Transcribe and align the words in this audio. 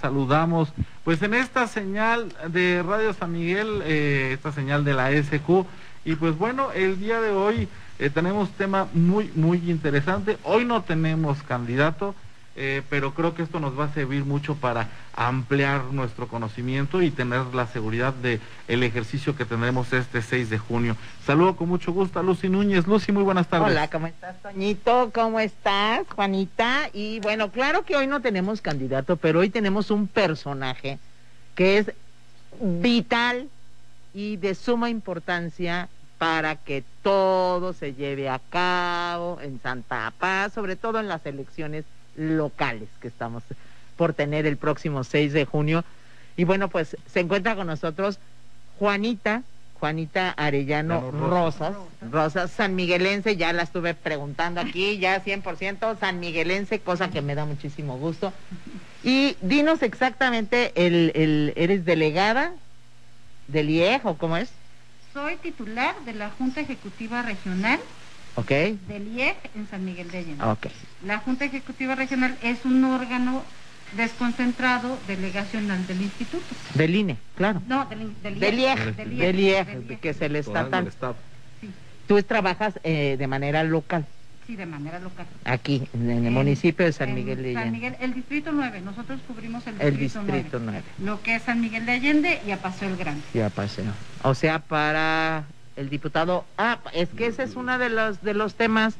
saludamos. 0.00 0.72
Pues 1.04 1.22
en 1.22 1.34
esta 1.34 1.66
señal 1.66 2.32
de 2.48 2.82
Radio 2.82 3.12
San 3.12 3.32
Miguel, 3.32 3.82
eh, 3.84 4.30
esta 4.32 4.52
señal 4.52 4.84
de 4.84 4.94
la 4.94 5.10
SQ, 5.10 5.66
y 6.04 6.14
pues 6.14 6.38
bueno, 6.38 6.70
el 6.72 7.00
día 7.00 7.20
de 7.20 7.30
hoy 7.30 7.68
eh, 7.98 8.10
tenemos 8.10 8.50
tema 8.50 8.86
muy, 8.92 9.30
muy 9.34 9.58
interesante. 9.70 10.38
Hoy 10.44 10.64
no 10.64 10.82
tenemos 10.82 11.42
candidato, 11.42 12.14
eh, 12.58 12.82
pero 12.88 13.12
creo 13.12 13.34
que 13.34 13.42
esto 13.42 13.60
nos 13.60 13.78
va 13.78 13.84
a 13.84 13.92
servir 13.92 14.24
mucho 14.24 14.54
para 14.56 14.88
ampliar 15.14 15.84
nuestro 15.92 16.26
conocimiento 16.26 17.02
y 17.02 17.10
tener 17.10 17.54
la 17.54 17.66
seguridad 17.66 18.14
de 18.14 18.40
el 18.66 18.82
ejercicio 18.82 19.36
que 19.36 19.44
tendremos 19.44 19.92
este 19.92 20.22
6 20.22 20.48
de 20.48 20.58
junio. 20.58 20.96
Saludo 21.26 21.54
con 21.56 21.68
mucho 21.68 21.92
gusto 21.92 22.18
a 22.18 22.22
Lucy 22.22 22.48
Núñez. 22.48 22.86
Lucy, 22.86 23.12
muy 23.12 23.22
buenas 23.22 23.48
tardes. 23.48 23.68
Hola, 23.68 23.88
¿cómo 23.88 24.06
estás, 24.06 24.40
Toñito? 24.40 25.10
¿Cómo 25.14 25.38
estás, 25.38 26.06
Juanita? 26.14 26.88
Y 26.94 27.20
bueno, 27.20 27.50
claro 27.50 27.84
que 27.84 27.94
hoy 27.94 28.06
no 28.06 28.20
tenemos 28.20 28.62
candidato, 28.62 29.16
pero 29.16 29.40
hoy 29.40 29.50
tenemos 29.50 29.90
un 29.90 30.08
personaje 30.08 30.98
que 31.54 31.78
es 31.78 31.92
vital 32.60 33.48
y 34.14 34.36
de 34.36 34.54
suma 34.54 34.88
importancia 34.88 35.90
para 36.16 36.56
que 36.56 36.82
todo 37.02 37.74
se 37.74 37.92
lleve 37.92 38.30
a 38.30 38.40
cabo 38.48 39.38
en 39.42 39.60
Santa 39.60 40.10
Paz, 40.18 40.54
sobre 40.54 40.76
todo 40.76 40.98
en 41.00 41.08
las 41.08 41.26
elecciones 41.26 41.84
locales 42.16 42.88
que 43.00 43.08
estamos 43.08 43.42
por 43.96 44.14
tener 44.14 44.46
el 44.46 44.56
próximo 44.56 45.04
6 45.04 45.32
de 45.32 45.44
junio. 45.44 45.84
Y 46.36 46.44
bueno, 46.44 46.68
pues 46.68 46.96
se 47.06 47.20
encuentra 47.20 47.56
con 47.56 47.66
nosotros 47.66 48.18
Juanita, 48.78 49.42
Juanita 49.80 50.30
Arellano 50.30 51.10
Rosas, 51.10 51.74
Rosas 52.10 52.50
San 52.50 52.74
Miguelense, 52.74 53.36
ya 53.36 53.52
la 53.52 53.62
estuve 53.62 53.94
preguntando 53.94 54.60
aquí, 54.60 54.98
ya 54.98 55.22
100% 55.22 55.98
San 55.98 56.20
Miguelense, 56.20 56.80
cosa 56.80 57.10
que 57.10 57.22
me 57.22 57.34
da 57.34 57.44
muchísimo 57.44 57.98
gusto. 57.98 58.32
Y 59.02 59.36
dinos 59.40 59.82
exactamente, 59.82 60.72
el, 60.74 61.12
el, 61.14 61.52
¿eres 61.56 61.84
delegada 61.84 62.52
del 63.48 63.70
IEG 63.70 64.06
o 64.06 64.16
cómo 64.16 64.36
es? 64.36 64.50
Soy 65.12 65.36
titular 65.36 65.94
de 66.04 66.12
la 66.12 66.30
Junta 66.30 66.60
Ejecutiva 66.60 67.22
Regional 67.22 67.80
okay. 68.36 68.78
del 68.88 69.08
IEG 69.08 69.36
en 69.54 69.68
San 69.68 69.84
Miguel 69.84 70.10
de 70.10 70.18
Allende. 70.18 70.44
Okay. 70.44 70.72
La 71.04 71.18
Junta 71.18 71.44
Ejecutiva 71.44 71.94
Regional 71.94 72.36
es 72.42 72.64
un 72.64 72.84
órgano 72.84 73.42
desconcentrado 73.96 74.98
delegacional 75.06 75.86
del 75.86 76.02
instituto. 76.02 76.44
Del 76.74 76.94
INE, 76.94 77.16
claro. 77.36 77.62
No, 77.66 77.86
del, 77.86 78.12
del, 78.22 78.38
del 78.40 78.58
IEG, 78.58 78.96
del 78.96 79.16
del 79.18 79.40
IEG, 79.40 79.68
IEG, 79.68 80.00
que 80.00 80.10
es 80.10 80.20
el 80.20 80.36
estatal. 80.36 80.90
Sí, 81.60 81.70
Tú 82.08 82.22
trabajas 82.22 82.78
eh, 82.84 83.16
de 83.18 83.26
manera 83.26 83.62
local, 83.64 84.04
sí, 84.46 84.56
de 84.56 84.66
manera 84.66 84.98
local. 84.98 85.26
aquí, 85.44 85.88
en 85.94 86.26
el 86.26 86.32
municipio 86.32 86.84
de 86.86 86.92
San 86.92 87.14
Miguel 87.14 87.42
de 87.42 87.52
San 87.54 87.62
Allende. 87.62 87.78
Miguel, 87.78 87.96
el 88.00 88.14
distrito 88.14 88.50
9, 88.52 88.80
nosotros 88.80 89.20
cubrimos 89.26 89.66
el 89.66 89.74
distrito, 89.78 90.20
El 90.20 90.32
distrito 90.32 90.58
9. 90.60 90.82
9. 90.98 91.08
Lo 91.10 91.22
que 91.22 91.36
es 91.36 91.42
San 91.42 91.60
Miguel 91.60 91.86
de 91.86 91.92
Allende 91.92 92.40
y 92.46 92.50
a 92.50 92.56
Paseo 92.58 92.88
el 92.88 92.96
Grande. 92.96 93.22
Ya 93.34 93.50
pasé. 93.50 93.82
O 94.22 94.34
sea, 94.34 94.58
para 94.60 95.44
el 95.76 95.90
diputado, 95.90 96.44
ah, 96.58 96.78
es 96.92 97.08
que 97.10 97.26
ese 97.26 97.42
es 97.44 97.54
uno 97.54 97.78
de 97.78 97.90
los 97.90 98.22
de 98.22 98.34
los 98.34 98.54
temas 98.54 98.94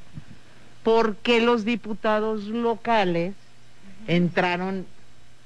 porque 0.83 1.41
los 1.41 1.65
diputados 1.65 2.45
locales 2.45 3.35
entraron 4.07 4.87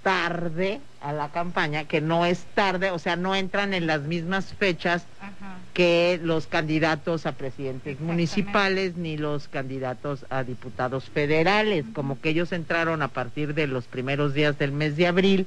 tarde 0.02 0.80
a 1.00 1.12
la 1.12 1.30
campaña, 1.30 1.84
que 1.84 2.00
no 2.00 2.26
es 2.26 2.44
tarde, 2.54 2.90
o 2.90 2.98
sea, 2.98 3.16
no 3.16 3.34
entran 3.34 3.72
en 3.72 3.86
las 3.86 4.02
mismas 4.02 4.52
fechas 4.52 5.04
Ajá. 5.20 5.58
que 5.72 6.20
los 6.22 6.46
candidatos 6.46 7.24
a 7.24 7.32
presidentes 7.32 8.00
municipales 8.00 8.96
ni 8.96 9.16
los 9.16 9.48
candidatos 9.48 10.26
a 10.28 10.42
diputados 10.44 11.04
federales, 11.04 11.86
como 11.94 12.20
que 12.20 12.30
ellos 12.30 12.52
entraron 12.52 13.00
a 13.00 13.08
partir 13.08 13.54
de 13.54 13.66
los 13.66 13.86
primeros 13.86 14.34
días 14.34 14.58
del 14.58 14.72
mes 14.72 14.96
de 14.96 15.06
abril 15.06 15.46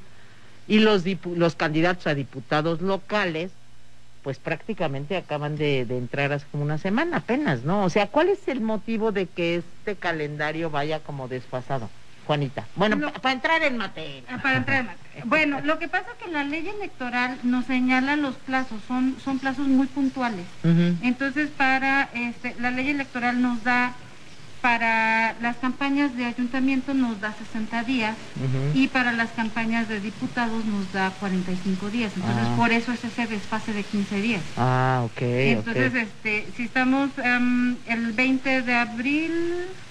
y 0.68 0.80
los, 0.80 1.04
los 1.36 1.56
candidatos 1.56 2.08
a 2.08 2.16
diputados 2.16 2.82
locales 2.82 3.52
pues 4.24 4.40
prácticamente 4.40 5.18
acaban 5.18 5.56
de, 5.58 5.86
de 5.86 5.98
entrar 5.98 6.32
hace 6.32 6.48
como 6.50 6.64
una 6.64 6.78
semana 6.78 7.18
apenas, 7.18 7.64
¿no? 7.64 7.84
O 7.84 7.90
sea, 7.90 8.08
¿cuál 8.08 8.30
es 8.30 8.48
el 8.48 8.62
motivo 8.62 9.12
de 9.12 9.28
que 9.28 9.56
este 9.58 9.98
calendario 9.98 10.70
vaya 10.72 11.02
como 11.02 11.28
desfasado, 11.28 11.90
Juanita? 12.26 12.70
Bueno, 12.76 12.96
Lo- 12.96 13.12
para 13.14 13.34
entrar 13.34 13.62
en 13.64 13.78
materia. 13.78 14.24
Ah, 14.30 14.40
Para 14.42 14.58
entrar 14.58 14.80
en 14.80 14.86
materia. 14.88 15.04
Bueno, 15.26 15.62
lo 15.62 15.78
que 15.78 15.88
pasa 15.90 16.06
es 16.18 16.26
que 16.26 16.32
la 16.32 16.44
ley 16.44 16.68
electoral 16.68 17.38
nos 17.44 17.66
señala 17.66 18.16
los 18.16 18.36
plazos, 18.38 18.82
son, 18.88 19.20
son 19.20 19.40
plazos 19.40 19.68
muy 19.68 19.88
puntuales. 19.88 20.48
Entonces, 21.02 21.52
para 21.52 22.10
este, 22.14 22.56
la 22.60 22.72
ley 22.72 22.90
electoral 22.90 23.42
nos 23.42 23.64
da, 23.64 23.96
para 24.64 25.36
las 25.42 25.58
campañas 25.58 26.16
de 26.16 26.24
ayuntamiento 26.24 26.94
nos 26.94 27.20
da 27.20 27.34
60 27.34 27.84
días 27.84 28.16
Ujú. 28.38 28.80
y 28.80 28.88
para 28.88 29.12
las 29.12 29.30
campañas 29.32 29.90
de 29.90 30.00
diputados 30.00 30.64
nos 30.64 30.90
da 30.94 31.12
45 31.20 31.90
días. 31.90 32.14
Entonces, 32.16 32.48
Ah. 32.48 32.56
por 32.56 32.72
eso 32.72 32.94
es 32.94 33.04
ese 33.04 33.28
desfase 33.28 33.74
de 33.74 33.84
15 33.84 34.22
días. 34.22 34.42
Ah, 34.56 35.02
ok, 35.04 35.22
Entonces, 35.22 35.90
ok. 35.92 35.96
este, 35.98 36.48
si 36.56 36.64
estamos 36.64 37.10
em, 37.22 37.76
el 37.88 38.14
20 38.14 38.62
de 38.62 38.74
abril, 38.74 39.34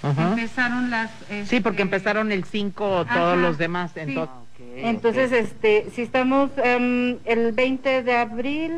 Ajá. 0.02 0.28
empezaron 0.30 0.88
las... 0.90 1.10
Sí, 1.44 1.60
porque 1.60 1.82
este, 1.82 1.82
empezaron 1.82 2.32
el 2.32 2.44
5 2.44 3.00
Ajá, 3.00 3.14
todos 3.14 3.38
los 3.38 3.58
demás. 3.58 3.92
sí. 3.94 4.00
Entonces, 4.74 5.32
este, 5.32 5.86
si 5.94 6.02
estamos 6.02 6.50
em, 6.56 7.18
el 7.24 7.52
20 7.52 8.02
de 8.02 8.16
abril, 8.16 8.72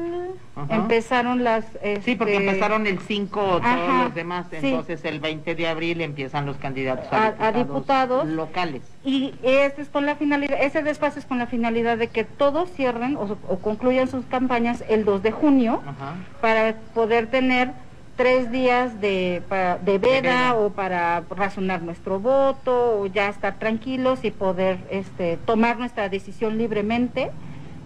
empezaron 0.68 1.44
las... 1.44 1.64
Sí, 2.04 2.16
porque 2.16 2.34
este, 2.36 2.46
empezaron 2.48 2.86
el 2.86 2.98
5 2.98 3.40
todos 3.40 3.62
Ajá, 3.64 4.04
los 4.04 4.14
demás, 4.14 4.46
sí. 4.50 4.56
entonces 4.62 5.04
el 5.04 5.20
20 5.20 5.54
de 5.54 5.68
abril 5.68 6.00
empiezan 6.00 6.46
los 6.46 6.56
candidatos 6.56 7.06
A- 7.12 7.34
a, 7.38 7.46
a 7.48 7.52
diputados, 7.52 8.26
locales. 8.26 8.82
Y 9.04 9.34
este 9.42 9.82
es 9.82 9.88
con 9.88 10.04
la 10.04 10.16
finalidad, 10.16 10.58
ese 10.60 10.82
desfase 10.82 11.20
es 11.20 11.26
con 11.26 11.38
la 11.38 11.46
finalidad 11.46 11.96
de 11.96 12.08
que 12.08 12.24
todos 12.24 12.70
cierren 12.72 13.16
o, 13.16 13.38
o 13.48 13.58
concluyan 13.60 14.08
sus 14.08 14.24
campañas 14.26 14.84
el 14.88 15.04
2 15.04 15.22
de 15.22 15.30
junio 15.32 15.80
para 16.40 16.74
poder 16.94 17.28
tener 17.28 17.70
tres 18.16 18.50
días 18.52 19.00
de, 19.00 19.42
para- 19.48 19.78
de 19.78 19.98
veda 19.98 20.20
veda. 20.20 20.54
o 20.54 20.70
para 20.70 21.22
razonar 21.30 21.82
nuestro 21.82 22.20
voto 22.20 23.00
o 23.00 23.06
ya 23.06 23.28
estar 23.28 23.58
tranquilos 23.58 24.24
y 24.24 24.30
poder 24.30 24.78
este, 24.90 25.36
tomar 25.44 25.78
nuestra 25.78 26.08
decisión 26.08 26.56
libremente 26.58 27.30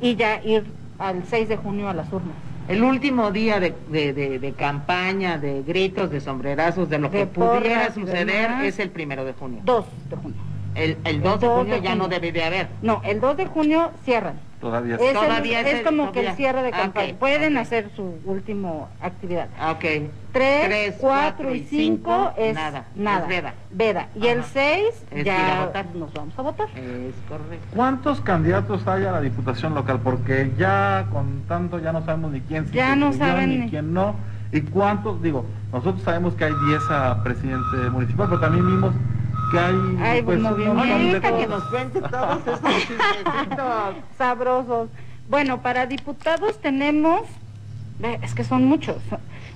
y 0.01 0.17
ya 0.17 0.43
ir 0.43 0.65
al 0.99 1.25
6 1.25 1.49
de 1.49 1.57
junio 1.57 1.89
a 1.89 1.95
las 1.95 2.13
urnas. 2.13 2.35
El 2.69 2.83
último 2.85 3.31
día 3.31 3.61
de, 3.61 3.75
de, 3.89 4.13
de- 4.13 4.39
de 4.39 4.53
campaña, 4.53 5.39
de 5.39 5.63
gritos, 5.63 6.11
de 6.11 6.21
sombrerazos, 6.21 6.91
de 6.91 6.99
lo 6.99 7.11
que 7.11 7.19
De 7.19 7.27
porras 7.27 7.61
pudiera 7.63 7.93
suceder 7.93 8.51
es 8.65 8.79
el 8.79 8.91
primero 8.91 9.25
de 9.25 9.33
junio. 9.33 9.61
2 9.65 9.87
de 10.11 10.17
junio. 10.17 10.39
El, 10.79 10.97
el 11.05 11.23
2 11.23 11.41
de 11.41 11.47
junio 11.49 11.75
de 11.75 11.81
ya 11.83 11.95
no 11.95 12.09
debe 12.09 12.33
de 12.33 12.45
haber. 12.45 12.69
No, 12.83 13.01
el 13.05 13.21
2 13.21 13.37
de 13.37 13.47
junio 13.47 13.91
cierran. 14.05 14.41
Todavía 14.61 14.97
Es, 14.97 15.01
el- 15.03 15.13
Todavía 15.15 15.61
es 15.61 15.67
es 15.69 15.75
el- 15.79 15.85
como 15.85 16.11
que 16.11 16.27
el 16.27 16.35
cierre 16.35 16.63
de 16.63 16.71
Ah, 16.73 16.79
campaña. 16.79 17.15
Pueden 17.19 17.57
hacer 17.59 17.91
su 17.95 18.17
último 18.25 18.89
actividad. 19.01 19.47
Ah, 19.59 19.73
Ok. 19.73 19.81
3, 19.81 20.11
Tres, 20.33 20.95
4 20.99 20.99
cuatro 21.01 21.55
y 21.55 21.59
y 21.59 21.65
5 21.65 21.71
cinco, 21.71 22.33
es 22.37 22.55
nada, 22.55 22.85
nada. 22.97 23.23
es 23.23 23.29
veda. 23.29 23.55
Veda. 23.71 24.09
Y 24.17 24.27
el 24.27 24.41
Ajá. 24.41 24.49
6 24.53 25.05
Es 25.13 25.21
ir 25.27 25.31
a 25.31 25.37
ya 25.37 25.65
votar. 25.67 25.87
nos 25.95 26.13
vamos 26.13 26.35
a 26.39 26.43
votar. 26.43 26.69
Es 26.71 27.15
correcto. 27.29 27.67
¿Cuántos 27.75 28.21
candidatos 28.21 28.87
hay 28.89 29.05
a 29.05 29.13
la 29.13 29.21
diputación 29.21 29.75
local? 29.75 30.01
Porque 30.03 30.51
ya 30.59 31.07
con 31.13 31.43
tanto 31.47 31.79
ya 31.79 31.93
no 31.93 32.05
sabemos 32.05 32.33
ni 32.33 32.41
quién 32.41 32.67
sí 32.67 32.73
Ya 32.75 32.91
se 32.91 32.97
no 32.97 33.13
saben 33.13 33.51
ni 33.51 33.57
ni- 33.59 33.71
quién 33.71 33.93
no. 33.95 34.17
¿Y 34.51 34.63
cuántos? 34.63 35.23
Digo, 35.23 35.45
nosotros 35.73 36.03
sabemos 36.03 36.35
que 36.35 36.45
hay 36.47 36.53
10 36.67 36.83
a 36.91 37.23
presidente 37.23 37.91
municipal, 37.93 38.27
pero 38.29 38.41
también 38.41 38.67
vimos 38.67 38.93
que 39.51 39.59
hay 39.59 39.97
Hay 40.03 40.23
pues, 40.23 40.37
un 40.39 40.43
movimiento. 40.45 40.75
montón 40.75 40.99
de 40.99 41.09
Ahorita 41.11 41.37
que 41.39 41.47
nos 41.47 41.65
cuente 41.65 42.01
todos 42.01 42.39
esos. 42.47 42.61
Sabrosos. 44.19 44.89
Bueno, 45.29 45.61
para 45.61 45.87
diputados 45.87 46.59
tenemos, 46.61 47.23
es 48.23 48.35
que 48.35 48.45
son 48.45 48.65
muchos. 48.65 48.97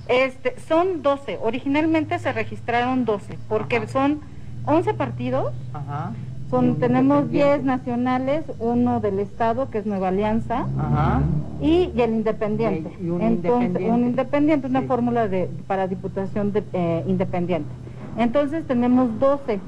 Este, 0.07 0.55
son 0.67 1.01
12. 1.01 1.39
Originalmente 1.41 2.19
se 2.19 2.31
registraron 2.33 3.05
12, 3.05 3.37
porque 3.49 3.77
Ajá. 3.77 3.87
son 3.87 4.19
11 4.65 4.93
partidos. 4.93 5.53
Ajá. 5.73 6.11
Son, 6.49 6.75
tenemos 6.75 7.31
10 7.31 7.45
independiente. 7.61 7.65
nacionales, 7.65 8.45
uno 8.59 8.99
del 8.99 9.17
estado 9.19 9.71
que 9.71 9.79
es 9.79 9.87
Nueva 9.87 10.09
Alianza 10.09 10.67
Ajá. 10.77 11.21
y, 11.61 11.89
y 11.95 12.01
el 12.01 12.11
independiente. 12.11 12.95
Y 13.01 13.09
un 13.09 13.21
Entonces, 13.21 13.67
independiente. 13.69 13.91
un 13.91 14.05
independiente, 14.07 14.67
una 14.67 14.81
Sí. 14.81 14.87
fórmula 14.87 15.27
de 15.27 15.49
para 15.65 15.87
diputación 15.87 16.51
de, 16.51 16.63
eh, 16.73 17.03
independiente. 17.07 17.69
Entonces 18.17 18.67
tenemos 18.67 19.17
12. 19.19 19.59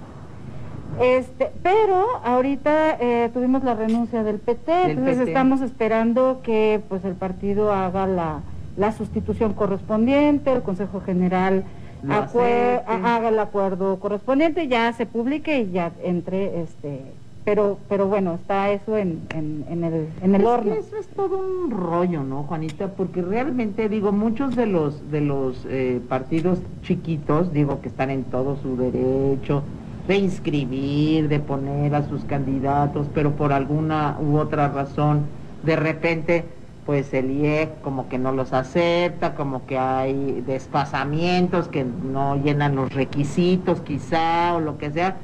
Este, 1.01 1.51
pero 1.63 2.06
ahorita 2.24 2.97
eh, 3.00 3.30
tuvimos 3.33 3.63
la 3.63 3.74
renuncia 3.74 4.24
del 4.24 4.38
PT, 4.39 4.71
Del 4.71 4.89
entonces 4.92 5.18
PT. 5.18 5.30
estamos 5.31 5.62
esperando 5.62 6.39
que 6.44 6.81
pues 6.88 7.03
el 7.06 7.13
partido 7.15 7.71
haga 7.74 8.07
la, 8.07 8.39
la 8.77 8.92
sustitución 8.94 9.53
correspondiente, 9.53 10.51
el 10.53 10.62
Consejo 10.62 11.01
General 11.01 11.63
acue- 12.07 12.81
haga 12.88 13.30
el 13.30 13.39
acuerdo 13.39 14.00
correspondiente, 14.00 14.68
ya 14.68 14.92
se 14.94 15.06
publique 15.06 15.59
y 15.59 15.71
ya 15.71 15.92
entre 16.03 16.62
este 16.62 17.01
pero 17.44 17.77
pero 17.88 18.07
bueno, 18.07 18.33
está 18.41 18.71
eso 18.71 18.98
en, 18.98 19.21
en, 19.36 19.65
en 19.69 19.83
el, 19.83 20.07
en 20.24 20.33
el 20.33 20.41
Es 20.41 20.62
que 20.62 20.80
eso 20.80 20.98
es 20.98 21.07
todo 21.09 21.38
un 21.38 21.69
rollo, 21.69 22.24
¿no, 22.24 22.41
Juanita? 22.44 22.88
Porque 22.88 23.21
realmente, 23.21 23.88
digo, 23.88 24.12
muchos 24.12 24.56
de 24.56 24.65
los 24.65 25.12
de 25.12 25.21
los 25.21 25.63
eh, 25.69 26.01
partidos 26.09 26.57
chiquitos, 26.81 27.53
digo, 27.53 27.81
que 27.81 27.89
están 27.89 28.09
en 28.09 28.24
todo 28.24 28.57
su 28.63 28.75
derecho 28.77 29.62
de 30.07 30.17
inscribir, 30.17 31.27
de 31.27 31.39
poner 31.39 31.95
a 31.95 32.07
sus 32.07 32.23
candidatos, 32.25 33.07
pero 33.13 33.31
por 33.31 33.53
alguna 33.53 34.17
u 34.19 34.37
otra 34.37 34.69
razón, 34.69 35.25
de 35.63 35.75
repente, 35.75 36.45
pues 36.85 37.13
el 37.13 37.31
IEC 37.31 37.81
como 37.81 38.07
que 38.07 38.19
no 38.19 38.31
los 38.31 38.53
acepta, 38.53 39.33
como 39.33 39.65
que 39.65 39.79
hay 39.79 40.43
desfasamientos, 40.45 41.67
que 41.67 41.83
no 41.83 42.35
llenan 42.35 42.75
los 42.75 42.93
requisitos 42.93 43.81
quizá 43.81 44.53
o 44.55 44.59
lo 44.59 44.77
que 44.77 44.91
sea. 44.91 45.17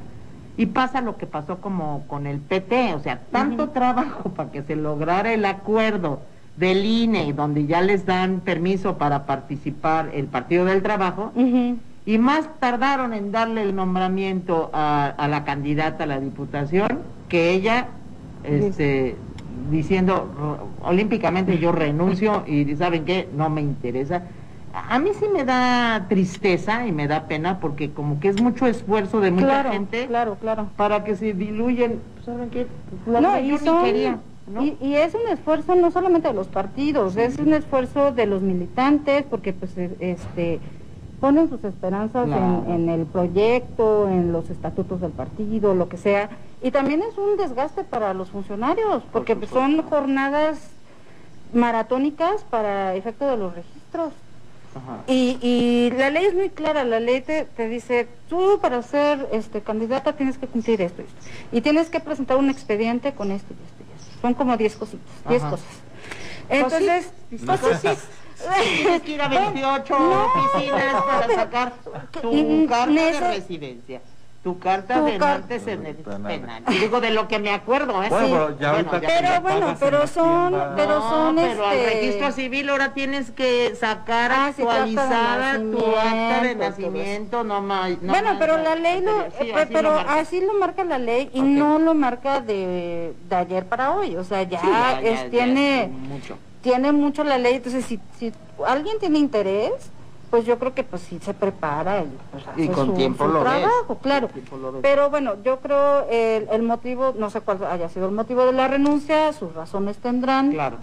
Y 0.57 0.65
pasa 0.65 1.01
lo 1.01 1.17
que 1.17 1.27
pasó 1.27 1.57
como 1.59 2.03
con 2.07 2.27
el 2.27 2.39
PT, 2.39 2.93
o 2.95 2.99
sea, 2.99 3.21
tanto 3.31 3.69
trabajo 3.69 4.29
para 4.29 4.51
que 4.51 4.63
se 4.63 4.75
lograra 4.75 5.33
el 5.33 5.45
acuerdo 5.45 6.19
del 6.57 6.85
INE, 6.85 7.33
donde 7.33 7.65
ya 7.65 7.81
les 7.81 8.05
dan 8.05 8.41
permiso 8.41 8.97
para 8.97 9.25
participar 9.25 10.09
el 10.13 10.25
Partido 10.25 10.65
del 10.65 10.81
Trabajo, 10.81 11.31
y 12.05 12.17
más 12.17 12.49
tardaron 12.59 13.13
en 13.13 13.31
darle 13.31 13.61
el 13.61 13.75
nombramiento 13.75 14.69
a, 14.73 15.27
la 15.29 15.43
candidata 15.43 16.05
a 16.05 16.07
la 16.07 16.19
diputación 16.19 16.99
que 17.29 17.51
ella, 17.51 17.87
este, 18.43 19.15
diciendo 19.69 20.69
olímpicamente 20.81 21.59
yo 21.59 21.71
renuncio 21.71 22.43
y 22.47 22.75
saben 22.75 23.05
qué, 23.05 23.29
no 23.35 23.49
me 23.49 23.61
interesa. 23.61 24.23
A 24.73 24.99
mí 24.99 25.11
sí 25.19 25.25
me 25.31 25.43
da 25.43 26.05
tristeza 26.07 26.87
y 26.87 26.93
me 26.93 27.07
da 27.07 27.27
pena 27.27 27.59
porque 27.59 27.91
como 27.91 28.19
que 28.19 28.29
es 28.29 28.41
mucho 28.41 28.67
esfuerzo 28.67 29.19
de 29.19 29.31
mucha 29.31 29.65
gente 29.65 30.07
claro, 30.07 30.37
claro. 30.39 30.67
para 30.77 31.03
que 31.03 31.15
se 31.15 31.33
diluyen, 31.33 31.99
¿saben 32.25 32.49
qué? 32.49 32.67
no, 33.05 33.37
y, 33.37 34.77
Y, 34.81 34.95
es 34.95 35.13
un 35.13 35.27
esfuerzo 35.29 35.75
no 35.75 35.91
solamente 35.91 36.29
de 36.29 36.33
los 36.33 36.47
partidos, 36.47 37.17
es 37.17 37.37
un 37.37 37.53
esfuerzo 37.53 38.11
de 38.13 38.25
los 38.25 38.41
militantes 38.41 39.25
porque 39.29 39.51
pues 39.51 39.77
este 39.77 40.61
ponen 41.21 41.49
sus 41.49 41.63
esperanzas 41.63 42.27
en, 42.27 42.89
el 42.89 43.05
proyecto, 43.05 44.09
en 44.09 44.33
los 44.33 44.49
estatutos 44.49 44.99
del 44.99 45.11
partido, 45.11 45.75
lo 45.75 45.87
que 45.87 45.97
sea. 45.97 46.31
Y 46.63 46.71
también 46.71 47.03
es 47.03 47.15
un 47.17 47.37
desgaste 47.37 47.83
para 47.83 48.13
los 48.15 48.31
funcionarios, 48.31 49.03
porque 49.13 49.37
son 49.45 49.83
jornadas 49.83 50.57
maratónicas 51.53 52.43
para 52.49 52.95
efecto 52.95 53.27
de 53.27 53.37
los 53.37 53.53
registros. 53.53 54.13
Y, 55.05 55.91
la 55.95 56.09
ley 56.09 56.25
es 56.25 56.33
muy 56.33 56.49
clara, 56.49 56.83
la 56.83 56.99
ley 56.99 57.21
te, 57.21 57.67
dice, 57.67 58.07
tú 58.27 58.57
para 58.59 58.81
ser 58.81 59.27
este, 59.31 59.61
candidata 59.61 60.13
tienes 60.13 60.37
que 60.37 60.47
cumplir 60.47 60.81
esto, 60.81 61.03
y 61.51 61.57
y 61.57 61.61
tienes 61.61 61.89
que 61.89 61.99
presentar 61.99 62.37
un 62.37 62.49
expediente 62.49 63.13
con 63.13 63.31
esto 63.31 63.53
y 63.53 63.63
esto 63.63 63.83
y 63.83 64.01
esto. 64.01 64.21
Son 64.21 64.33
como 64.33 64.57
10 64.57 64.75
cositas, 64.75 65.11
10 65.27 65.43
cosas. 65.43 65.67
Entonces, 66.49 67.11
pues 67.45 67.99
Tienes 68.75 69.01
que 69.01 69.11
ir 69.11 69.21
a 69.21 69.27
28 69.27 69.95
oficinas 69.95 71.03
para 71.03 71.35
sacar 71.35 71.73
tu 72.21 72.65
carta 72.69 72.91
de 72.91 73.19
residencia. 73.19 74.01
Tu 74.43 74.57
carta 74.57 74.99
de 75.03 75.23
antecedentes 75.23 76.03
penales. 76.03 76.81
Digo 76.81 76.99
de 76.99 77.11
lo 77.11 77.27
que 77.27 77.37
me 77.37 77.51
acuerdo, 77.51 78.01
¿eh? 78.01 78.09
Bueno, 78.09 78.57
ya 78.57 78.71
bueno, 78.71 78.89
pero 78.99 79.41
bueno, 79.41 79.75
pero 79.79 80.07
son, 80.07 80.55
pero 80.75 80.99
son 80.99 81.35
pero 81.35 81.67
al 81.67 81.77
este 81.77 81.93
registro 81.93 82.31
civil 82.31 82.69
ahora 82.69 82.91
tienes 82.95 83.29
que 83.29 83.75
sacar 83.75 84.31
ah, 84.31 84.47
actualizada 84.47 85.59
tu 85.59 85.95
acta 85.95 86.41
de 86.41 86.55
nacimiento, 86.55 87.43
no 87.43 87.61
más. 87.61 88.01
No 88.01 88.13
bueno, 88.13 88.37
pero 88.39 88.57
la 88.57 88.73
ley 88.73 89.01
no, 89.01 89.21
eh, 89.21 89.67
pero 89.71 89.91
así 89.91 90.41
lo 90.41 90.55
marca 90.55 90.83
la 90.85 90.97
ley 90.97 91.29
y 91.33 91.41
no 91.43 91.77
lo 91.77 91.93
marca 91.93 92.41
de, 92.41 93.13
de 93.29 93.35
ayer 93.35 93.67
para 93.67 93.91
hoy, 93.91 94.15
o 94.15 94.23
sea, 94.23 94.41
ya, 94.41 94.99
es, 95.03 95.29
tiene 95.29 95.87
mucho 95.87 96.35
tiene 96.61 96.91
mucho 96.91 97.23
la 97.23 97.37
ley, 97.37 97.55
entonces 97.55 97.85
si, 97.85 97.99
si 98.17 98.31
alguien 98.65 98.99
tiene 98.99 99.19
interés, 99.19 99.71
pues 100.29 100.45
yo 100.45 100.57
creo 100.57 100.73
que 100.73 100.83
pues 100.83 101.01
sí 101.01 101.19
se 101.21 101.33
prepara 101.33 102.03
y, 102.03 102.17
pues, 102.31 102.47
hace 102.47 102.71
con 102.71 102.93
tiempo 102.93 103.27
lo 103.27 103.41
trabajo, 103.41 103.97
claro. 104.01 104.29
Pero 104.81 105.09
bueno, 105.09 105.35
yo 105.43 105.59
creo 105.59 106.07
el, 106.09 106.47
el 106.49 106.61
motivo, 106.63 107.13
no 107.17 107.29
sé 107.29 107.41
cuál 107.41 107.63
haya 107.65 107.89
sido 107.89 108.05
el 108.05 108.13
motivo 108.13 108.45
de 108.45 108.53
la 108.53 108.67
renuncia, 108.67 109.33
sus 109.33 109.53
razones 109.53 109.97
tendrán. 109.97 110.51
Claro. 110.51 110.77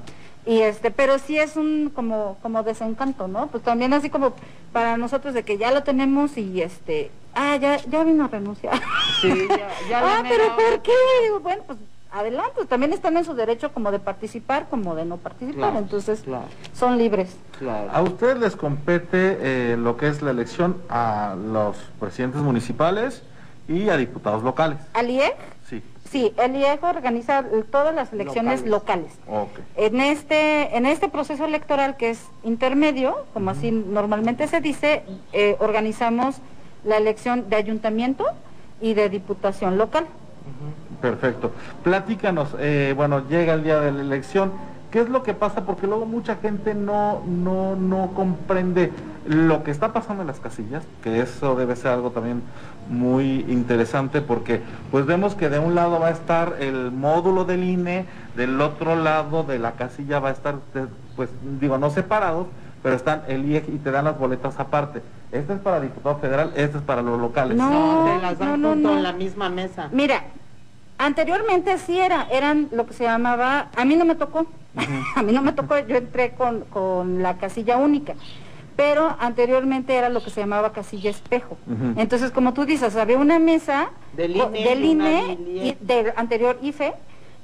Y 0.44 0.60
este, 0.60 0.90
pero 0.90 1.19
sí 1.19 1.38
es 1.38 1.56
un 1.56 1.90
como 1.94 2.36
como 2.42 2.62
desencanto, 2.62 3.26
¿no? 3.28 3.48
Pues 3.48 3.62
también 3.62 3.92
así 3.92 4.10
como 4.10 4.34
para 4.72 4.96
nosotros 4.96 5.34
de 5.34 5.42
que 5.42 5.58
ya 5.58 5.70
lo 5.70 5.82
tenemos 5.82 6.36
y 6.36 6.62
este, 6.62 7.10
ah, 7.34 7.56
ya 7.56 7.76
ya 7.76 8.04
vino 8.04 8.24
a 8.24 8.28
renunciar. 8.28 8.81
Sí, 9.20 9.46
ya, 9.48 9.69
ya 9.88 10.00
Ah, 10.19 10.22
pero 10.28 10.44
¿por 10.56 10.82
qué? 10.82 10.92
Bueno, 11.42 11.62
pues 11.66 11.78
adelante, 12.10 12.64
también 12.66 12.93
están 12.93 13.16
en 13.16 13.25
su 13.25 13.34
derecho 13.34 13.72
como 13.72 13.90
de 13.90 13.99
participar 13.99 14.69
como 14.69 14.94
de 14.94 15.05
no 15.05 15.16
participar, 15.19 15.76
entonces 15.76 16.25
son 16.75 16.99
libres. 16.99 17.37
A 17.93 18.02
ustedes 18.02 18.38
les 18.38 18.56
compete 18.56 19.38
eh, 19.40 19.76
lo 19.76 19.96
que 19.96 20.08
es 20.08 20.22
la 20.22 20.31
elección 20.31 20.76
a 20.88 21.37
los 21.37 21.76
presidentes 22.00 22.40
municipales 22.40 23.22
y 23.69 23.90
a 23.90 23.96
diputados 23.96 24.43
locales. 24.43 24.78
¿Al 24.94 25.10
IEG? 25.10 25.34
Sí. 25.69 25.82
Sí, 26.10 26.32
el 26.38 26.56
IEG 26.56 26.82
organiza 26.82 27.44
todas 27.70 27.94
las 27.94 28.12
elecciones 28.14 28.64
locales. 28.64 29.12
En 29.76 30.00
este 30.00 30.76
en 30.76 30.87
este 30.87 31.08
proceso 31.08 31.44
electoral 31.44 31.96
que 31.96 32.10
es 32.10 32.25
intermedio, 32.44 33.26
como 33.34 33.50
así 33.50 33.70
normalmente 33.70 34.49
se 34.49 34.62
dice, 34.62 35.02
eh, 35.34 35.56
organizamos 35.58 36.37
la 36.84 36.96
elección 36.96 37.50
de 37.50 37.56
ayuntamiento 37.56 38.25
y 38.81 38.94
de 38.94 39.10
diputación 39.10 39.76
local. 39.76 40.06
Perfecto. 41.00 41.52
Platícanos, 41.84 42.56
eh, 42.58 42.92
bueno, 42.96 43.28
llega 43.28 43.54
el 43.54 43.62
día 43.62 43.80
de 43.80 43.92
la 43.92 44.00
elección, 44.00 44.52
¿qué 44.90 45.00
es 45.00 45.08
lo 45.08 45.22
que 45.22 45.34
pasa? 45.34 45.64
Porque 45.64 45.86
luego 45.86 46.06
mucha 46.06 46.36
gente 46.36 46.74
no, 46.74 47.22
no, 47.26 47.76
no 47.76 48.12
comprende 48.14 48.90
lo 49.26 49.62
que 49.62 49.70
está 49.70 49.92
pasando 49.92 50.22
en 50.22 50.26
las 50.26 50.40
casillas, 50.40 50.84
que 51.02 51.20
eso 51.20 51.54
debe 51.54 51.76
ser 51.76 51.92
algo 51.92 52.10
también 52.10 52.42
muy 52.88 53.44
interesante 53.48 54.22
porque 54.22 54.62
pues 54.90 55.04
vemos 55.04 55.34
que 55.34 55.50
de 55.50 55.58
un 55.58 55.74
lado 55.74 56.00
va 56.00 56.08
a 56.08 56.10
estar 56.10 56.56
el 56.60 56.90
módulo 56.90 57.44
del 57.44 57.62
INE, 57.62 58.06
del 58.34 58.60
otro 58.60 58.96
lado 58.96 59.44
de 59.44 59.58
la 59.58 59.72
casilla 59.72 60.20
va 60.20 60.30
a 60.30 60.32
estar, 60.32 60.56
pues 61.14 61.28
digo, 61.60 61.76
no 61.76 61.90
separados, 61.90 62.46
pero 62.82 62.96
están 62.96 63.22
el 63.28 63.44
IEG 63.44 63.68
y 63.68 63.78
te 63.78 63.90
dan 63.90 64.06
las 64.06 64.18
boletas 64.18 64.58
aparte. 64.58 65.02
Este 65.30 65.52
es 65.52 65.60
para 65.60 65.80
diputado 65.80 66.16
federal, 66.18 66.52
este 66.56 66.78
es 66.78 66.82
para 66.84 67.02
los 67.02 67.20
locales. 67.20 67.56
No, 67.56 68.06
te 68.06 68.22
las 68.22 68.38
dan 68.38 68.62
junto 68.62 68.96
en 68.96 69.02
la 69.02 69.12
misma 69.12 69.50
mesa. 69.50 69.88
Mira, 69.92 70.24
Anteriormente 70.98 71.78
sí 71.78 71.96
era, 71.98 72.26
eran 72.30 72.68
lo 72.72 72.84
que 72.86 72.92
se 72.92 73.04
llamaba, 73.04 73.68
a 73.76 73.84
mí 73.84 73.94
no 73.94 74.04
me 74.04 74.16
tocó, 74.16 74.46
a 75.16 75.22
mí 75.22 75.32
no 75.32 75.42
me 75.42 75.52
tocó, 75.52 75.78
yo 75.78 75.96
entré 75.96 76.32
con, 76.32 77.22
la 77.22 77.38
casilla 77.38 77.76
única, 77.76 78.14
pero 78.74 79.16
anteriormente 79.20 79.94
era 79.94 80.08
lo 80.08 80.22
que 80.22 80.30
se 80.30 80.40
llamaba 80.40 80.72
casilla 80.72 81.10
espejo. 81.10 81.56
Entonces, 81.96 82.32
como 82.32 82.52
tú 82.52 82.64
dices, 82.64 82.96
había 82.96 83.18
una 83.18 83.38
mesa 83.38 83.90
del 84.16 84.84
INE, 84.84 85.38
y 85.40 85.76
del 85.81 86.12
anterior 86.17 86.58
IFE 86.62 86.94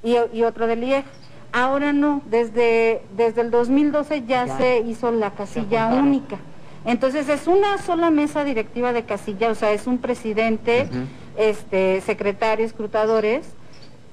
y, 0.02 0.42
otro 0.42 0.66
del 0.66 0.82
IEG. 0.82 1.04
Ahora 1.52 1.92
no, 1.92 2.22
desde, 2.26 3.02
desde 3.16 3.40
el 3.40 3.52
2012 3.52 4.24
ya, 4.26 4.58
se 4.58 4.80
hizo 4.80 5.12
la 5.12 5.30
casilla 5.30 5.86
única. 5.86 6.38
Entonces 6.84 7.28
es 7.28 7.46
una 7.46 7.78
sola 7.78 8.10
mesa 8.10 8.44
directiva 8.44 8.92
de 8.92 9.04
casilla, 9.04 9.50
o 9.50 9.54
sea, 9.54 9.72
es 9.72 9.86
un 9.86 9.98
presidente 9.98 10.88
este, 11.36 12.00
secretarios, 12.00 12.70
escrutadores, 12.70 13.46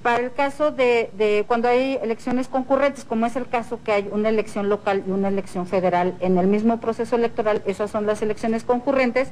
para 0.02 0.24
el 0.24 0.34
caso 0.34 0.72
de, 0.72 1.46
cuando 1.48 1.68
hay 1.68 2.00
elecciones 2.02 2.48
concurrentes, 2.48 3.06
como 3.06 3.26
es 3.26 3.36
el 3.36 3.48
caso 3.48 3.80
que 3.84 3.92
hay 3.92 4.10
una 4.12 4.30
elección 4.30 4.68
local 4.68 5.04
y 5.08 5.12
una 5.12 5.28
elección 5.28 5.68
federal 5.68 6.16
en 6.22 6.38
el 6.38 6.48
mismo 6.48 6.80
proceso 6.80 7.16
electoral, 7.16 7.62
esas 7.66 7.92
son 7.92 8.08
las 8.08 8.22
elecciones 8.22 8.64
concurrentes, 8.64 9.30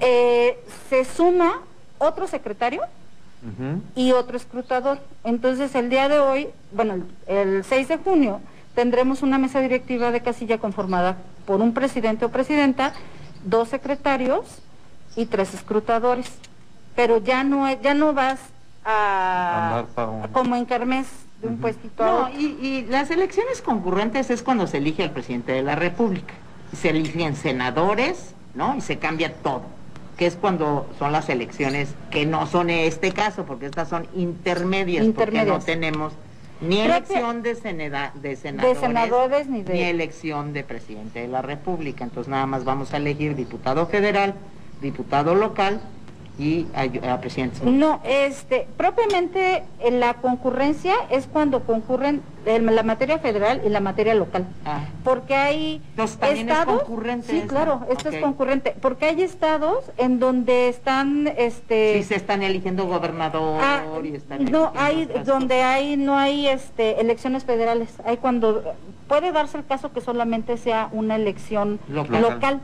eh, 0.00 0.58
se 0.90 1.04
suma 1.04 1.62
otro 1.98 2.26
secretario 2.26 2.82
y 3.94 4.12
otro 4.12 4.36
escrutador. 4.36 4.98
Entonces 5.24 5.74
el 5.74 5.88
día 5.88 6.08
de 6.08 6.18
hoy, 6.18 6.48
bueno, 6.72 7.04
el 7.26 7.64
6 7.64 7.88
de 7.88 7.96
junio, 7.96 8.40
tendremos 8.74 9.22
una 9.22 9.38
mesa 9.38 9.60
directiva 9.60 10.10
de 10.10 10.20
casilla 10.20 10.58
conformada 10.58 11.16
por 11.46 11.60
un 11.60 11.72
presidente 11.72 12.24
o 12.24 12.30
presidenta, 12.30 12.92
dos 13.44 13.68
secretarios 13.68 14.60
y 15.16 15.26
tres 15.26 15.54
escrutadores 15.54 16.30
pero 16.98 17.18
ya 17.18 17.44
no 17.44 17.72
ya 17.80 17.94
no 17.94 18.12
vas 18.12 18.40
a, 18.84 19.84
como 20.32 20.56
en 20.56 20.64
Carmes 20.64 21.06
de 21.40 21.46
un 21.46 21.58
puestito 21.58 22.04
no, 22.04 22.28
y, 22.36 22.86
las 22.90 23.12
elecciones 23.12 23.62
concurrentes 23.62 24.30
es 24.30 24.42
cuando 24.42 24.66
se 24.66 24.78
elige 24.78 25.04
al 25.04 25.12
presidente 25.12 25.52
de 25.52 25.62
la 25.62 25.76
República. 25.76 26.34
Se 26.74 26.90
eligen 26.90 27.36
senadores, 27.36 28.34
¿no? 28.56 28.74
Y 28.74 28.80
se 28.80 28.98
cambia 28.98 29.32
todo. 29.32 29.62
Que 30.16 30.26
es 30.26 30.34
cuando 30.34 30.88
son 30.98 31.12
las 31.12 31.28
elecciones 31.28 31.94
que 32.10 32.26
no 32.26 32.48
son 32.48 32.68
este 32.68 33.12
caso, 33.12 33.44
porque 33.44 33.66
estas 33.66 33.88
son 33.88 34.08
intermedias, 34.16 35.06
porque 35.14 35.44
no 35.44 35.60
tenemos 35.60 36.14
ni 36.60 36.80
elección 36.80 37.42
de, 37.44 37.54
de, 38.14 38.36
senadores, 38.36 39.46
ni, 39.46 39.62
ni 39.62 39.82
elección 39.82 40.52
de 40.52 40.64
presidente 40.64 41.20
de 41.20 41.28
la 41.28 41.42
República. 41.42 42.02
Entonces 42.02 42.28
nada 42.28 42.46
más 42.46 42.64
vamos 42.64 42.92
a 42.92 42.96
elegir 42.96 43.36
diputado 43.36 43.86
federal, 43.86 44.34
diputado 44.80 45.36
local 45.36 45.80
y 46.38 46.66
a, 46.74 47.14
a 47.14 47.20
presidentes. 47.20 47.62
No, 47.62 48.00
este, 48.04 48.66
propiamente 48.76 49.64
la 49.90 50.14
concurrencia 50.14 50.94
es 51.10 51.26
cuando 51.26 51.64
concurren 51.64 52.22
la 52.46 52.82
materia 52.82 53.18
federal 53.18 53.60
y 53.66 53.68
la 53.68 53.80
materia 53.80 54.14
local. 54.14 54.46
Ah. 54.64 54.84
Porque 55.04 55.34
hay 55.34 55.82
Entonces, 55.90 56.16
también 56.18 56.48
estados. 56.48 56.74
es 56.76 56.80
concurrente. 56.84 57.26
Sí, 57.28 57.38
esa. 57.38 57.46
claro, 57.48 57.80
esto 57.90 58.08
es 58.08 58.22
concurrente. 58.22 58.74
Porque 58.80 59.06
hay 59.06 59.22
estados 59.22 59.90
en 59.98 60.18
donde 60.20 60.68
están, 60.68 61.26
este. 61.36 61.94
Sí, 61.98 62.04
se 62.04 62.14
están 62.14 62.42
eligiendo 62.42 62.86
gobernador 62.86 63.60
Ah, 63.62 63.82
y 64.02 64.14
están 64.14 64.44
no 64.46 64.72
hay 64.76 65.06
donde 65.26 65.62
hay 65.62 65.96
no 65.96 66.16
hay 66.16 66.46
este 66.46 67.00
elecciones 67.00 67.44
federales 67.44 67.88
hay 68.04 68.16
cuando 68.18 68.62
puede 69.08 69.32
darse 69.32 69.58
el 69.58 69.66
caso 69.66 69.92
que 69.92 70.00
solamente 70.00 70.56
sea 70.56 70.88
una 70.92 71.16
elección 71.16 71.80
Local. 71.88 72.22
local, 72.22 72.60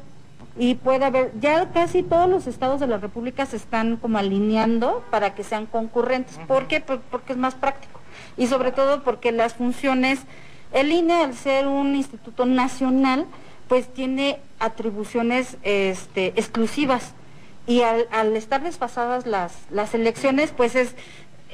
y 0.57 0.77
puede 0.77 1.05
haber 1.05 1.33
ya 1.41 1.73
casi 1.73 2.03
todos 2.03 2.29
los 2.29 2.47
estados 2.47 2.79
de 2.81 2.87
la 2.87 2.99
república 2.99 3.45
se 3.47 3.57
están 3.57 3.97
como 3.97 4.19
alineando 4.19 5.05
para 5.11 5.35
que 5.35 5.43
sean 5.45 5.67
concurrentes. 5.67 6.39
¿por 6.47 6.67
qué? 6.69 6.81
Por- 6.81 7.01
porque 7.01 7.33
es 7.33 7.39
más 7.39 7.55
práctico. 7.55 8.01
Y 8.37 8.47
sobre 8.47 8.71
todo 8.73 9.03
porque 9.03 9.33
las 9.33 9.55
funciones 9.55 10.21
el 10.73 10.91
INE 10.93 11.15
al 11.25 11.35
ser 11.35 11.67
un 11.67 11.95
instituto 11.95 12.47
nacional 12.47 13.27
pues 13.69 13.93
tiene 13.93 14.39
atribuciones 14.61 15.57
este 15.63 16.29
exclusivas. 16.37 17.13
Y 17.67 17.81
al, 17.81 18.07
al 18.13 18.37
estar 18.37 18.63
desfasadas 18.63 19.25
las, 19.27 19.55
las 19.71 19.95
elecciones, 19.95 20.53
pues 20.55 20.75
es, 20.77 20.95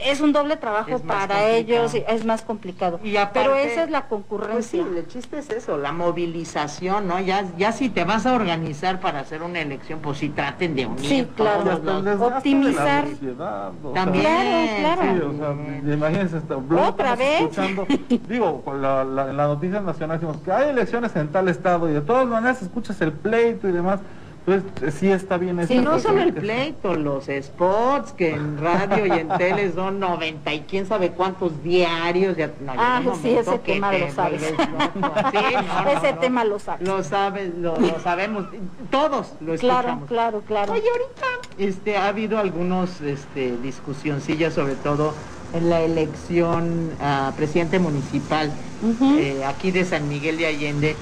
es 0.04 0.20
un 0.20 0.32
doble 0.32 0.56
trabajo 0.56 0.98
para 1.00 1.20
complicado. 1.20 1.48
ellos, 1.48 1.94
es 1.94 2.24
más 2.24 2.42
complicado. 2.42 3.00
Y 3.04 3.16
aparte- 3.16 3.40
Pero 3.40 3.54
esa 3.56 3.84
es 3.84 3.90
la 3.90 4.08
Pues 4.08 4.20
sí, 4.20 4.26
concurrencia. 4.28 4.82
el 4.82 5.06
chiste 5.08 5.38
es 5.38 5.50
eso, 5.50 5.76
la 5.78 5.92
movilización, 5.92 7.08
¿no? 7.08 7.20
Ya, 7.20 7.44
ya 7.58 7.72
si 7.72 7.88
te 7.88 8.04
vas 8.04 8.26
a 8.26 8.34
organizar 8.34 9.00
para 9.00 9.20
hacer 9.20 9.42
una 9.42 9.60
elección, 9.60 10.00
pues 10.00 10.18
sí 10.18 10.28
traten 10.30 10.74
de 10.74 10.86
unir 10.86 11.04
Sí, 11.08 11.28
claro. 11.36 11.78
Todos 11.78 12.04
los- 12.04 12.20
Optimizar. 12.20 13.08
sociedad, 13.08 13.72
o 13.82 13.92
sea, 13.92 14.04
También. 14.04 14.24
Claro, 14.24 14.96
claro. 14.96 15.02
Sí, 15.02 15.22
o 15.22 15.38
sea, 15.86 15.94
imagínense, 15.94 16.40
luego 16.68 16.88
¿Otra 16.88 17.16
vez? 17.16 17.40
escuchando, 17.42 17.86
digo, 18.28 18.62
con 18.62 18.80
la, 18.82 19.04
la- 19.04 19.30
en 19.30 19.36
la 19.36 19.46
noticia 19.46 19.80
nacional 19.80 20.18
decimos 20.18 20.38
que 20.44 20.52
hay 20.52 20.70
elecciones 20.70 21.14
en 21.16 21.28
tal 21.28 21.48
estado 21.48 21.88
y 21.88 21.92
de 21.92 22.00
todas 22.00 22.26
maneras 22.26 22.62
escuchas 22.62 23.00
el 23.00 23.12
pleito 23.12 23.68
y 23.68 23.72
demás, 23.72 24.00
entonces 24.46 24.94
sí 24.94 25.10
está 25.10 25.36
bien 25.36 25.56
Sí, 25.66 25.74
eso, 25.74 25.82
no 25.82 25.90
porque 25.90 26.02
solo 26.02 26.22
el 26.22 26.32
pleito, 26.34 26.94
los 26.94 27.26
spots 27.26 28.12
que 28.12 28.30
en 28.34 28.58
radio 28.58 29.06
y 29.06 29.10
en 29.18 29.28
tele 29.38 29.70
son 29.72 30.00
90 30.00 30.52
y 30.54 30.60
quién 30.62 30.86
sabe 30.86 31.10
cuántos 31.12 31.62
diarios. 31.62 32.36
Ya, 32.36 32.48
no, 32.60 32.72
Ah, 32.76 33.02
sí, 33.20 33.30
ese 33.30 33.60
que 33.60 33.72
tema 33.74 33.90
te 33.90 33.98
lo 34.00 34.10
sabes. 34.12 34.42
Sí, 34.50 34.54
no, 34.72 35.82
no, 35.84 35.90
Ese 35.90 36.12
no. 36.12 36.18
tema 36.18 36.44
lo 36.44 36.58
sabes. 36.58 36.86
Lo 36.88 37.02
sabes, 37.04 37.54
lo, 37.56 37.78
lo 37.78 38.00
sabemos, 38.00 38.46
todos 38.90 39.34
lo 39.40 39.54
Claro, 39.56 39.78
escuchamos. 39.88 40.08
claro, 40.08 40.42
claro. 40.46 40.72
Oye, 40.72 40.82
ahorita 40.90 41.26
este, 41.58 41.96
ha 41.96 42.08
habido 42.08 42.38
algunos 42.38 43.00
este, 43.02 43.56
discusioncillas, 43.62 44.54
sobre 44.54 44.74
todo 44.76 45.14
en 45.52 45.68
la 45.68 45.80
elección 45.82 46.90
a 47.00 47.32
presidente 47.36 47.78
municipal 47.78 48.52
Ujú. 48.82 49.16
eh, 49.18 49.44
aquí 49.44 49.70
de 49.70 49.84
San 49.84 50.08
Miguel 50.08 50.38
de 50.38 50.46
Allende, 50.46 50.96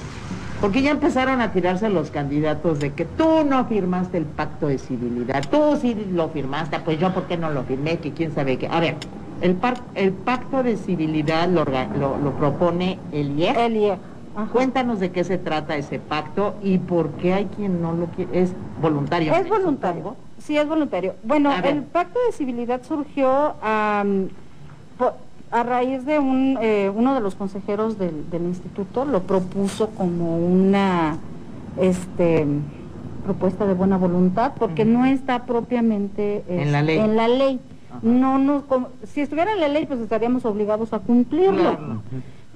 porque 0.61 0.81
ya 0.81 0.91
empezaron 0.91 1.41
a 1.41 1.51
tirarse 1.51 1.89
los 1.89 2.11
candidatos 2.11 2.79
de 2.79 2.91
que 2.93 3.05
tú 3.05 3.43
no 3.45 3.65
firmaste 3.65 4.17
el 4.17 4.25
pacto 4.25 4.67
de 4.67 4.77
civilidad, 4.77 5.43
tú 5.49 5.77
sí 5.79 5.95
lo 6.11 6.29
firmaste, 6.29 6.79
pues 6.79 6.99
yo 6.99 7.13
por 7.13 7.23
qué 7.23 7.37
no 7.37 7.49
lo 7.49 7.63
firmé, 7.63 7.99
que 7.99 8.11
quién 8.11 8.33
sabe 8.33 8.57
qué. 8.57 8.67
A 8.67 8.79
ver, 8.79 8.95
el, 9.41 9.55
par- 9.55 9.81
el 9.95 10.11
pacto 10.11 10.61
de 10.63 10.75
civilidad 10.75 11.47
lo, 11.47 11.65
orga- 11.65 11.87
lo, 11.95 12.17
lo 12.17 12.31
propone 12.33 12.99
el 13.11 13.39
IEF. 13.39 13.57
El 13.57 13.77
IE. 13.77 13.97
Ajá. 14.35 14.51
Cuéntanos 14.51 14.99
de 14.99 15.11
qué 15.11 15.23
se 15.23 15.37
trata 15.37 15.75
ese 15.75 15.97
pacto 15.99 16.55
y 16.61 16.77
por 16.77 17.09
qué 17.13 17.33
hay 17.33 17.45
quien 17.45 17.81
no 17.81 17.93
lo 17.93 18.07
quiere. 18.07 18.41
Es 18.41 18.53
voluntario. 18.81 19.33
Es 19.33 19.49
voluntario. 19.49 20.15
Sí, 20.37 20.57
es 20.57 20.67
voluntario. 20.67 21.15
Bueno, 21.23 21.51
el 21.63 21.83
pacto 21.83 22.19
de 22.27 22.33
civilidad 22.33 22.81
surgió 22.83 23.55
po- 23.61 24.05
a 25.51 25.63
raíz 25.63 26.05
de 26.05 26.19
un, 26.19 26.57
eh, 26.61 26.91
uno 26.93 27.13
de 27.15 27.21
los 27.21 27.35
consejeros 27.35 27.97
del, 27.97 28.29
del 28.29 28.43
instituto, 28.43 29.05
lo 29.05 29.21
propuso 29.23 29.89
como 29.89 30.37
una 30.37 31.17
este, 31.79 32.45
propuesta 33.25 33.65
de 33.65 33.73
buena 33.73 33.97
voluntad, 33.97 34.53
porque 34.59 34.85
no 34.85 35.05
está 35.05 35.45
propiamente 35.45 36.43
En 36.47 36.71
la 36.71 36.81
ley. 36.81 36.97
en 36.99 37.15
la 37.15 37.27
ley. 37.27 37.59
No 38.03 38.37
nos, 38.37 38.63
como- 38.63 38.89
si 39.03 39.21
estuviera 39.21 39.51
en 39.53 39.59
la 39.59 39.67
ley, 39.67 39.85
pues 39.87 39.99
estaríamos 39.99 40.45
obligados 40.45 40.93
a 40.93 40.99
cumplirlo. 40.99 41.75
Claro. 41.77 42.01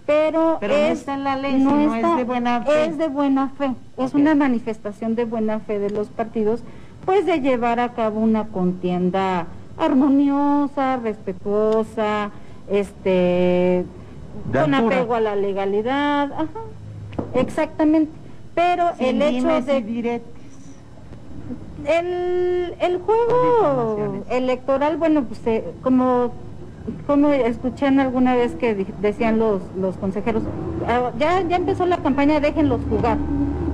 Pero, 0.06 0.58
Pero 0.60 0.74
no 0.74 0.80
es, 0.80 1.00
está 1.00 1.14
en 1.16 1.24
la 1.24 1.38
ley, 1.38 1.54
sino 1.54 1.96
es 1.96 2.18
de 2.18 2.24
buena 2.26 2.62
fe. 2.62 2.86
Es 2.86 2.98
de 2.98 3.08
buena 3.08 3.50
fe, 3.50 3.72
es 3.98 4.14
una 4.14 4.36
manifestación 4.36 5.16
de 5.16 5.24
buena 5.26 5.60
fe 5.60 5.80
de 5.80 5.90
los 5.90 6.08
partidos, 6.10 6.62
pues 7.06 7.26
de 7.26 7.40
llevar 7.40 7.80
a 7.80 7.94
cabo 7.94 8.20
una 8.20 8.46
contienda 8.48 9.48
armoniosa, 9.78 10.98
respetuosa, 10.98 12.32
este, 12.70 13.86
De 14.52 14.60
con 14.60 14.74
altura. 14.74 14.96
apego 14.98 15.16
a 15.16 15.20
la 15.20 15.36
legalidad, 15.36 16.32
ajá, 16.34 16.48
exactamente. 17.36 18.12
Pero 18.56 18.86
Sin 18.98 19.22
el 19.22 19.36
hecho 19.38 19.48
de 19.66 20.22
el, 21.86 22.76
el 22.80 22.98
juego 23.00 24.24
electoral, 24.30 24.98
bueno, 24.98 25.24
pues 25.24 25.42
eh, 25.48 25.64
como, 25.82 26.32
como 27.08 27.30
escuché 27.30 27.88
alguna 27.88 28.36
vez 28.36 28.56
que 28.56 28.86
decían 29.02 29.40
los, 29.40 29.62
los 29.78 29.98
consejeros, 29.98 30.44
ah, 30.88 31.12
ya, 31.20 31.42
ya 31.42 31.56
empezó 31.58 31.86
la 31.86 31.98
campaña, 31.98 32.40
déjenlos 32.40 32.80
jugar, 32.90 33.18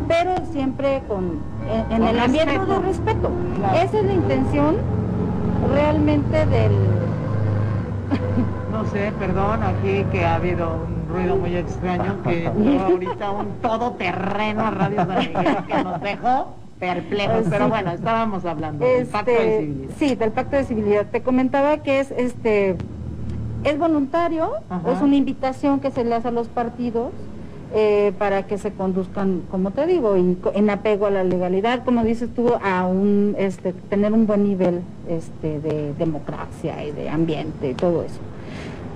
pero 0.08 0.32
siempre 0.52 1.04
con, 1.08 1.40
en, 1.72 1.92
en 1.92 2.00
Con 2.00 2.08
el 2.08 2.20
ambiente 2.20 2.54
respeto. 2.58 2.74
de 2.74 2.88
respeto. 2.88 3.32
Claro. 3.58 3.78
Esa 3.78 4.00
es 4.00 4.06
la 4.06 4.14
intención 4.14 4.76
realmente 5.74 6.46
del... 6.48 6.72
No 8.72 8.86
sé, 8.86 9.12
perdón, 9.20 9.62
aquí 9.64 10.06
que 10.12 10.24
ha 10.26 10.36
habido 10.36 10.70
un 10.86 11.08
ruido 11.14 11.36
muy 11.36 11.56
extraño 11.56 12.18
que 12.24 12.48
ahorita 12.48 13.32
un 13.32 13.48
todoterreno 13.62 14.66
a 14.66 14.72
Radio 14.72 14.98
San 15.06 15.18
Miguel 15.18 15.58
que 15.68 15.84
nos 15.84 16.02
dejó 16.02 16.48
perplejos. 16.80 17.44
Sí. 17.44 17.50
Pero 17.50 17.68
bueno, 17.70 17.92
estábamos 17.92 18.46
hablando 18.46 18.86
del 18.86 19.06
pacto 19.08 19.32
de 19.32 19.38
Este, 19.38 19.60
civilidad. 19.60 19.94
sí, 19.98 20.16
del 20.16 20.32
pacto 20.32 20.56
de 20.56 20.64
civilidad. 20.64 21.06
Te 21.08 21.22
comentaba 21.22 21.78
que 21.80 22.00
es 22.00 22.12
este 22.12 22.78
es 23.66 23.78
voluntario, 23.78 24.52
Ajá. 24.70 24.92
es 24.94 25.02
una 25.02 25.16
invitación 25.18 25.80
que 25.82 25.92
se 25.92 26.06
le 26.06 26.16
hace 26.16 26.30
a 26.30 26.32
los 26.32 26.48
partidos 26.48 27.12
eh, 27.74 28.14
para 28.18 28.48
que 28.48 28.58
se 28.58 28.72
conduzcan, 28.72 29.42
como 29.52 29.72
te 29.72 29.86
digo, 29.86 30.18
y 30.18 30.38
en 30.56 30.70
apego 30.70 31.06
a 31.06 31.12
la 31.12 31.24
legalidad, 31.24 31.84
como 31.86 32.04
dices 32.04 32.30
tú, 32.36 32.52
a 32.64 32.86
un 32.88 33.36
este 33.38 33.74
tener 33.74 34.12
un 34.14 34.26
buen 34.26 34.44
nivel 34.44 34.82
este 35.08 35.60
de 35.60 35.94
democracia 35.94 36.84
y 36.84 36.92
de 36.92 37.10
ambiente 37.10 37.70
y 37.70 37.74
todo 37.76 38.04
eso. 38.04 38.20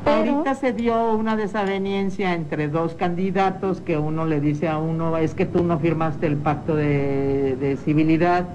Pero- 0.04 0.34
Ahorita 0.34 0.56
se 0.56 0.74
dio 0.74 1.14
una 1.14 1.38
desaveniencia 1.38 2.34
entre 2.34 2.68
dos 2.68 2.94
candidatos 2.96 3.80
que 3.80 3.98
uno 3.98 4.26
le 4.26 4.42
dice 4.42 4.68
a 4.68 4.78
uno, 4.78 5.16
es 5.18 5.34
que 5.34 5.46
tú 5.46 5.64
no 5.64 5.80
firmaste 5.80 6.28
el 6.28 6.36
pacto 6.38 6.76
de, 6.76 7.56
de 7.60 7.78
civilidad 7.78 8.46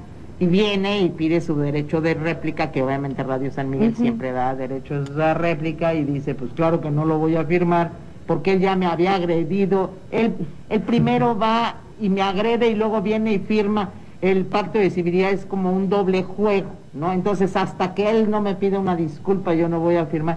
y 0.40 0.46
viene 0.46 1.00
y 1.00 1.08
pide 1.08 1.40
su 1.40 1.56
derecho 1.56 2.00
de 2.00 2.14
réplica, 2.14 2.70
que 2.70 2.82
obviamente 2.82 3.22
Radio 3.22 3.50
San 3.50 3.70
Miguel 3.70 3.96
siempre 3.96 4.30
da 4.32 4.54
derechos 4.54 5.14
de 5.16 5.34
réplica 5.34 5.94
y 5.94 6.04
dice, 6.04 6.34
pues 6.34 6.52
claro 6.52 6.80
que 6.80 6.90
no 6.90 7.04
lo 7.06 7.18
voy 7.18 7.34
a 7.36 7.44
firmar 7.44 7.92
porque 8.28 8.52
él 8.52 8.60
ya 8.60 8.76
me 8.76 8.84
había 8.86 9.14
agredido, 9.14 9.90
él, 10.12 10.34
el 10.68 10.82
primero 10.82 11.36
va 11.36 11.76
y 11.98 12.10
me 12.10 12.20
agrede 12.22 12.68
y 12.68 12.74
luego 12.76 13.00
viene 13.00 13.32
y 13.32 13.38
firma 13.38 13.88
el 14.20 14.44
pacto 14.44 14.78
de 14.78 14.90
civilidad, 14.90 15.30
es 15.30 15.46
como 15.46 15.72
un 15.72 15.88
doble 15.88 16.22
juego, 16.24 16.68
¿no? 16.92 17.10
Entonces 17.12 17.56
hasta 17.56 17.94
que 17.94 18.10
él 18.10 18.30
no 18.30 18.42
me 18.42 18.54
pida 18.54 18.78
una 18.78 18.94
disculpa 18.96 19.54
yo 19.54 19.68
no 19.68 19.80
voy 19.80 19.96
a 19.96 20.04
firmar. 20.06 20.36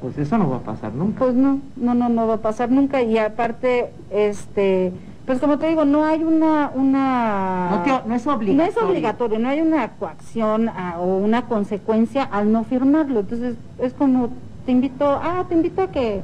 Pues 0.00 0.16
eso 0.18 0.38
no 0.38 0.48
va 0.50 0.56
a 0.56 0.60
pasar 0.60 0.92
nunca. 0.94 1.18
Pues 1.20 1.34
no, 1.34 1.58
no, 1.76 1.94
no, 1.94 2.08
no 2.08 2.26
va 2.28 2.34
a 2.34 2.38
pasar 2.42 2.70
nunca 2.70 3.02
y 3.02 3.18
aparte, 3.18 3.90
este, 4.10 4.92
pues 5.26 5.38
como 5.40 5.58
te 5.58 5.68
digo, 5.68 5.84
no 5.84 6.04
hay 6.04 6.22
una, 6.24 6.70
una, 6.74 7.68
No, 7.70 7.82
te- 7.82 8.08
no 8.08 8.14
es 8.14 8.26
no 8.26 8.34
obligatorio. 8.34 8.68
es 8.70 8.76
obligatorio, 8.88 9.38
no 9.40 9.48
hay 9.48 9.60
una 9.60 9.88
coacción 9.92 10.68
ah, 10.68 10.96
o 11.00 11.16
una 11.18 11.42
consecuencia 11.42 12.22
al 12.24 12.52
no 12.52 12.62
firmarlo. 12.64 13.20
Entonces 13.20 13.56
es 13.78 13.92
como 13.94 14.30
te 14.66 14.72
invito, 14.72 15.06
ah, 15.08 15.44
te 15.48 15.54
invito 15.54 15.82
a 15.82 15.86
que 15.88 16.20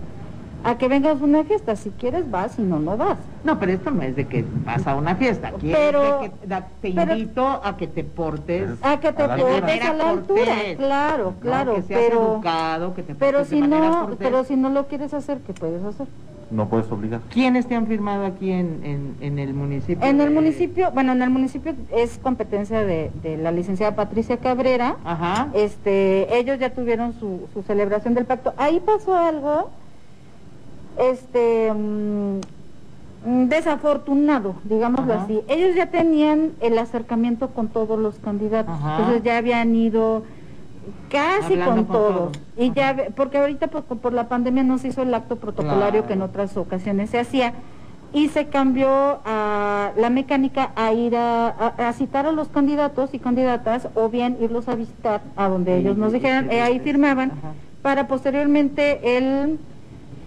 a 0.65 0.77
que 0.77 0.89
vengas 0.89 1.21
a 1.21 1.25
una 1.25 1.45
fiesta. 1.45 1.77
Si 1.77 1.91
quieres 1.91 2.31
vas, 2.31 2.53
si 2.53 2.63
no, 2.63 2.79
no 2.79 2.97
vas. 2.97 3.19
No, 3.45 3.59
pero 3.59 3.73
esto 3.73 3.91
no 3.91 4.03
es 4.03 4.17
de 4.17 4.27
que 4.27 4.45
vas 4.65 4.87
a 4.87 4.97
una 4.97 5.15
fiesta. 5.15 5.49
Aquí 5.49 5.71
Pero- 5.73 6.03
es 6.03 6.21
de 6.23 6.31
que 6.41 6.47
da- 6.47 6.67
te 6.83 6.93
pero- 6.93 7.13
invito 7.17 7.47
a 7.47 7.77
que 7.77 7.87
te 7.87 8.05
portes. 8.05 8.71
A 8.83 8.99
que 9.01 9.13
te 9.13 9.23
A 9.23 9.37
portes 9.37 9.83
a 9.83 9.93
la 9.95 10.11
altura, 10.11 10.43
Cortés, 10.45 10.77
claro, 10.77 11.25
¿no? 11.37 11.41
claro, 11.41 11.75
Que 11.77 11.83
seas 11.83 12.01
pero 12.09 12.33
educado, 12.35 12.95
que 12.95 13.03
te 13.03 13.15
pero 13.15 13.39
portes 13.39 13.51
de 13.51 13.57
si 13.57 13.61
manera 13.63 13.89
no, 13.91 14.01
cortés. 14.01 14.19
pero 14.21 14.45
si 14.45 14.57
no 14.57 14.71
lo 14.71 14.87
quieres 14.89 15.15
hacer, 15.15 15.39
¿qué 15.47 15.53
puedes 15.53 15.83
hacer? 15.85 16.07
No 16.51 16.67
puedes 16.67 16.91
obligar. 16.91 17.21
¿Quiénes 17.31 17.67
te 17.67 17.75
han 17.75 17.87
firmado 17.87 18.25
aquí 18.25 18.51
en, 18.51 18.81
en, 18.83 19.17
en 19.21 19.39
el 19.39 19.53
municipio? 19.53 20.03
En 20.07 20.19
el 20.21 20.29
de- 20.31 20.35
municipio, 20.35 20.91
bueno, 20.93 21.13
en 21.13 21.21
el 21.21 21.29
municipio 21.29 21.75
es 21.95 22.17
competencia 22.19 22.83
de, 22.85 23.11
de 23.23 23.37
la 23.37 23.53
licenciada 23.53 23.95
Patricia 23.95 24.39
Cabrera. 24.39 24.97
Ajá. 25.05 25.49
Este, 25.53 26.39
ellos 26.39 26.59
ya 26.59 26.71
tuvieron 26.71 27.13
su, 27.21 27.47
su 27.53 27.63
celebración 27.63 28.15
del 28.15 28.25
pacto. 28.25 28.55
Ahí 28.57 28.81
pasó 28.81 29.15
algo, 29.15 29.69
este, 30.99 31.73
mm, 31.75 32.41
desafortunado, 33.49 34.55
digámoslo 34.65 35.13
Ajá. 35.15 35.25
así. 35.25 35.41
Ellos 35.49 35.75
ya 35.75 35.87
tenían 35.87 36.53
el 36.61 36.79
acercamiento 36.79 37.49
con 37.49 37.69
todos 37.69 37.99
los 37.99 38.17
candidatos, 38.17 38.73
Ajá. 38.75 38.97
entonces 38.99 39.23
ya 39.23 39.39
habían 39.39 39.75
ido 39.75 40.23
casi 41.11 41.55
Hablando 41.55 41.65
con, 41.75 41.85
con 41.85 41.87
todos. 41.87 42.17
todos. 42.33 42.41
Y 42.57 42.73
ya, 42.73 42.97
porque 43.17 43.39
ahorita 43.39 43.67
por, 43.69 43.83
por 43.85 44.13
la 44.13 44.29
pandemia 44.29 44.63
no 44.63 44.79
se 44.79 44.89
hizo 44.89 45.03
el 45.03 45.13
acto 45.15 45.37
protocolario 45.37 46.03
Claro. 46.03 46.07
que 46.07 46.13
en 46.15 46.23
otras 46.23 46.57
ocasiones 46.57 47.11
se 47.11 47.19
hacía 47.19 47.55
y 48.13 48.29
se 48.29 48.47
cambió 48.47 49.19
a 49.27 49.91
la 49.99 50.09
mecánica 50.09 50.71
a 50.77 50.93
ir 50.95 51.15
a, 51.15 51.49
a- 51.49 51.89
a 51.89 51.93
citar 51.93 52.25
a 52.27 52.33
los 52.33 52.49
candidatos 52.49 53.13
y 53.13 53.19
candidatas 53.19 53.89
o 53.95 54.09
bien 54.09 54.39
irlos 54.41 54.67
a 54.69 54.75
visitar 54.77 55.21
a 55.37 55.49
donde 55.49 55.75
Sí, 55.75 55.81
ellos 55.81 55.99
nos 55.99 56.13
dijeran, 56.13 56.51
eh, 56.51 56.63
ahí 56.63 56.79
firmaban 56.81 57.33
para 57.83 58.07
posteriormente 58.09 59.19
el 59.19 59.59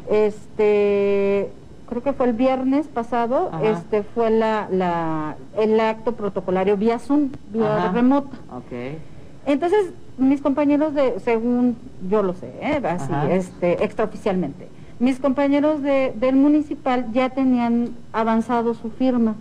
este 0.10 1.50
creo 1.90 2.02
que 2.04 2.14
fue 2.14 2.28
el 2.28 2.34
viernes 2.34 2.88
pasado 2.88 3.50
Ajá. 3.52 3.64
este 3.66 4.04
fue 4.04 4.30
la, 4.30 4.68
la 4.72 5.36
el 5.58 5.80
acto 5.80 6.14
protocolario 6.14 6.78
vía 6.78 7.00
Zoom 7.00 7.30
vía 7.52 7.78
Ajá. 7.78 7.92
remota 7.92 8.38
Ok. 8.56 8.98
entonces 9.46 9.92
mis 10.18 10.42
compañeros 10.42 10.94
de 10.94 11.20
según 11.20 11.76
yo 12.10 12.24
lo 12.24 12.34
sé 12.34 12.54
¿eh? 12.62 12.82
así 12.86 13.12
Ajá. 13.12 13.32
este 13.32 13.84
extraoficialmente 13.84 14.68
mis 15.00 15.20
compañeros 15.20 15.82
de, 15.82 16.14
del 16.16 16.36
municipal 16.36 17.08
ya 17.12 17.30
tenían 17.30 17.90
avanzado 18.14 18.74
su 18.74 18.90
firma 18.92 19.36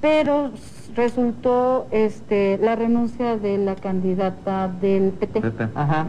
pero 0.00 0.50
resultó 0.94 1.86
este 1.90 2.58
la 2.58 2.76
renuncia 2.76 3.36
de 3.36 3.58
la 3.58 3.74
candidata 3.74 4.68
del 4.68 5.10
PT. 5.12 5.42
Ajá. 5.74 6.06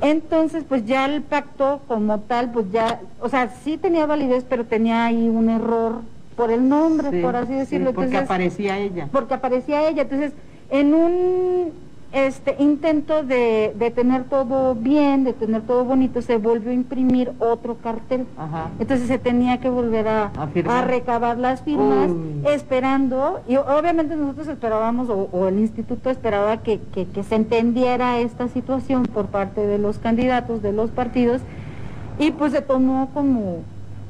Entonces, 0.00 0.64
pues 0.68 0.84
ya 0.86 1.06
el 1.06 1.22
pacto 1.22 1.80
como 1.88 2.20
tal, 2.20 2.50
pues 2.52 2.70
ya, 2.70 3.00
o 3.20 3.28
sea, 3.28 3.48
sí 3.64 3.76
tenía 3.76 4.06
validez, 4.06 4.44
pero 4.48 4.64
tenía 4.64 5.04
ahí 5.06 5.28
un 5.28 5.48
error 5.50 6.00
por 6.36 6.50
el 6.50 6.68
nombre, 6.68 7.10
Sí, 7.10 7.20
por 7.20 7.34
así 7.36 7.52
sí, 7.52 7.58
decirlo. 7.58 7.92
porque 7.92 8.06
Entonces, 8.10 8.30
aparecía 8.30 8.78
ella. 8.78 9.08
porque 9.10 9.34
aparecía 9.34 9.88
ella. 9.88 10.02
Entonces, 10.02 10.32
en 10.70 10.94
un 10.94 11.72
este 12.10 12.56
intento 12.58 13.22
de, 13.22 13.74
de 13.78 13.90
tener 13.90 14.24
todo 14.24 14.74
bien, 14.74 15.24
de 15.24 15.34
tener 15.34 15.60
todo 15.62 15.84
bonito, 15.84 16.22
se 16.22 16.38
volvió 16.38 16.70
a 16.70 16.74
imprimir 16.74 17.32
otro 17.38 17.76
cartel. 17.76 18.26
Ajá. 18.38 18.68
Entonces 18.78 19.08
se 19.08 19.18
tenía 19.18 19.58
que 19.60 19.68
volver 19.68 20.08
a, 20.08 20.32
A 20.68 20.82
recabar 20.82 21.36
las 21.36 21.60
firmas, 21.62 22.10
Uy. 22.10 22.42
esperando, 22.46 23.40
y 23.46 23.56
obviamente 23.56 24.16
nosotros 24.16 24.48
esperábamos, 24.48 25.10
o, 25.10 25.28
o 25.32 25.48
el 25.48 25.58
instituto 25.58 26.08
esperaba 26.08 26.58
que, 26.58 26.80
que- 26.94 27.06
que 27.06 27.22
se 27.22 27.34
entendiera 27.34 28.18
esta 28.20 28.48
situación 28.48 29.02
por 29.02 29.26
parte 29.26 29.66
de 29.66 29.78
los 29.78 29.98
candidatos, 29.98 30.62
de 30.62 30.72
los 30.72 30.90
partidos, 30.90 31.42
y 32.18 32.30
pues 32.30 32.52
se 32.52 32.62
tomó 32.62 33.10
como, 33.12 33.58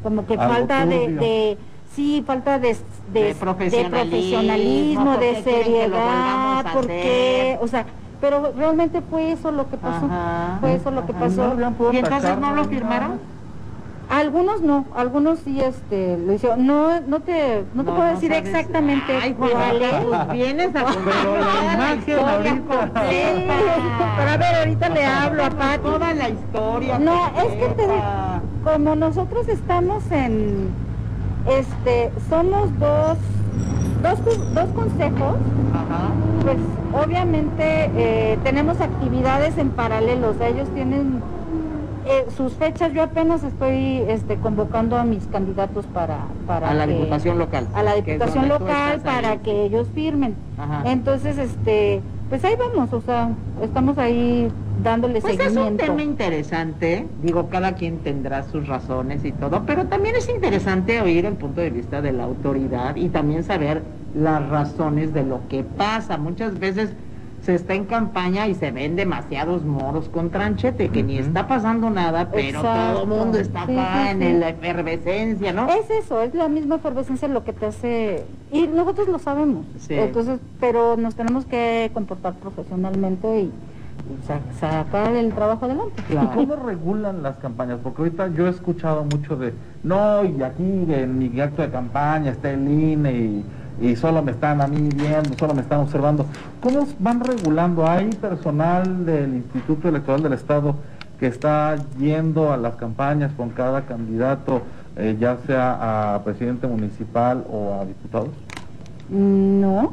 como 0.04 0.24
que 0.24 0.34
Algo 0.34 0.54
falta 0.54 0.86
de- 0.86 1.58
sí, 1.98 2.22
falta 2.24 2.60
de, 2.60 2.76
de, 3.12 3.24
De 3.24 3.34
profesionalismo, 3.34 3.90
profesionalismo, 3.90 5.04
¿por 5.14 5.20
de 5.20 5.42
seriedad, 5.42 6.64
porque, 6.72 7.54
hacer? 7.56 7.58
o 7.60 7.66
sea, 7.66 7.86
pero 8.20 8.52
realmente 8.56 9.00
fue 9.00 9.32
eso 9.32 9.50
lo 9.50 9.68
que 9.68 9.76
pasó, 9.76 10.06
Ajá. 10.06 10.58
fue 10.60 10.74
eso 10.76 10.92
lo 10.92 11.04
que 11.06 11.12
Ajá. 11.12 11.20
pasó. 11.22 11.56
¿Y 11.92 11.96
entonces 11.96 12.38
no 12.38 12.54
lo 12.54 12.64
firmaron? 12.66 13.18
Algunos 14.10 14.62
no, 14.62 14.86
algunos 14.96 15.40
sí 15.40 15.60
este 15.60 16.16
lo 16.24 16.32
hicieron. 16.32 16.66
No 16.66 17.00
no 17.00 17.20
te 17.20 17.64
no 17.74 17.82
te 17.84 17.90
No, 17.90 17.96
puedo 17.96 18.04
no 18.08 18.14
decir 18.14 18.32
sabes. 18.32 18.48
exactamente 18.48 19.12
Ay, 19.20 19.34
cuál 19.34 19.82
es. 19.82 19.90
pues 20.06 20.32
vienes 20.32 20.74
a 20.76 20.84
Pero 20.84 21.36
la 21.36 21.74
imagen 21.74 22.18
ahorita. 22.20 22.90
Sí, 23.10 23.22
pero 24.16 24.30
a 24.30 24.36
ver, 24.38 24.54
ahorita 24.54 24.88
le 24.88 25.04
hablo 25.04 25.44
a 25.44 25.50
Pati. 25.50 25.82
Toda 25.82 26.14
la 26.14 26.28
historia. 26.30 26.98
No, 27.00 27.26
es 27.26 27.52
que 27.54 27.68
te 27.74 27.86
como 28.64 28.96
nosotros 28.96 29.46
estamos 29.48 30.10
en 30.10 30.70
este 31.48 32.10
somos 32.28 32.76
dos 32.78 33.18
dos, 34.02 34.18
dos 34.54 34.68
consejos, 34.76 35.36
Ajá. 35.74 36.10
pues 36.42 36.56
obviamente 37.04 37.90
eh, 37.96 38.38
tenemos 38.44 38.80
actividades 38.80 39.58
en 39.58 39.70
paralelo, 39.70 40.30
o 40.30 40.34
sea, 40.34 40.48
ellos 40.48 40.68
tienen 40.74 41.20
eh, 42.06 42.26
sus 42.36 42.52
fechas, 42.54 42.92
yo 42.92 43.02
apenas 43.02 43.42
estoy 43.42 44.04
este, 44.08 44.36
convocando 44.36 44.96
a 44.96 45.04
mis 45.04 45.26
candidatos 45.26 45.84
para, 45.86 46.18
para 46.46 46.70
A 46.70 46.74
la 46.74 46.86
que- 46.86 46.92
diputación 46.94 47.38
local. 47.38 47.66
a 47.74 47.82
la 47.82 47.94
diputación 47.96 48.48
local 48.48 49.00
para 49.00 49.36
que 49.38 49.64
ellos 49.64 49.88
firmen. 49.94 50.34
Ajá. 50.58 50.82
Entonces, 50.90 51.36
este, 51.38 52.00
pues 52.28 52.44
ahí 52.44 52.54
vamos, 52.58 52.92
o 52.92 53.00
sea, 53.00 53.30
estamos 53.62 53.96
ahí 53.98 54.50
dándole 54.82 55.20
Pues 55.20 55.34
es 55.34 55.48
un 55.48 55.54
seguimiento. 55.54 55.84
tema 55.84 56.02
interesante, 56.02 57.06
digo, 57.22 57.48
cada 57.48 57.72
quien 57.74 57.98
tendrá 57.98 58.42
sus 58.42 58.68
razones 58.68 59.24
y 59.24 59.32
todo, 59.32 59.64
pero 59.66 59.86
también 59.86 60.14
es 60.16 60.28
interesante 60.28 61.00
oír 61.00 61.24
el 61.24 61.34
punto 61.34 61.60
de 61.60 61.70
vista 61.70 62.02
de 62.02 62.12
la 62.12 62.24
autoridad 62.24 62.96
y 62.96 63.08
también 63.08 63.44
saber 63.44 63.82
las 64.14 64.46
razones 64.48 65.14
de 65.14 65.24
lo 65.24 65.40
que 65.48 65.64
pasa. 65.64 66.16
Muchas 66.18 66.58
veces 66.58 66.90
se 67.48 67.54
está 67.54 67.72
en 67.72 67.86
campaña 67.86 68.46
y 68.46 68.54
se 68.54 68.70
ven 68.72 68.94
demasiados 68.94 69.64
moros 69.64 70.10
con 70.10 70.28
tranchete, 70.28 70.90
que 70.90 71.02
ni 71.02 71.16
está 71.16 71.48
pasando 71.48 71.88
nada, 71.88 72.28
pero 72.30 72.58
Exacto. 72.58 72.92
todo 72.92 73.02
el 73.04 73.08
mundo 73.08 73.38
está 73.38 73.64
Sí, 73.64 73.72
acá 73.72 74.02
sí, 74.02 74.08
en 74.10 74.20
sí. 74.20 74.38
la 74.38 74.48
efervescencia, 74.50 75.52
¿no? 75.54 75.66
Es 75.70 75.88
eso, 75.88 76.20
es 76.20 76.34
la 76.34 76.46
misma 76.48 76.74
efervescencia 76.74 77.26
lo 77.26 77.44
que 77.44 77.54
te 77.54 77.64
hace, 77.64 78.26
y 78.52 78.66
nosotros 78.66 79.08
lo 79.08 79.18
sabemos, 79.18 79.64
Sí. 79.78 79.94
entonces, 79.94 80.40
pero 80.60 80.98
nos 80.98 81.14
tenemos 81.14 81.46
que 81.46 81.90
comportar 81.94 82.34
profesionalmente 82.34 83.40
y, 83.40 83.44
y 83.44 84.26
sa- 84.26 84.40
sacar 84.60 85.16
el 85.16 85.32
trabajo 85.32 85.64
adelante. 85.64 86.02
¿Y 86.10 86.16
cómo 86.36 86.54
regulan 86.54 87.22
las 87.22 87.38
campañas? 87.38 87.78
Porque 87.82 88.02
ahorita 88.02 88.28
yo 88.36 88.46
he 88.46 88.50
escuchado 88.50 89.04
mucho 89.06 89.36
de, 89.36 89.54
no, 89.82 90.22
y 90.22 90.42
aquí 90.42 90.84
en 90.92 91.16
mi 91.18 91.40
acto 91.40 91.62
de 91.62 91.70
campaña 91.70 92.30
está 92.32 92.50
el 92.50 92.68
INE 92.70 93.10
y, 93.10 93.44
y 93.80 93.96
solo 93.96 94.22
me 94.22 94.32
están 94.32 94.60
a 94.60 94.66
mí 94.66 94.88
viendo, 94.94 95.36
solo 95.38 95.54
me 95.54 95.62
están 95.62 95.80
observando. 95.80 96.26
¿Cómo 96.60 96.86
van 96.98 97.20
regulando? 97.20 97.86
¿Hay 97.88 98.06
personal 98.10 99.06
del 99.06 99.34
Instituto 99.36 99.88
Electoral 99.88 100.22
del 100.22 100.32
Estado 100.32 100.74
que 101.20 101.26
está 101.26 101.76
yendo 101.98 102.52
a 102.52 102.56
las 102.56 102.74
campañas 102.76 103.32
con 103.36 103.50
cada 103.50 103.82
candidato, 103.82 104.62
eh, 104.96 105.16
ya 105.18 105.36
sea 105.46 106.14
a 106.14 106.22
presidente 106.24 106.66
municipal 106.66 107.44
o 107.50 107.74
a 107.80 107.84
diputados? 107.84 108.30
No, 109.08 109.92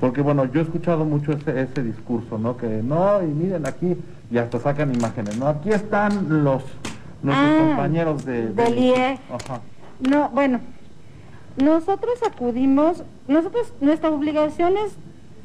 Porque 0.00 0.20
bueno, 0.20 0.44
yo 0.46 0.60
he 0.60 0.62
escuchado 0.64 1.04
mucho 1.04 1.32
ese, 1.32 1.60
ese 1.62 1.82
discurso, 1.82 2.38
¿no? 2.38 2.56
Que 2.56 2.82
no, 2.82 3.22
y 3.22 3.26
miren 3.26 3.66
aquí, 3.66 3.96
y 4.30 4.38
hasta 4.38 4.58
sacan 4.58 4.92
imágenes, 4.94 5.36
¿no? 5.38 5.46
Aquí 5.48 5.70
están 5.70 6.44
los 6.44 6.62
nuestros 7.22 7.50
Ah, 7.50 7.64
compañeros 7.68 8.24
de, 8.24 8.48
del 8.52 8.78
IE. 8.78 9.18
Ajá. 9.30 9.60
no, 10.00 10.28
bueno, 10.30 10.58
nosotros 11.56 12.14
acudimos, 12.26 13.02
nosotros, 13.28 13.72
nuestra 13.80 14.10
obligación 14.10 14.74
es 14.76 14.92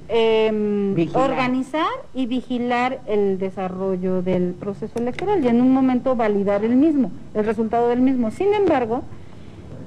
em, 0.10 0.94
organizar 1.16 1.88
y 2.14 2.28
vigilar 2.28 3.02
el 3.08 3.40
desarrollo 3.40 4.22
del 4.22 4.54
proceso 4.54 5.00
electoral 5.00 5.44
y 5.44 5.48
en 5.50 5.60
un 5.62 5.74
momento 5.74 6.16
validar 6.16 6.64
el 6.64 6.76
mismo, 6.76 7.12
el 7.34 7.46
resultado 7.46 7.90
del 7.90 8.00
mismo. 8.00 8.32
Sin 8.32 8.54
embargo, 8.54 9.04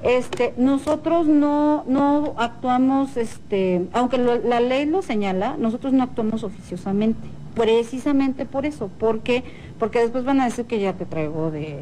este, 0.03 0.53
nosotros 0.57 1.27
no, 1.27 1.83
no 1.87 2.33
actuamos, 2.37 3.17
este, 3.17 3.87
aunque 3.93 4.17
lo- 4.19 4.37
la 4.41 4.59
ley 4.59 4.85
lo 4.85 5.01
señala, 5.01 5.55
nosotros 5.57 5.91
no 5.93 6.03
actuamos 6.03 6.43
oficiosamente, 6.43 7.27
precisamente 7.55 8.45
por 8.45 8.65
eso, 8.65 8.89
porque, 8.99 9.43
porque 9.79 9.99
después 9.99 10.23
van 10.23 10.39
a 10.41 10.45
decir 10.45 10.65
que 10.65 10.79
ya 10.79 10.93
te 10.93 11.05
traigo 11.05 11.49
de, 11.51 11.79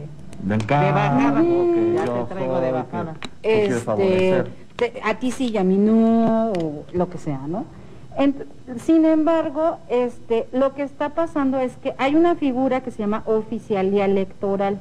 De 0.85 0.91
bajada. 0.91 1.41
que 1.41 1.93
Ya 1.95 2.03
te 2.05 2.33
traigo 2.33 2.59
de 2.59 2.71
bajada. 2.71 3.15
este, 3.43 4.43
te- 4.75 5.01
a 5.03 5.15
ti 5.19 5.31
sí 5.31 5.49
y 5.49 5.57
a 5.57 5.63
mí 5.63 5.77
no, 5.77 6.51
o 6.51 6.85
lo 6.93 7.09
que 7.09 7.17
sea, 7.17 7.41
¿no? 7.47 7.65
Sin 8.85 9.05
embargo, 9.05 9.77
este, 9.89 10.47
lo 10.51 10.73
que 10.73 10.83
está 10.83 11.09
pasando 11.09 11.57
es 11.59 11.75
que 11.77 11.93
hay 11.97 12.15
una 12.15 12.35
figura 12.35 12.81
que 12.81 12.91
se 12.91 12.99
llama 12.99 13.23
oficialía 13.25 14.05
electoral. 14.05 14.79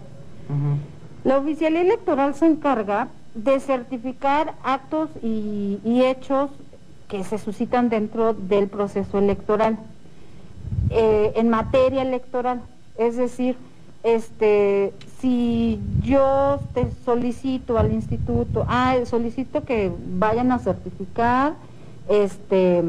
La 1.24 1.38
oficialía 1.38 1.82
electoral 1.82 2.34
se 2.34 2.46
encarga 2.46 3.08
de 3.34 3.60
certificar 3.60 4.54
actos 4.64 5.10
y, 5.22 5.78
y 5.84 6.02
hechos 6.04 6.50
que 7.08 7.22
se 7.22 7.38
suscitan 7.38 7.88
dentro 7.90 8.34
del 8.34 8.66
proceso 8.68 9.18
electoral 9.18 9.78
eh, 10.90 11.32
en 11.36 11.48
materia 11.48 12.02
electoral. 12.02 12.60
Es 12.96 13.16
decir, 13.16 13.56
este, 14.02 14.92
si 15.20 15.80
yo 16.02 16.60
te 16.74 16.86
solicito 17.04 17.78
al 17.78 17.92
instituto, 17.92 18.64
ah, 18.68 18.94
solicito 19.04 19.64
que 19.64 19.90
vayan 20.18 20.52
a 20.52 20.58
certificar 20.58 21.54
este 22.08 22.82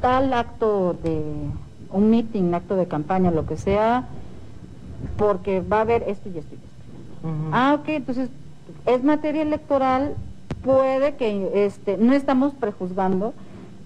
tal 0.00 0.32
acto 0.32 0.96
de 1.02 1.22
un 1.92 2.10
meeting, 2.10 2.52
acto 2.54 2.76
de 2.76 2.86
campaña, 2.86 3.30
lo 3.30 3.46
que 3.46 3.56
sea, 3.56 4.08
porque 5.16 5.60
va 5.60 5.78
a 5.78 5.80
haber 5.82 6.02
esto 6.08 6.28
y 6.28 6.38
esto 6.38 6.54
y 6.54 6.56
esto. 6.56 7.28
Ah, 7.52 7.76
ok, 7.80 7.88
entonces 7.88 8.28
es 8.86 9.04
materia 9.04 9.42
electoral, 9.42 10.14
puede 10.64 11.14
que 11.16 11.64
este, 11.66 11.96
no 11.96 12.12
estamos 12.12 12.54
prejuzgando, 12.54 13.34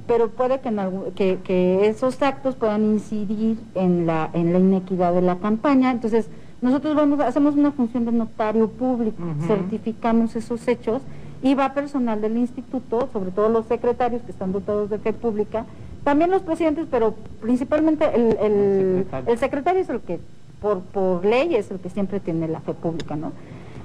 pero 0.07 0.29
puede 0.31 0.61
que, 0.61 0.69
en 0.69 0.79
algún- 0.79 1.13
que, 1.13 1.39
que 1.43 1.89
esos 1.89 2.21
actos 2.23 2.55
puedan 2.57 2.85
incidir 2.85 3.59
en 3.75 4.07
la, 4.07 4.31
en 4.35 4.53
la 4.53 4.59
inequidad 4.59 5.15
de 5.15 5.23
la 5.23 5.37
campaña. 5.37 5.91
Entonces, 5.91 6.29
nosotros 6.65 6.95
vamos, 6.97 7.21
hacemos 7.21 7.55
una 7.57 7.73
función 7.73 8.07
de 8.07 8.13
notario 8.13 8.69
público, 8.71 9.23
certificamos 9.47 10.35
esos 10.35 10.67
hechos 10.67 11.03
y 11.43 11.55
va 11.55 11.75
personal 11.75 12.23
del 12.23 12.39
instituto, 12.39 13.11
sobre 13.13 13.33
todo 13.33 13.51
los 13.51 13.67
secretarios 13.67 14.23
que 14.23 14.31
están 14.33 14.51
dotados 14.51 14.89
de 14.89 14.99
fe 14.99 15.13
pública, 15.13 15.67
también 16.05 16.31
los 16.31 16.41
presidentes, 16.41 16.87
pero 16.91 17.15
principalmente 17.43 18.07
el, 18.15 18.39
el, 18.39 19.07
el 19.27 19.39
secretario 19.39 19.83
es 19.83 19.91
el 19.91 20.01
que 20.01 20.21
por, 20.63 20.81
por 20.81 21.23
ley 21.27 21.55
es 21.55 21.71
el 21.71 21.81
que 21.81 21.91
siempre 21.91 22.19
tiene 22.19 22.49
la 22.49 22.61
fe 22.61 22.73
pública, 22.73 23.15
¿no? 23.15 23.33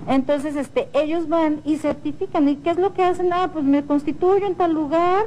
Entonces, 0.08 0.56
este, 0.56 0.88
ellos 0.94 1.28
van 1.28 1.60
y 1.66 1.76
certifican. 1.76 2.48
¿Y 2.48 2.56
qué 2.56 2.70
es 2.70 2.78
lo 2.78 2.94
que 2.94 3.04
hacen? 3.04 3.34
Ah, 3.34 3.50
pues 3.52 3.66
me 3.66 3.84
constituyo 3.84 4.48
en 4.48 4.56
tal 4.56 4.74
lugar 4.74 5.26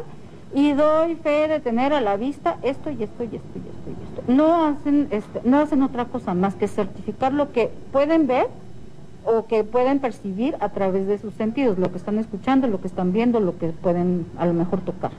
y 0.54 0.72
doy 0.72 1.16
fe 1.16 1.48
de 1.48 1.60
tener 1.60 1.92
a 1.92 2.00
la 2.00 2.16
vista 2.16 2.56
esto 2.62 2.90
y 2.90 3.02
esto 3.02 3.24
y 3.24 3.36
esto 3.36 3.48
y 3.54 3.58
esto 3.58 3.90
y 3.90 4.04
esto. 4.04 4.32
No 4.32 4.66
hacen, 4.66 5.08
este, 5.10 5.40
no 5.44 5.58
hacen 5.58 5.82
otra 5.82 6.04
cosa 6.06 6.34
más 6.34 6.54
que 6.54 6.68
certificar 6.68 7.32
lo 7.32 7.52
que 7.52 7.70
pueden 7.90 8.26
ver 8.26 8.48
o 9.24 9.46
que 9.46 9.64
pueden 9.64 10.00
percibir 10.00 10.56
a 10.60 10.68
través 10.70 11.06
de 11.06 11.18
sus 11.18 11.34
sentidos, 11.34 11.78
lo 11.78 11.90
que 11.90 11.98
están 11.98 12.18
escuchando, 12.18 12.66
lo 12.66 12.80
que 12.80 12.88
están 12.88 13.12
viendo, 13.12 13.40
lo 13.40 13.56
que 13.56 13.68
pueden 13.68 14.26
a 14.36 14.46
lo 14.46 14.52
mejor 14.52 14.80
tocar, 14.80 15.12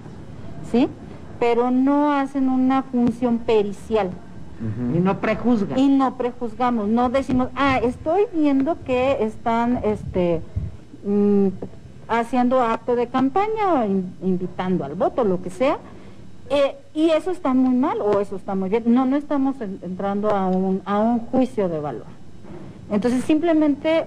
¿sí? 0.72 0.88
Pero 1.40 1.72
no 1.72 2.14
hacen 2.14 2.50
una 2.50 2.84
función 2.84 3.40
pericial. 3.40 4.12
Y 4.96 5.00
no 5.00 5.20
prejuzgan. 5.20 5.78
Y 5.78 5.90
no 5.90 6.16
prejuzgamos, 6.16 6.88
no 6.88 7.10
decimos, 7.10 7.50
ah, 7.56 7.80
estoy 7.84 8.24
viendo 8.34 8.78
que 8.86 9.18
están 9.22 9.82
este, 9.84 10.42
mm, 11.06 11.48
haciendo 12.08 12.62
acto 12.62 12.96
de 12.96 13.08
campaña 13.08 13.74
o 13.74 13.86
invitando 14.26 14.84
al 14.84 14.96
voto, 14.96 15.24
lo 15.24 15.42
que 15.42 15.50
sea, 15.50 15.78
eh, 16.50 16.76
y 16.94 17.10
eso 17.10 17.32
está 17.32 17.54
muy 17.54 17.76
mal 17.76 18.02
o 18.02 18.20
eso 18.20 18.36
está 18.36 18.56
muy 18.56 18.70
bien. 18.70 18.84
No, 18.88 19.06
no 19.06 19.16
estamos 19.16 19.56
entrando 19.62 20.30
a 20.32 20.48
un, 20.48 20.82
a 20.86 21.00
un 21.00 21.20
juicio 21.20 21.70
de 21.70 21.80
valor. 21.80 22.06
Entonces 22.92 23.24
simplemente 23.24 24.06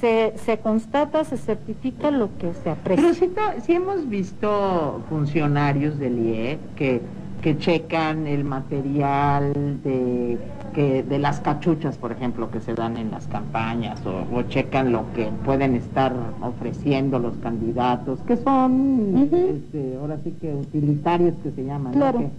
se, 0.00 0.34
se, 0.44 0.58
constata, 0.58 1.24
se 1.24 1.36
certifica 1.36 2.10
lo 2.10 2.28
que 2.38 2.52
se 2.54 2.70
aprecia. 2.70 3.04
Pero 3.34 3.60
si, 3.64 3.72
hemos 3.72 4.08
visto 4.08 5.00
funcionarios 5.08 5.98
del 5.98 6.18
IE 6.18 6.58
que 6.76 7.00
que 7.42 7.58
checan 7.58 8.28
el 8.28 8.44
material 8.44 9.52
de, 9.82 10.38
que, 10.72 11.02
de 11.02 11.18
las 11.18 11.40
cachuchas, 11.40 11.98
por 11.98 12.12
ejemplo, 12.12 12.50
que 12.50 12.60
se 12.60 12.72
dan 12.72 12.96
en 12.96 13.10
las 13.10 13.26
campañas, 13.26 14.00
o, 14.06 14.42
checan 14.42 14.92
lo 14.92 15.12
que 15.12 15.28
pueden 15.44 15.74
estar 15.74 16.14
ofreciendo 16.40 17.18
los 17.18 17.36
candidatos, 17.38 18.20
que 18.20 18.36
son, 18.36 19.28
este, 19.32 19.96
ahora 20.00 20.18
sí 20.22 20.34
que 20.40 20.54
utilitarios 20.54 21.34
que 21.42 21.50
se 21.50 21.64
llaman, 21.64 21.92
que, 21.92 22.30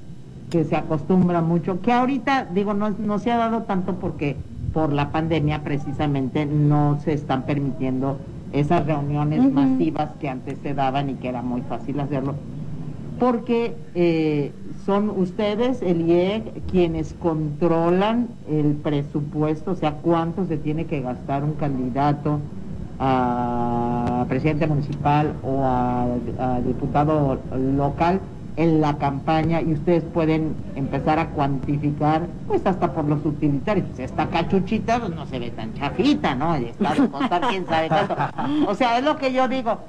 que, 0.50 0.64
se 0.64 0.76
acostumbra 0.78 1.42
mucho, 1.42 1.82
que 1.82 1.92
ahorita, 1.92 2.46
digo, 2.46 2.74
no, 2.74 2.92
no 2.92 3.20
se 3.20 3.32
ha 3.32 3.38
dado 3.38 3.64
tanto 3.64 3.96
porque 3.96 4.38
por 4.74 4.94
la 4.94 5.12
pandemia 5.12 5.64
precisamente 5.64 6.46
no 6.46 6.98
se 7.04 7.12
están 7.14 7.44
permitiendo 7.44 8.18
esas 8.54 8.86
reuniones 8.86 9.52
masivas 9.52 10.12
que 10.22 10.30
antes 10.30 10.60
se 10.64 10.74
daban 10.74 11.10
y 11.10 11.16
que 11.16 11.28
era 11.28 11.42
muy 11.42 11.62
fácil 11.62 12.00
hacerlo, 12.00 12.36
porque 13.20 13.76
eh, 13.96 14.52
son 14.86 15.10
ustedes, 15.10 15.82
el 15.82 16.10
IEC, 16.10 16.66
quienes 16.70 17.14
controlan 17.14 18.28
el 18.50 18.74
presupuesto, 18.74 19.72
o 19.72 19.76
sea, 19.76 19.94
cuánto 19.94 20.46
se 20.46 20.58
tiene 20.58 20.86
que 20.86 21.02
gastar 21.02 21.44
un 21.44 21.54
candidato 21.54 22.40
a 23.00 24.26
presidente 24.28 24.68
municipal 24.68 25.34
o 25.44 25.62
a, 25.64 26.08
diputado 26.66 27.40
local 27.76 28.20
en 28.56 28.82
la 28.82 28.98
campaña 28.98 29.62
y 29.62 29.74
ustedes 29.74 30.04
pueden 30.04 30.56
empezar 30.76 31.18
a 31.18 31.30
cuantificar, 31.30 32.28
pues 32.48 32.66
hasta 32.66 32.94
por 32.94 33.06
los 33.06 33.26
utilitarios. 33.26 33.88
Pues 33.88 34.12
esta 34.12 34.28
cachuchita 34.28 35.00
pues, 35.00 35.16
no 35.16 35.26
se 35.26 35.40
ve 35.40 35.50
tan 35.52 35.74
chafita, 35.74 36.36
¿no? 36.36 36.58
Y 36.60 36.66
está 36.66 36.94
de 36.94 37.08
contar 37.08 37.42
quién 37.50 37.66
sabe 37.66 37.88
cuánto. 37.88 38.16
O 38.68 38.76
sea, 38.76 39.00
es 39.00 39.06
lo 39.06 39.18
que 39.18 39.34
yo 39.34 39.48
digo. 39.48 39.80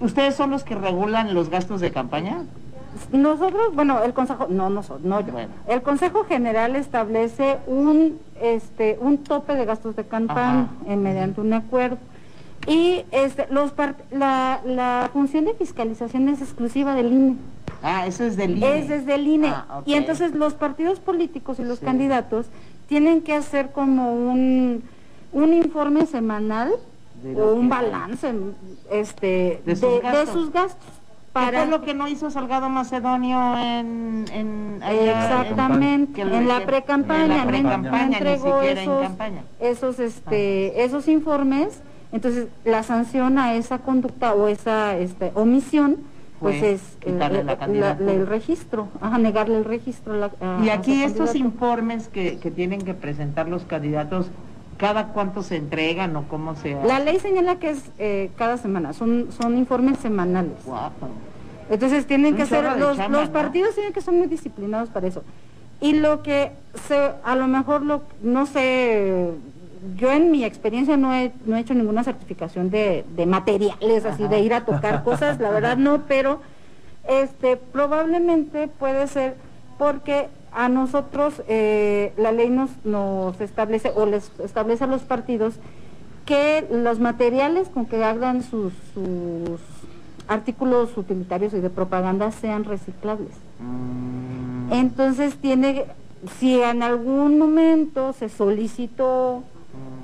¿Ustedes 0.00 0.34
son 0.34 0.50
los 0.50 0.64
que 0.64 0.74
regulan 0.74 1.34
los 1.34 1.50
gastos 1.50 1.80
de 1.80 1.92
campaña? 1.92 2.38
Nosotros, 3.12 3.74
bueno, 3.74 4.02
el 4.02 4.12
Consejo, 4.12 4.46
no 4.48 4.70
nosotros, 4.70 5.04
no 5.04 5.20
yo. 5.20 5.32
El 5.66 5.82
Consejo 5.82 6.24
General 6.24 6.76
establece 6.76 7.58
un, 7.66 8.18
este, 8.40 8.98
un 9.00 9.18
tope 9.18 9.54
de 9.54 9.64
gastos 9.64 9.96
de 9.96 10.04
campaña 10.04 10.68
mediante 10.86 11.40
un 11.40 11.52
acuerdo. 11.52 11.98
Y 12.66 13.04
este, 13.12 13.46
los 13.50 13.72
la, 14.10 14.60
la 14.66 15.10
función 15.12 15.46
de 15.46 15.54
fiscalización 15.54 16.28
es 16.28 16.42
exclusiva 16.42 16.94
del 16.94 17.12
INE. 17.12 17.36
Ah, 17.82 18.06
eso 18.06 18.24
es 18.24 18.36
del 18.36 18.58
INE. 18.58 18.78
Es 18.78 18.88
desde 18.88 19.14
el 19.14 19.26
INE. 19.26 19.48
Ah, 19.48 19.82
y 19.86 19.94
entonces 19.94 20.34
los 20.34 20.54
partidos 20.54 21.00
políticos 21.00 21.58
y 21.60 21.64
los 21.64 21.80
candidatos 21.80 22.46
tienen 22.88 23.22
que 23.22 23.34
hacer 23.34 23.70
como 23.72 24.12
un, 24.12 24.82
un 25.32 25.52
informe 25.54 26.06
semanal 26.06 26.72
o 27.36 27.52
un 27.52 27.68
balance 27.68 28.32
este, 28.90 29.62
de 29.64 29.76
sus 29.76 30.50
gastos 30.52 30.97
para... 31.32 31.66
lo 31.66 31.82
que 31.82 31.94
no 31.94 32.08
hizo 32.08 32.30
Salgado 32.30 32.68
Macedonio 32.68 33.56
en, 33.58 34.24
en 34.32 34.80
exactamente 34.82 36.22
en, 36.22 36.48
la 36.48 36.64
pre-campaña, 36.64 37.46
pre 37.46 37.58
entregó 37.58 38.62
esos, 38.62 39.06
esos 39.60 39.98
este 39.98 40.72
ah. 40.76 40.82
esos 40.82 41.08
informes, 41.08 41.80
entonces 42.12 42.48
la 42.64 42.82
sanción 42.82 43.38
a 43.38 43.54
esa 43.54 43.78
conducta 43.78 44.34
o 44.34 44.48
esa 44.48 44.96
este, 44.96 45.32
omisión 45.34 45.96
pues 46.40 46.62
es 46.62 46.80
el 47.02 48.26
registro, 48.28 48.88
ajá, 49.00 49.18
negarle 49.18 49.58
el 49.58 49.64
registro. 49.64 50.30
y 50.62 50.68
aquí 50.68 51.02
estos 51.02 51.34
informes 51.34 52.08
que, 52.08 52.38
que 52.38 52.52
tienen 52.52 52.82
que 52.82 52.94
presentar 52.94 53.48
los 53.48 53.64
candidatos 53.64 54.30
¿Cada 54.78 55.08
cuánto 55.08 55.42
se 55.42 55.56
entregan 55.56 56.14
o 56.16 56.28
cómo 56.28 56.54
se 56.56 56.74
La 56.84 57.00
ley 57.00 57.18
señala 57.18 57.56
que 57.56 57.70
es 57.70 57.90
eh, 57.98 58.30
cada 58.36 58.56
semana, 58.56 58.92
son, 58.92 59.28
son 59.32 59.58
informes 59.58 59.98
semanales. 59.98 60.54
Entonces 61.68 62.06
tienen 62.06 62.36
que 62.36 62.46
ser, 62.46 62.64
los, 62.78 62.96
los 63.10 63.28
partidos 63.28 63.74
tienen 63.74 63.92
que 63.92 64.00
ser 64.00 64.14
muy 64.14 64.28
disciplinados 64.28 64.88
para 64.88 65.08
eso. 65.08 65.22
Y 65.80 65.94
lo 65.94 66.22
que 66.22 66.52
se, 66.86 67.12
a 67.24 67.36
lo 67.36 67.46
mejor, 67.46 67.82
lo, 67.82 68.02
no 68.22 68.46
sé, 68.46 69.32
yo 69.96 70.10
en 70.12 70.30
mi 70.30 70.44
experiencia 70.44 70.96
no 70.96 71.14
he, 71.14 71.32
no 71.44 71.56
he 71.56 71.60
hecho 71.60 71.74
ninguna 71.74 72.04
certificación 72.04 72.70
de, 72.70 73.04
de 73.16 73.26
materiales, 73.26 74.04
así 74.04 74.26
de 74.26 74.40
ir 74.40 74.54
a 74.54 74.64
tocar 74.64 75.04
cosas, 75.04 75.38
la 75.40 75.50
verdad 75.50 75.76
no, 75.76 76.02
pero 76.08 76.40
este 77.08 77.56
probablemente 77.56 78.68
puede 78.68 79.06
ser 79.06 79.36
porque 79.78 80.28
a 80.58 80.68
nosotros 80.68 81.40
eh, 81.46 82.12
la 82.16 82.32
ley 82.32 82.50
nos, 82.50 82.70
nos 82.84 83.40
establece 83.40 83.92
o 83.94 84.06
les 84.06 84.32
establece 84.40 84.82
a 84.82 84.86
los 84.88 85.02
partidos 85.02 85.54
que 86.26 86.66
los 86.68 86.98
materiales 86.98 87.68
con 87.68 87.86
que 87.86 88.02
hagan 88.02 88.42
sus, 88.42 88.72
sus 88.92 89.60
artículos 90.26 90.96
utilitarios 90.96 91.54
y 91.54 91.60
de 91.60 91.70
propaganda 91.70 92.32
sean 92.32 92.64
reciclables. 92.64 93.30
Mm. 93.60 94.72
Entonces 94.72 95.36
tiene, 95.36 95.84
si 96.40 96.60
en 96.60 96.82
algún 96.82 97.38
momento 97.38 98.12
se 98.12 98.28
solicitó 98.28 99.44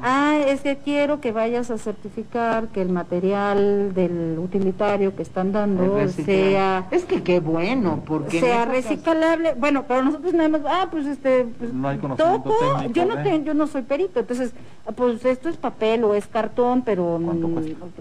Ah, 0.03 0.39
es 0.47 0.61
que 0.61 0.77
quiero 0.77 1.21
que 1.21 1.33
vayas 1.33 1.71
a 1.71 1.79
certificar 1.79 2.69
que 2.69 2.83
el 2.83 2.91
material 2.91 3.95
del 3.95 4.39
utilitario 4.39 5.15
que 5.17 5.23
están 5.23 5.53
dando 5.53 6.09
sea... 6.09 6.87
Es 6.91 7.05
que 7.05 7.23
qué 7.23 7.41
bueno, 7.41 8.03
porque... 8.07 8.41
Sea 8.41 8.65
reciclable. 8.65 9.55
Bueno, 9.55 9.85
pero 9.89 10.03
nosotros 10.03 10.35
nada 10.35 10.49
más, 10.49 10.63
ah, 10.67 10.89
pues 10.91 11.07
este... 11.07 11.47
Pues, 11.59 11.73
no 11.73 11.89
hay 11.89 11.99
toco, 11.99 12.55
yo 12.93 13.05
no, 13.07 13.23
tengo, 13.23 13.45
yo 13.45 13.55
no 13.55 13.67
soy 13.67 13.83
perito, 13.83 14.21
entonces, 14.21 14.53
pues 14.95 15.25
esto 15.25 15.49
es 15.49 15.57
papel 15.57 16.05
o 16.05 16.15
es 16.15 16.27
cartón, 16.27 16.83
pero 16.83 17.19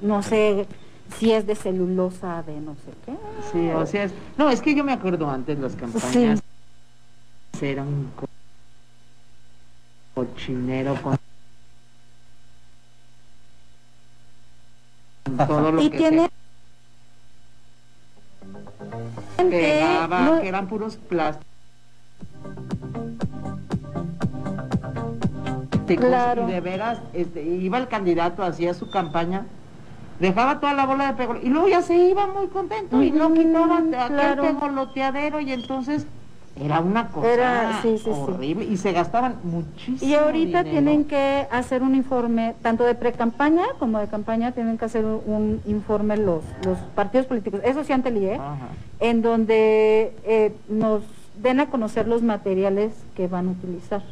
no, 0.01 0.23
sé 0.23 0.67
si 1.17 1.31
es 1.31 1.47
de 1.47 1.55
celulosa, 1.55 2.43
de 2.43 2.59
no 2.59 2.75
sé 2.75 2.91
qué. 3.05 3.13
Sí, 3.51 3.69
o 3.69 3.85
sea, 3.85 4.09
no, 4.37 4.49
es 4.49 4.61
que 4.61 4.75
yo 4.75 4.83
me 4.83 4.93
acuerdo 4.93 5.29
antes 5.29 5.59
las 5.59 5.75
campañas 5.75 6.41
eran 7.61 7.87
un 7.87 8.11
cochinero 10.13 10.95
con 11.01 11.17
todo 15.23 15.71
lo 15.71 15.81
y 15.81 15.89
que 15.89 15.97
tiene 15.97 16.29
que, 19.37 20.47
eran 20.47 20.67
puros 20.67 20.97
plásticos. 20.97 21.47
Claro. 25.85 26.47
y 26.47 26.51
de 26.51 26.61
veras 26.61 26.99
este, 27.13 27.43
iba 27.43 27.77
el 27.77 27.87
candidato 27.87 28.41
hacía 28.41 28.73
su 28.73 28.89
campaña 28.89 29.45
dejaba 30.19 30.59
toda 30.59 30.73
la 30.73 30.85
bola 30.85 31.07
de 31.07 31.13
pegol 31.13 31.39
y 31.43 31.49
luego 31.49 31.67
ya 31.67 31.81
se 31.81 31.95
iba 31.95 32.25
muy 32.25 32.47
contento 32.47 33.03
y 33.03 33.11
no 33.11 33.31
quitaba 33.33 33.77
aquel 33.77 34.39
pegoloteadero 34.39 35.39
y 35.41 35.51
entonces 35.51 36.07
era 36.61 36.79
una 36.81 37.09
cosa 37.09 37.81
horrible 38.05 38.65
y 38.65 38.77
se 38.77 38.91
gastaban 38.91 39.37
muchísimo. 39.43 40.11
Y 40.11 40.13
ahorita 40.13 40.63
tienen 40.63 41.05
que 41.05 41.47
hacer 41.51 41.81
un 41.81 41.95
informe, 41.95 42.55
tanto 42.61 42.83
de 42.83 42.95
pre-campaña 42.95 43.63
como 43.79 43.99
de 43.99 44.07
campaña, 44.07 44.51
tienen 44.51 44.77
que 44.77 44.85
hacer 44.85 45.03
un 45.05 45.61
informe 45.65 46.17
los, 46.17 46.43
los 46.65 46.77
partidos 46.95 47.25
políticos, 47.25 47.61
eso 47.63 47.83
sí 47.83 47.93
ante 47.93 48.09
el 48.09 48.17
IE, 48.17 48.39
en 48.99 49.21
donde 49.21 50.15
eh, 50.25 50.53
nos 50.69 51.01
den 51.41 51.59
a 51.59 51.69
conocer 51.69 52.07
los 52.07 52.21
materiales 52.21 52.93
que 53.15 53.27
van 53.27 53.47
a 53.47 53.51
utilizar. 53.51 54.03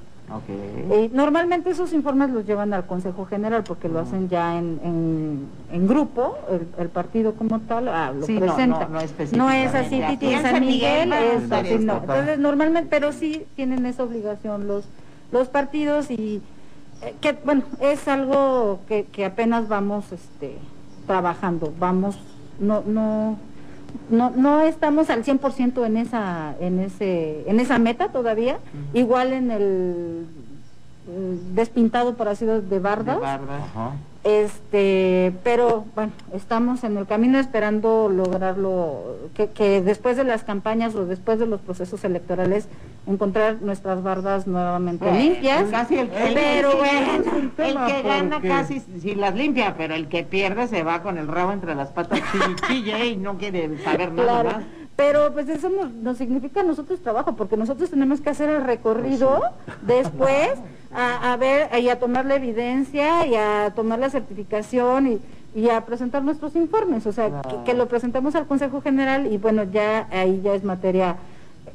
Eh, 0.48 1.10
normalmente 1.14 1.70
esos 1.70 1.94
informes 1.94 2.30
los 2.30 2.46
llevan 2.46 2.74
al 2.74 2.86
Consejo 2.86 3.26
General 3.26 3.64
porque 3.64 3.90
lo 3.90 4.00
hacen 4.00 4.30
ya 4.30 4.58
en, 4.58 5.48
en, 5.72 5.88
grupo, 5.88 6.38
el, 6.78 6.90
partido 6.90 7.34
como 7.34 7.60
tal 7.60 7.88
ah, 7.88 8.14
lo 8.14 8.26
presenta. 8.26 8.88
No, 8.88 9.00
es, 9.00 9.34
no 9.34 9.50
es 9.50 9.76
así, 9.76 10.02
Titi, 10.10 10.34
en 10.34 10.42
San 10.42 10.60
Miguel, 10.62 11.14
es 11.14 11.52
así, 11.52 11.80
no. 11.80 11.98
Entonces 11.98 12.40
normalmente, 12.40 12.90
pero 12.90 13.12
sí 13.12 13.46
tienen 13.56 13.86
esa 13.86 14.04
obligación 14.04 14.68
los, 14.68 14.86
los 15.32 15.48
partidos 15.50 16.10
y 16.10 16.42
eh, 17.02 17.16
que 17.20 17.34
bueno, 17.44 17.64
es 17.80 18.08
algo 18.08 18.80
que, 18.88 19.06
que 19.06 19.26
apenas 19.26 19.68
vamos 19.68 20.12
este 20.12 20.58
trabajando, 21.08 21.74
vamos, 21.80 22.18
no, 22.60 22.84
no, 22.86 23.38
no, 24.10 24.32
no 24.32 24.62
estamos 24.62 25.10
al 25.10 25.24
100% 25.24 25.86
en 25.86 25.98
esa, 25.98 26.56
en, 26.60 26.80
ese, 26.80 27.50
en 27.50 27.60
esa 27.60 27.80
meta 27.80 28.10
todavía, 28.10 28.60
igual 28.94 29.34
en 29.34 29.52
el 29.52 30.26
mm, 31.08 31.56
despintado 31.56 32.16
por 32.16 32.28
así 32.28 32.46
de 32.46 32.80
bardas. 32.80 33.16
De 33.16 33.22
bardas. 33.22 33.62
Este, 34.24 35.34
pero 35.44 35.86
bueno, 35.96 36.12
estamos 36.32 36.84
en 36.84 36.96
el 36.96 37.08
camino 37.08 37.40
esperando 37.40 38.08
lograrlo, 38.08 39.18
que, 39.34 39.82
después 39.82 40.16
de 40.16 40.24
las 40.24 40.44
campañas 40.44 40.94
o 40.94 41.08
después 41.08 41.40
de 41.40 41.48
los 41.48 41.60
procesos 41.60 42.04
electorales 42.04 42.68
encontrar 43.08 43.64
nuestras 43.64 44.04
bardas 44.04 44.46
nuevamente 44.46 45.12
limpias. 45.12 45.70
Casi 45.72 45.98
el 45.98 46.10
que, 46.10 46.32
pero 46.36 46.72
el 46.84 47.86
que 47.88 48.02
gana 48.04 48.42
casi 48.42 48.80
si 48.80 49.16
las 49.16 49.34
limpia, 49.34 49.76
pero 49.76 49.96
el 49.96 50.08
que 50.08 50.24
pierde 50.24 50.68
se 50.68 50.84
va 50.84 51.02
con 51.02 51.18
el 51.18 51.28
rabo 51.28 51.52
entre 51.52 51.74
las 51.74 51.90
patas 51.90 52.20
chille, 52.68 53.06
y 53.08 53.18
no 53.18 53.40
quiere 53.40 53.76
saber 53.80 54.12
nada 54.12 54.44
más. 54.44 54.64
Pero 54.96 55.34
pues 55.34 55.50
eso 55.50 55.72
nos, 56.04 56.18
significa 56.18 56.62
nosotros 56.62 57.02
trabajo, 57.02 57.36
porque 57.36 57.58
nosotros 57.58 57.90
tenemos 57.90 58.22
que 58.22 58.30
hacer 58.30 58.50
el 58.50 58.64
recorrido 58.64 59.42
pues 59.66 60.04
después 60.04 60.52
a, 60.94 61.36
ver 61.38 61.70
y 61.80 61.90
a 61.90 62.00
tomar 62.00 62.26
la 62.26 62.36
evidencia 62.36 63.26
y 63.26 63.36
a 63.36 63.72
tomar 63.76 64.00
la 64.00 64.10
certificación 64.10 65.20
y, 65.56 65.70
a 65.70 65.82
presentar 65.86 66.24
nuestros 66.24 66.56
informes, 66.56 67.06
o 67.06 67.12
sea, 67.12 67.42
que, 67.66 67.74
lo 67.74 67.88
presentemos 67.88 68.36
al 68.36 68.46
Consejo 68.46 68.82
General 68.82 69.28
y 69.32 69.38
bueno, 69.38 69.64
ya 69.64 70.08
ahí 70.12 70.42
ya 70.42 70.54
es 70.54 70.64
materia 70.64 71.18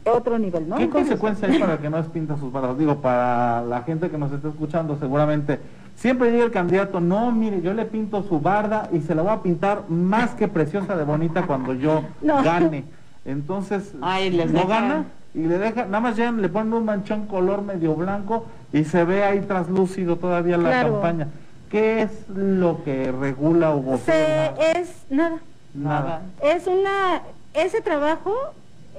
otro 0.04 0.38
nivel, 0.38 0.68
¿no? 0.68 0.76
¿Qué 0.76 0.88
consecuencia 0.88 1.48
hay 1.48 1.58
para 1.58 1.78
que 1.78 1.90
no 1.90 1.98
despinta 1.98 2.36
sus 2.38 2.50
barras? 2.50 2.78
Digo, 2.78 2.96
para 2.96 3.62
la 3.62 3.82
gente 3.82 4.08
que 4.08 4.16
nos 4.16 4.32
está 4.32 4.48
escuchando, 4.48 4.96
seguramente 4.98 5.58
siempre 5.96 6.30
llega 6.30 6.44
el 6.44 6.52
candidato, 6.52 7.00
no, 7.00 7.32
mire, 7.32 7.60
yo 7.60 7.74
le 7.74 7.84
pinto 7.84 8.22
su 8.22 8.40
barda 8.40 8.88
y 8.92 9.00
se 9.00 9.14
la 9.14 9.22
voy 9.22 9.32
a 9.32 9.42
pintar 9.42 9.88
más 9.88 10.30
que 10.34 10.48
preciosa 10.48 10.96
de 10.96 11.04
bonita 11.04 11.46
cuando 11.46 11.74
yo 11.74 12.02
gane. 12.22 12.84
Entonces, 13.24 13.94
no 13.94 14.66
gana 14.66 15.04
y 15.36 15.40
le 15.40 15.58
deja, 15.58 15.84
nada 15.84 16.00
más 16.00 16.16
ya 16.16 16.32
le 16.32 16.48
ponen 16.48 16.72
un 16.72 16.86
manchón 16.86 17.26
color 17.26 17.60
medio 17.60 17.94
blanco 17.94 18.46
y 18.72 18.84
se 18.84 19.04
ve 19.04 19.22
ahí 19.22 19.40
traslúcido 19.40 20.16
todavía 20.16 20.56
la 20.56 20.82
campaña. 20.82 21.28
¿Qué 21.70 22.02
es 22.02 22.28
lo 22.28 22.82
que 22.84 23.12
regula 23.12 23.70
o 23.70 23.98
se, 23.98 24.50
Es 24.78 25.04
nada. 25.10 25.38
Nada. 25.74 26.22
Es 26.42 26.66
una, 26.66 27.20
ese 27.52 27.82
trabajo 27.82 28.32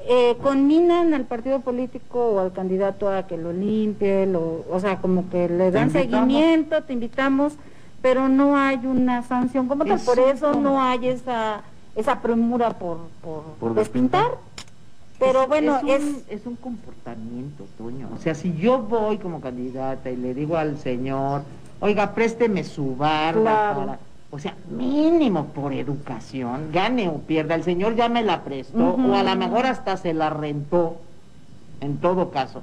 eh, 0.08 0.38
conminan 0.42 1.14
al 1.16 1.26
partido 1.26 1.62
político 1.62 2.20
o 2.20 2.40
al 2.40 2.54
candidato 2.54 3.10
a 3.10 3.26
que 3.26 3.36
lo 3.36 3.52
limpie, 3.52 4.28
lo, 4.28 4.64
o 4.70 4.80
sea, 4.80 4.98
como 4.98 5.30
que 5.32 5.50
le 5.50 5.72
dan 5.72 5.90
seguimiento, 5.90 6.84
te 6.84 6.94
invitamos, 6.94 7.54
pero 8.04 8.30
no 8.30 8.56
hay 8.56 8.86
una 8.86 9.24
sanción 9.24 9.68
como 9.68 9.86
tal, 9.86 10.00
por 10.02 10.20
eso 10.20 10.54
no 10.54 10.80
hay 10.80 11.08
esa 11.08 11.64
esa 11.98 12.22
premura 12.22 12.78
por, 12.78 13.00
por, 13.60 13.74
despintar. 13.74 14.38
Pero 15.20 15.48
bueno, 15.48 15.80
es, 15.88 16.24
es, 16.30 16.46
un, 16.46 16.56
comportamiento, 16.56 17.66
Toño. 17.78 18.10
O 18.16 18.20
sea, 18.20 18.36
si 18.36 18.56
yo 18.56 18.80
voy 18.80 19.18
como 19.18 19.42
candidata 19.42 20.12
y 20.12 20.16
le 20.16 20.34
digo 20.34 20.58
al 20.58 20.78
señor, 20.78 21.42
oiga, 21.80 22.14
présteme 22.14 22.64
su 22.64 22.96
barba 22.96 23.76
para... 23.76 24.00
O 24.30 24.40
sea, 24.40 24.56
mínimo 24.70 25.46
por 25.46 25.74
educación, 25.74 26.70
gane 26.74 27.08
o 27.08 27.20
pierda, 27.20 27.56
el 27.56 27.64
señor 27.64 27.96
ya 27.96 28.10
me 28.10 28.24
la 28.24 28.44
prestó, 28.44 28.96
o 28.96 29.16
a 29.16 29.24
lo 29.24 29.36
mejor 29.38 29.66
hasta 29.66 29.96
se 29.96 30.14
la 30.14 30.30
rentó, 30.30 30.98
en 31.80 31.98
todo 31.98 32.30
caso, 32.30 32.62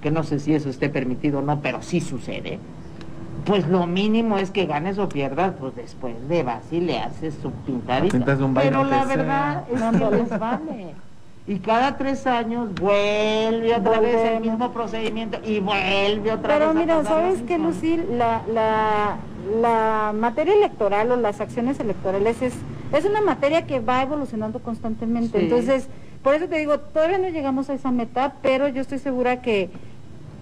que 0.00 0.10
no 0.10 0.24
sé 0.24 0.38
si 0.38 0.54
eso 0.54 0.70
esté 0.70 0.88
permitido 0.88 1.40
o 1.40 1.42
no, 1.42 1.60
pero 1.60 1.82
sí 1.82 2.00
sucede 2.00 2.58
pues 3.44 3.68
lo 3.68 3.86
mínimo 3.86 4.38
es 4.38 4.50
que 4.50 4.66
ganes 4.66 4.98
o 4.98 5.08
pierdas, 5.08 5.54
pues 5.58 5.74
después 5.76 6.14
de 6.28 6.42
vas 6.42 6.64
y 6.72 6.80
le 6.80 6.98
haces 6.98 7.34
su 7.42 7.50
pintadita. 7.50 8.18
Pero 8.54 8.84
la 8.84 9.04
verdad 9.04 9.64
es 9.70 9.80
que 9.80 10.16
les 10.16 10.38
vale. 10.38 10.94
Y 11.46 11.58
cada 11.58 11.98
tres 11.98 12.26
años 12.26 12.74
vuelve 12.74 13.74
otra 13.74 14.00
vez 14.00 14.16
el 14.32 14.40
mismo 14.40 14.72
procedimiento 14.72 15.38
y 15.44 15.60
vuelve 15.60 16.32
otra 16.32 16.58
vez. 16.58 16.68
Pero 16.68 16.74
mira, 16.74 17.04
¿sabes 17.04 17.42
qué, 17.46 17.58
Lucil? 17.58 18.04
La, 18.16 18.40
la, 18.50 19.18
la 19.60 20.14
materia 20.14 20.54
electoral 20.54 21.10
o 21.10 21.16
las 21.16 21.42
acciones 21.42 21.78
electorales 21.80 22.40
es, 22.40 22.54
es 22.94 23.04
una 23.04 23.20
materia 23.20 23.66
que 23.66 23.80
va 23.80 24.00
evolucionando 24.00 24.60
constantemente. 24.60 25.38
Entonces, 25.38 25.88
por 26.22 26.34
eso 26.34 26.48
te 26.48 26.56
digo, 26.56 26.80
todavía 26.80 27.18
no 27.18 27.28
llegamos 27.28 27.68
a 27.68 27.74
esa 27.74 27.90
meta, 27.90 28.36
pero 28.40 28.68
yo 28.68 28.80
estoy 28.80 28.98
segura 28.98 29.42
que 29.42 29.68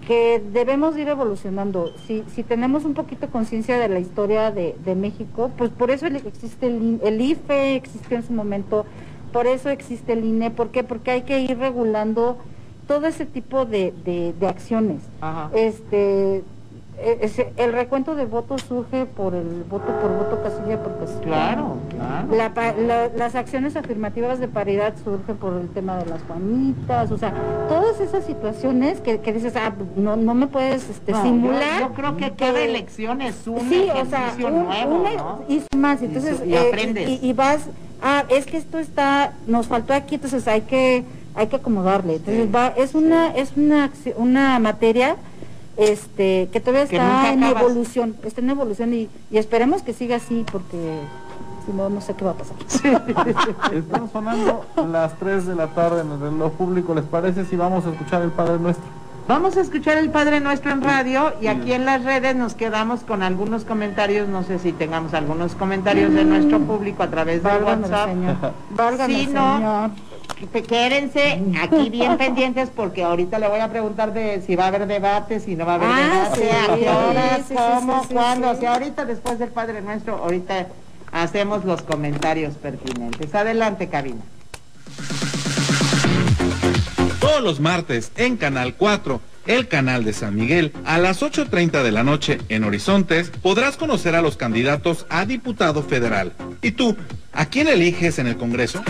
que 0.06 0.42
debemos 0.52 0.96
ir 0.96 1.08
evolucionando. 1.08 1.92
Si, 2.06 2.24
si 2.34 2.42
tenemos 2.42 2.84
un 2.84 2.94
poquito 2.94 3.28
conciencia 3.28 3.78
de 3.78 3.88
la 3.88 4.00
historia 4.00 4.50
de, 4.50 4.74
de, 4.84 4.94
México, 4.94 5.50
pues 5.56 5.70
por 5.70 5.90
eso 5.90 6.06
existe 6.06 6.66
el, 6.66 7.00
el, 7.04 7.20
IFE, 7.20 7.76
existió 7.76 8.16
en 8.16 8.24
su 8.24 8.32
momento, 8.32 8.84
por 9.32 9.46
eso 9.46 9.70
existe 9.70 10.12
el 10.12 10.24
INE, 10.24 10.50
¿por 10.50 10.70
qué? 10.70 10.84
Porque 10.84 11.10
hay 11.10 11.22
que 11.22 11.40
ir 11.40 11.58
regulando 11.58 12.36
todo 12.86 13.06
ese 13.06 13.26
tipo 13.26 13.64
de, 13.64 13.92
de, 14.04 14.34
de 14.38 14.46
acciones. 14.46 15.02
Este, 15.54 16.38
e, 16.38 16.42
el 17.56 17.72
recuento 17.72 18.14
de 18.14 18.26
votos 18.26 18.62
surge 18.62 19.06
por 19.06 19.34
el 19.34 19.64
voto 19.68 19.86
por 20.00 20.16
voto 20.16 20.42
casilla 20.42 20.82
por 20.82 20.98
casilla. 20.98 21.20
Claro, 21.20 21.76
claro. 21.90 23.10
las 23.16 23.34
acciones 23.34 23.76
afirmativas 23.76 24.38
de 24.38 24.48
paridad 24.48 24.94
surgen 25.02 25.36
por 25.36 25.54
el 25.54 25.68
tema 25.70 25.96
de 25.98 26.06
las 26.06 26.22
Juanitas, 26.22 27.10
o 27.10 27.18
sea, 27.18 27.32
todas 27.68 28.00
esas 28.00 28.24
situaciones 28.24 29.00
que, 29.00 29.18
dices, 29.32 29.54
ah, 29.56 29.72
no, 29.96 30.16
no 30.16 30.34
me 30.34 30.46
puedes 30.46 30.88
este, 30.88 31.14
simular. 31.14 31.80
Yo, 31.80 31.92
creo 31.94 32.16
que 32.16 32.30
cada 32.32 32.60
elección 32.60 33.20
es 33.20 33.46
un 33.46 33.68
sí, 33.68 33.88
o 33.94 34.06
sea, 34.06 34.34
nuevo, 34.38 35.44
Y 35.48 35.62
más, 35.76 36.02
entonces, 36.02 36.40
y, 36.46 36.54
eh, 36.54 36.68
aprendes. 36.68 37.22
Y, 37.22 37.32
vas, 37.32 37.62
ah, 38.02 38.24
es 38.28 38.46
que 38.46 38.56
esto 38.56 38.78
está, 38.78 39.32
nos 39.46 39.66
faltó 39.66 39.92
aquí, 39.92 40.16
entonces 40.16 40.46
hay 40.46 40.62
que, 40.62 41.04
hay 41.34 41.46
que 41.48 41.56
acomodarle. 41.56 42.16
Entonces 42.16 42.54
va, 42.54 42.68
es 42.68 42.94
una, 42.94 43.28
es 43.34 43.52
una, 43.56 43.90
una 44.16 44.58
materia 44.58 45.16
este 45.76 46.48
que 46.52 46.60
todavía 46.60 46.82
está 46.84 47.32
en 47.32 47.42
evolución, 47.42 48.16
está 48.24 48.40
en 48.40 48.50
evolución 48.50 48.94
y, 48.94 49.08
esperemos 49.32 49.82
que 49.82 49.92
siga 49.92 50.16
así 50.16 50.44
porque 50.50 51.00
si 51.66 51.72
no, 51.72 51.88
no 51.88 52.00
sé 52.00 52.14
qué 52.14 52.24
va 52.24 52.32
a 52.32 52.34
pasar. 52.34 52.56
Están 53.72 54.10
sonando 54.10 54.64
las 54.90 55.16
3 55.18 55.46
de 55.46 55.54
la 55.54 55.68
tarde 55.68 56.02
en 56.02 56.12
el 56.12 56.20
reloj 56.20 56.52
público, 56.52 56.94
¿les 56.94 57.04
parece 57.04 57.44
si 57.44 57.56
vamos 57.56 57.86
a 57.86 57.90
escuchar 57.90 58.22
el 58.22 58.30
Padre 58.30 58.58
Nuestro? 58.58 58.84
Vamos 59.28 59.56
a 59.56 59.60
escuchar 59.60 59.98
el 59.98 60.10
Padre 60.10 60.40
Nuestro 60.40 60.72
en 60.72 60.82
radio 60.82 61.32
y 61.40 61.46
aquí 61.46 61.72
en 61.72 61.84
las 61.84 62.04
redes 62.04 62.34
nos 62.34 62.54
quedamos 62.54 63.00
con 63.00 63.22
algunos 63.22 63.64
comentarios, 63.64 64.28
no 64.28 64.42
sé 64.42 64.58
si 64.58 64.72
tengamos 64.72 65.14
algunos 65.14 65.54
comentarios 65.54 66.12
de 66.12 66.24
nuestro 66.24 66.58
público 66.58 67.04
a 67.04 67.08
través 67.08 67.42
de 67.42 67.48
WhatsApp. 67.48 68.10
si 69.06 69.26
no, 69.28 69.90
quédense 70.66 71.42
aquí 71.60 71.90
bien 71.90 72.16
pendientes 72.18 72.70
porque 72.74 73.02
ahorita 73.02 73.38
le 73.38 73.48
voy 73.48 73.60
a 73.60 73.70
preguntar 73.70 74.12
de 74.12 74.42
si 74.42 74.56
va 74.56 74.64
a 74.64 74.66
haber 74.68 74.86
debate, 74.86 75.40
si 75.40 75.54
no 75.56 75.64
va 75.66 75.72
a 75.72 75.74
haber 75.76 75.88
ah, 75.90 76.30
debate, 76.34 76.50
a 76.50 76.76
qué 76.76 76.88
horas, 76.88 77.40
cómo, 77.54 78.02
cuándo, 78.10 78.50
o 78.50 78.56
sea, 78.56 78.74
ahorita 78.74 79.04
después 79.04 79.38
del 79.38 79.50
Padre 79.50 79.82
Nuestro, 79.82 80.16
ahorita 80.16 80.68
hacemos 81.12 81.64
los 81.64 81.82
comentarios 81.82 82.54
pertinentes. 82.54 83.34
Adelante, 83.34 83.88
cabina. 83.88 84.22
Todos 87.20 87.42
los 87.42 87.60
martes 87.60 88.10
en 88.16 88.36
Canal 88.36 88.74
4 88.74 89.20
el 89.46 89.66
canal 89.68 90.04
de 90.04 90.12
San 90.12 90.36
Miguel, 90.36 90.72
a 90.84 90.98
las 90.98 91.22
8.30 91.22 91.82
de 91.82 91.90
la 91.90 92.04
noche 92.04 92.38
en 92.48 92.64
Horizontes, 92.64 93.32
podrás 93.42 93.76
conocer 93.76 94.14
a 94.14 94.22
los 94.22 94.36
candidatos 94.36 95.06
a 95.08 95.26
diputado 95.26 95.82
federal. 95.82 96.32
¿Y 96.62 96.72
tú, 96.72 96.96
a 97.32 97.46
quién 97.46 97.68
eliges 97.68 98.18
en 98.18 98.28
el 98.28 98.36
Congreso? 98.36 98.82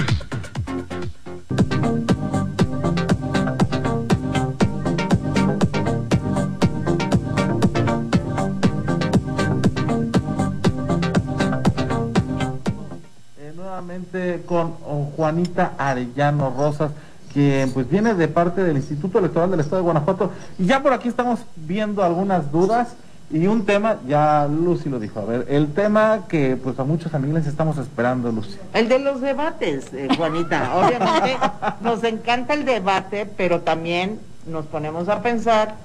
Con 14.46 14.72
Juanita 15.16 15.72
Arellano 15.78 16.54
Rosas, 16.56 16.92
que 17.32 17.68
pues 17.72 17.88
viene 17.88 18.14
de 18.14 18.28
parte 18.28 18.62
del 18.62 18.76
Instituto 18.76 19.18
Electoral 19.18 19.50
del 19.50 19.60
Estado 19.60 19.76
de 19.76 19.82
Guanajuato. 19.82 20.30
Y 20.58 20.66
ya 20.66 20.82
por 20.82 20.92
aquí 20.92 21.08
estamos 21.08 21.40
viendo 21.56 22.02
algunas 22.02 22.52
dudas 22.52 22.94
y 23.30 23.46
un 23.46 23.64
tema, 23.64 23.96
ya 24.06 24.46
Lucy 24.46 24.90
lo 24.90 25.00
dijo, 25.00 25.20
a 25.20 25.24
ver, 25.24 25.46
el 25.48 25.72
tema 25.72 26.24
que 26.28 26.56
pues 26.56 26.78
a 26.78 26.84
muchos 26.84 27.14
amigos 27.14 27.46
estamos 27.46 27.78
esperando, 27.78 28.30
Lucy. 28.30 28.58
El 28.74 28.88
de 28.88 28.98
los 28.98 29.22
debates, 29.22 29.86
eh, 29.94 30.08
Juanita. 30.16 30.74
Obviamente 30.76 31.38
nos 31.80 32.04
encanta 32.04 32.52
el 32.52 32.66
debate, 32.66 33.26
pero 33.36 33.62
también 33.62 34.20
nos 34.46 34.66
ponemos 34.66 35.08
a 35.08 35.22
pensar 35.22 35.76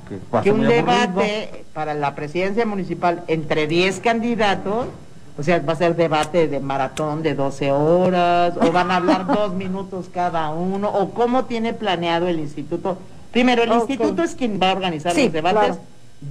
Que 0.44 0.52
un 0.52 0.62
aburrido. 0.66 0.70
debate 0.70 1.66
para 1.74 1.94
la 1.94 2.16
presidencia 2.16 2.66
municipal 2.66 3.24
entre 3.28 3.68
10 3.68 4.00
candidatos, 4.02 4.88
o 5.38 5.44
sea, 5.44 5.60
va 5.60 5.74
a 5.74 5.76
ser 5.76 5.96
debate 5.96 6.48
de 6.48 6.60
maratón 6.60 7.22
de 7.24 7.36
12 7.36 7.72
horas, 7.72 8.54
o 8.60 8.72
van 8.72 8.90
a 8.92 8.96
hablar 8.98 9.26
dos 9.28 9.54
minutos 9.54 10.08
cada 10.14 10.50
uno, 10.50 10.90
o 10.90 11.12
cómo 11.12 11.46
tiene 11.46 11.74
planeado 11.74 12.28
el 12.28 12.40
instituto. 12.40 12.98
Primero, 13.32 13.62
el 13.64 13.72
instituto 13.74 14.24
es 14.24 14.34
quien 14.36 14.60
va 14.60 14.70
a 14.72 14.74
organizar 14.74 15.14
Sí, 15.14 15.26
los 15.26 15.34
debates. 15.34 15.60
claro. 15.60 15.78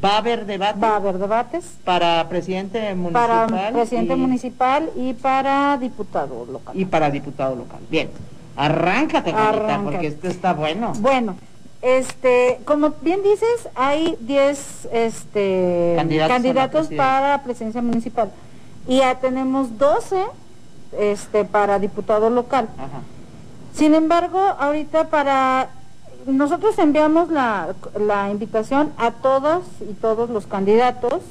Va 0.04 0.14
a 0.14 0.18
haber 0.18 0.46
debate 0.46 0.80
Va 0.80 0.88
a 0.94 0.96
haber 0.96 1.16
debates 1.18 1.64
para 1.84 2.28
presidente 2.28 2.92
municipal. 2.96 3.46
para 3.46 3.70
presidente 3.72 4.14
y- 4.14 4.16
municipal 4.16 4.90
y 4.96 5.12
para 5.12 5.78
diputado 5.78 6.44
local. 6.50 6.74
y 6.76 6.84
para 6.86 7.08
diputado 7.08 7.54
local. 7.54 7.78
Bien, 7.88 8.10
arráncate, 8.56 9.32
porque 9.84 10.08
esto 10.08 10.26
está 10.26 10.54
bueno. 10.54 10.92
Bueno, 10.98 11.36
este, 11.82 12.58
como 12.64 12.94
bien 13.02 13.22
dices, 13.22 13.68
hay 13.76 14.16
10 14.20 14.88
este, 14.92 15.94
Candidatos 16.26 16.88
para 16.88 17.42
presidencia 17.44 17.80
municipal 17.80 18.30
y 18.86 18.98
ya 18.98 19.16
tenemos 19.16 19.78
12 19.78 20.24
este, 20.98 21.44
para 21.44 21.78
diputado 21.78 22.30
local. 22.30 22.68
Ajá. 22.78 23.00
Sin 23.74 23.94
embargo, 23.94 24.38
ahorita 24.38 25.08
para 25.08 25.68
nosotros 26.26 26.78
enviamos 26.78 27.30
la, 27.30 27.74
la 27.98 28.30
invitación 28.30 28.92
a 28.98 29.10
todas 29.10 29.62
y 29.80 29.92
todos 29.94 30.30
los 30.30 30.46
candidatos 30.46 31.22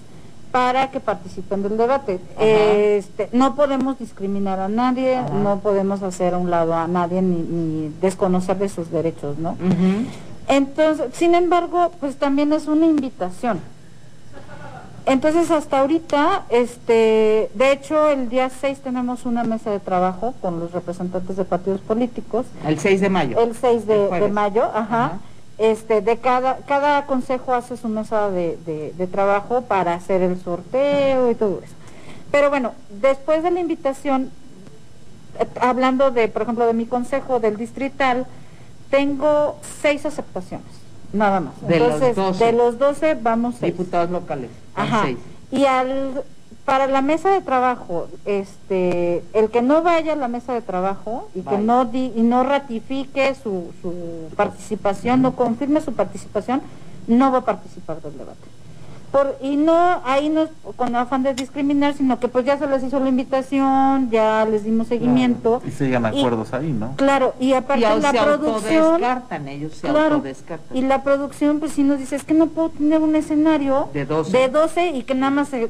para 0.52 0.90
que 0.90 1.02
participen 1.02 1.64
del 1.64 1.76
debate. 1.76 2.20
Este, 2.40 3.28
no 3.34 3.56
podemos 3.56 4.00
discriminar 4.00 4.60
a 4.60 4.70
nadie, 4.70 5.18
Ajá. 5.18 5.34
no 5.34 5.60
podemos 5.60 6.02
hacer 6.02 6.34
a 6.34 6.38
un 6.38 6.50
lado 6.50 6.74
a 6.74 6.88
nadie 6.88 7.22
ni, 7.22 7.36
ni 7.42 7.90
desconocer 8.00 8.58
de 8.58 8.70
sus 8.70 8.90
derechos, 8.90 9.38
¿no? 9.38 9.58
Entonces, 10.48 11.08
sin 11.14 11.36
embargo, 11.36 11.92
pues 12.00 12.16
también 12.18 12.54
es 12.54 12.68
una 12.68 12.86
invitación. 12.86 13.60
Entonces, 15.06 15.52
hasta 15.52 15.80
ahorita, 15.82 16.46
este, 16.50 17.50
de 17.54 17.72
hecho, 17.72 18.10
el 18.10 18.28
día 18.30 18.50
6 18.50 18.80
tenemos 18.80 19.26
una 19.26 19.44
mesa 19.44 19.70
de 19.70 19.80
trabajo 19.80 20.34
con 20.42 20.60
los 20.60 20.72
representantes 20.72 21.36
de 21.38 21.46
partidos 21.46 21.80
políticos. 21.82 22.46
El 22.66 22.80
6 22.80 23.02
de 23.02 23.10
mayo. 23.10 23.40
El 23.40 23.56
6 23.56 23.86
de, 23.86 24.02
El 24.04 24.08
jueves. 24.08 24.28
de 24.28 24.34
mayo, 24.34 24.64
ajá. 24.64 24.80
Ajá. 25.06 25.18
Este, 25.58 26.02
de 26.02 26.18
cada, 26.18 26.58
cada 26.68 27.06
consejo 27.06 27.54
hace 27.54 27.78
su 27.78 27.88
mesa 27.88 28.30
de, 28.30 28.58
de- 28.66 28.94
de 28.98 29.08
trabajo 29.08 29.62
para 29.62 29.94
hacer 29.94 30.22
el 30.22 30.42
sorteo 30.42 31.30
y 31.32 31.36
todo 31.36 31.62
eso. 31.64 31.74
Pero 32.32 32.50
bueno, 32.50 32.74
después 33.00 33.42
de 33.44 33.52
la 33.52 33.60
invitación, 33.62 34.32
hablando 35.62 36.12
de, 36.12 36.28
por 36.28 36.42
ejemplo, 36.42 36.66
de 36.66 36.74
mi 36.74 36.86
consejo 36.88 37.40
del 37.40 37.56
distrital, 37.58 38.26
tengo 38.90 39.56
seis 39.82 40.06
aceptaciones, 40.06 40.66
nada 41.16 41.40
más. 41.40 41.54
De 41.68 41.80
los 41.80 41.94
Entonces, 41.94 42.16
12. 42.16 42.46
de 42.46 42.52
los 42.54 42.78
12 42.78 43.16
vamos 43.16 43.56
seis. 43.60 43.74
Diputados 43.74 44.10
locales. 44.10 44.50
Ajá. 44.76 45.04
seis. 45.04 45.18
Y 45.52 45.66
al 45.66 46.24
para 46.66 46.88
la 46.88 47.02
mesa 47.02 47.30
de 47.30 47.42
trabajo, 47.42 48.08
este, 48.26 49.24
el 49.34 49.52
que 49.52 49.62
no 49.62 49.84
vaya 49.84 50.14
a 50.14 50.16
la 50.16 50.28
mesa 50.28 50.54
de 50.54 50.62
trabajo 50.62 51.30
y 51.36 51.42
que 51.42 51.60
no 51.60 51.86
di, 51.86 52.12
y 52.16 52.24
no 52.24 52.44
ratifique 52.44 53.36
su, 53.36 53.72
su 53.84 53.94
participación, 54.36 55.22
no 55.22 55.36
confirme 55.36 55.80
su 55.82 55.94
participación, 55.94 56.64
no 57.06 57.32
va 57.32 57.40
a 57.40 57.46
participar 57.46 58.02
del 58.02 58.18
debate. 58.18 58.40
Por, 59.16 59.38
y 59.42 59.56
no, 59.56 60.02
ahí 60.04 60.28
no 60.28 60.42
es 60.42 60.50
con 60.76 60.94
afán 60.94 61.24
de 61.24 61.34
discriminar, 61.34 61.94
sino 61.94 62.20
que 62.20 62.28
pues 62.28 62.44
ya 62.44 62.58
se 62.58 62.68
les 62.68 62.84
hizo 62.84 63.00
la 63.00 63.08
invitación, 63.08 64.10
ya 64.12 64.44
les 64.46 64.66
dimos 64.66 64.88
seguimiento. 64.88 65.62
Y 65.66 65.72
se 65.72 65.86
llegan 65.86 66.14
Y- 66.14 66.20
acuerdos 66.20 66.54
ahí, 66.54 66.74
¿no? 66.74 66.98
Claro, 66.98 67.34
y 67.40 67.54
aparte 67.54 67.80
Y 67.98 68.02
la 68.02 68.12
se 68.12 68.18
producción, 68.22 68.84
autodescartan, 68.84 69.48
ellos 69.48 69.74
se 69.76 69.88
claro, 69.88 70.16
autodescartan. 70.16 70.76
y 70.76 70.82
la 70.82 71.02
producción 71.04 71.60
pues 71.60 71.72
sí 71.72 71.84
nos 71.84 72.00
dice, 72.00 72.18
es 72.18 72.26
que 72.26 72.34
no 72.34 72.48
puedo 72.48 72.72
tener 72.72 73.00
un 73.00 73.16
escenario 73.16 73.88
De 73.94 74.06
12. 74.06 74.38
de 74.38 74.50
12 74.50 74.88
y 74.90 75.04
que 75.04 75.16
nada 75.16 75.32
más 75.32 75.48
se, 75.48 75.70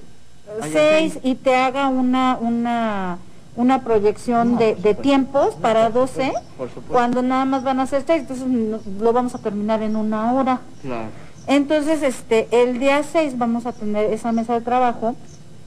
6 0.62 0.74
seis. 0.74 1.20
y 1.22 1.36
te 1.36 1.56
haga 1.56 1.88
una 1.90 2.40
una 2.42 3.20
una 3.58 3.84
proyección 3.84 4.54
No, 4.54 4.58
de, 4.60 4.96
tiempos 4.96 5.56
No, 5.56 5.62
para 5.62 5.84
por 5.92 5.94
12 6.02 6.26
supuesto, 6.26 6.50
por 6.58 6.68
supuesto. 6.70 6.94
cuando 6.94 7.22
nada 7.22 7.46
más 7.46 7.64
van 7.64 7.80
a 7.80 7.86
ser 7.86 8.04
6, 8.08 8.22
entonces 8.22 8.48
no- 8.48 8.80
lo 9.00 9.14
vamos 9.14 9.34
a 9.36 9.38
terminar 9.38 9.82
en 9.84 9.96
una 9.96 10.34
hora. 10.34 10.60
Claro. 10.82 11.10
Entonces, 11.48 12.02
este, 12.04 12.48
el 12.52 12.80
día 12.80 13.04
6 13.04 13.38
vamos 13.38 13.66
a 13.66 13.72
tener 13.74 14.12
esa 14.12 14.32
mesa 14.32 14.54
de 14.54 14.62
trabajo 14.62 15.16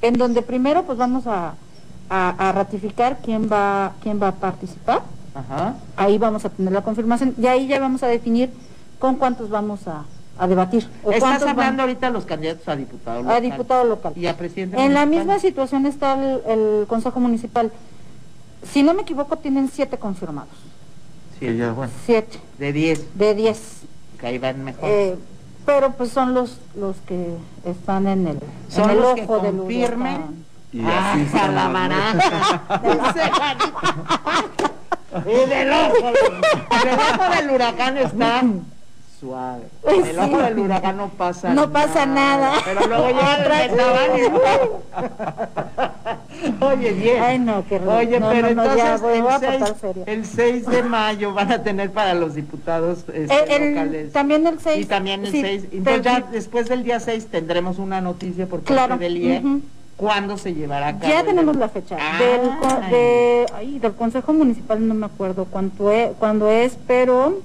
en 0.02 0.14
donde 0.14 0.42
primero 0.42 0.84
pues 0.84 0.98
vamos 0.98 1.26
a, 1.26 1.54
a- 2.10 2.48
a 2.48 2.52
ratificar 2.52 3.18
quién 3.24 3.48
va 3.50 3.92
quién 4.02 4.20
va 4.20 4.28
a 4.28 4.32
participar. 4.34 5.02
Ajá. 5.34 5.74
Ahí 5.96 6.18
vamos 6.18 6.44
a 6.44 6.48
tener 6.50 6.72
la 6.72 6.82
confirmación 6.82 7.34
y 7.40 7.46
ahí 7.46 7.66
ya 7.68 7.78
vamos 7.78 8.02
a 8.02 8.08
definir 8.08 8.50
con 8.98 9.14
cuántos 9.16 9.50
vamos 9.50 9.86
a, 9.86 10.04
a 10.38 10.48
debatir. 10.48 10.88
o 11.04 11.12
Estás 11.12 11.40
van- 11.42 11.50
hablando 11.50 11.82
ahorita 11.82 12.08
de 12.08 12.12
los 12.12 12.24
candidatos 12.24 12.66
a 12.68 12.74
diputado 12.74 13.22
local. 13.22 13.36
a 13.36 13.40
diputado 13.40 13.84
local. 13.84 14.12
Y 14.16 14.26
a 14.26 14.36
presidente 14.36 14.76
En 14.82 14.94
la 14.94 15.06
municipal. 15.06 15.26
misma 15.26 15.38
situación 15.40 15.86
está 15.86 16.14
el, 16.14 16.40
el 16.46 16.86
Consejo 16.88 17.20
Municipal. 17.20 17.70
Si 18.72 18.82
no 18.82 18.94
me 18.94 19.02
equivoco, 19.02 19.36
tienen 19.36 19.68
siete 19.72 19.96
confirmados. 19.98 20.50
Sí, 21.38 21.56
ya, 21.56 21.70
bueno. 21.72 21.92
Siete 22.04 22.40
De 22.58 22.72
10, 22.72 23.16
de 23.16 23.34
diez. 23.36 23.60
que 24.18 24.26
ahí 24.26 24.38
van 24.38 24.64
mejor. 24.64 24.88
Eh, 24.90 25.16
pero 25.68 25.92
pues 25.92 26.11
son 26.11 26.33
los 26.33 26.57
los 26.74 26.96
que 27.07 27.37
están 27.66 28.07
en 28.07 28.26
el, 28.26 28.38
Son 28.70 28.85
en 28.85 28.90
el 28.90 29.00
los 29.02 29.14
que 29.16 29.22
ojo 29.24 29.38
del 29.40 29.57
confirmen. 29.59 30.46
Y 30.72 30.81
Ah, 30.83 31.12
así 31.12 31.20
a 31.20 31.24
están 31.26 31.54
la 31.54 31.68
Juanita. 31.68 32.62
y 35.26 35.48
del 35.50 35.72
ojo, 35.72 36.12
del 36.12 36.98
ojo 36.98 37.37
del 37.37 37.50
huracán 37.50 37.98
está 37.98 38.42
suave. 39.18 39.62
Pues 39.83 40.07
El 40.07 40.16
sí. 40.16 40.20
ojo 40.20 40.38
del 40.42 40.59
huracán 40.59 40.96
no 40.96 41.09
pasa 41.09 41.52
No 41.54 41.70
pasa 41.70 42.07
nada. 42.07 42.52
Pero 42.64 42.87
luego 42.87 43.09
llega 43.09 43.64
el 43.64 44.20
y- 44.20 44.28
Oye, 46.64 46.92
bien. 46.92 47.22
Ay, 47.22 47.38
no, 47.38 47.64
qué. 47.68 47.76
Oye, 47.78 48.20
No, 48.20 48.28
pero 48.31 48.54
no, 48.54 48.64
no, 48.64 48.76
ya, 48.76 48.94
entonces 48.94 49.18
el, 49.18 49.24
6, 49.40 49.59
portar 49.61 49.76
seria. 49.81 50.02
el 50.07 50.26
6 50.26 50.66
de 50.66 50.83
mayo 50.83 51.35
van 51.35 51.52
a 51.52 51.62
tener 51.62 51.90
para 51.90 52.14
los 52.14 52.35
diputados 52.35 52.98
este, 53.12 53.35
Eh, 53.35 53.57
el- 53.57 53.74
locales. 53.74 54.12
también 54.12 54.46
el 54.46 54.61
6. 54.61 54.83
Y 54.83 54.87
también 54.87 55.24
el 55.26 55.33
sí, 55.33 55.40
6. 55.40 55.64
Entonces 55.72 56.02
ya 56.02 56.20
después 56.20 56.68
del 56.68 56.85
día 56.85 57.00
6 57.00 57.26
tendremos 57.26 57.78
una 57.78 58.00
noticia 58.00 58.46
por 58.46 58.61
parte 58.61 58.72
Claro, 58.72 58.98
del 58.98 59.16
IE. 59.16 59.42
¿Cuándo 59.96 60.38
se 60.38 60.54
llevará 60.54 60.88
a 60.88 60.98
cabo? 60.98 61.12
Ya 61.12 61.24
tenemos 61.24 61.57
la 61.57 61.68
fecha. 61.68 61.96
Ah, 62.00 62.18
Del, 62.20 62.40
co- 62.61 62.81
de, 62.88 63.46
ay, 63.57 63.81
del 63.81 63.94
Consejo 63.94 64.33
Municipal 64.33 64.87
no 64.87 64.94
me 64.94 65.07
acuerdo 65.07 65.44
cuánto 65.46 65.90
es, 65.90 66.11
cuándo 66.20 66.48
es, 66.48 66.78
pero 66.87 67.40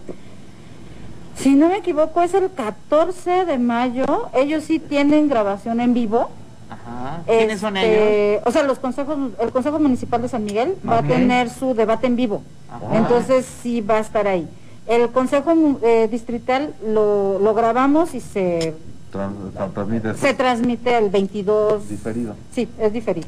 si 1.36 1.56
no 1.56 1.70
me 1.70 1.78
equivoco 1.78 2.22
es 2.22 2.34
el 2.34 2.52
14 2.52 3.46
de 3.46 3.58
mayo. 3.58 4.30
Ellos 4.34 4.64
sí 4.64 4.80
tienen 4.80 5.28
grabación 5.30 5.80
en 5.82 5.94
vivo. 5.94 6.30
Ajá. 6.70 7.22
¿Quiénes 7.26 7.60
son 7.60 7.78
Este, 7.78 8.32
ellos? 8.36 8.44
O 8.46 8.52
sea, 8.52 8.64
los 8.64 8.80
consejos, 8.80 9.18
el 9.40 9.52
Consejo 9.52 9.80
Municipal 9.80 10.22
de 10.22 10.30
San 10.30 10.44
Miguel 10.44 10.76
va 10.88 11.00
a 11.00 11.04
tener 11.04 11.50
su 11.50 11.74
debate 11.74 12.08
en 12.08 12.16
vivo. 12.16 12.42
Ajá. 12.70 12.98
Entonces 12.98 13.46
sí 13.62 13.82
va 13.82 13.96
a 13.98 14.00
estar 14.00 14.28
ahí. 14.28 14.48
El 14.88 15.10
Consejo 15.10 15.54
eh, 15.84 16.08
Distrital 16.12 16.74
lo, 16.86 17.40
lo 17.40 17.54
grabamos 17.54 18.14
y 18.16 18.20
se, 18.20 18.74
Trans- 19.12 19.54
tra- 19.56 19.72
transmite 19.74 20.14
se 20.16 20.34
transmite 20.34 20.98
el 20.98 21.10
22. 21.10 21.88
diferido. 21.90 22.36
Sí, 22.52 22.68
es 22.80 22.92
diferido. 22.92 23.28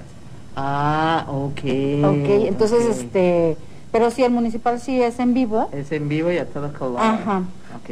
Ah, 0.55 1.25
ok. 1.27 1.59
Ok, 2.03 2.29
entonces, 2.47 2.85
este, 2.97 3.57
pero 3.91 4.09
sí, 4.11 4.23
el 4.23 4.31
municipal 4.31 4.79
sí 4.79 5.01
es 5.01 5.19
en 5.19 5.33
vivo. 5.33 5.69
Es 5.71 5.91
en 5.91 6.09
vivo 6.09 6.31
y 6.31 6.37
a 6.37 6.45
todo 6.45 6.71
color. 6.73 6.99
Ajá. 7.01 7.43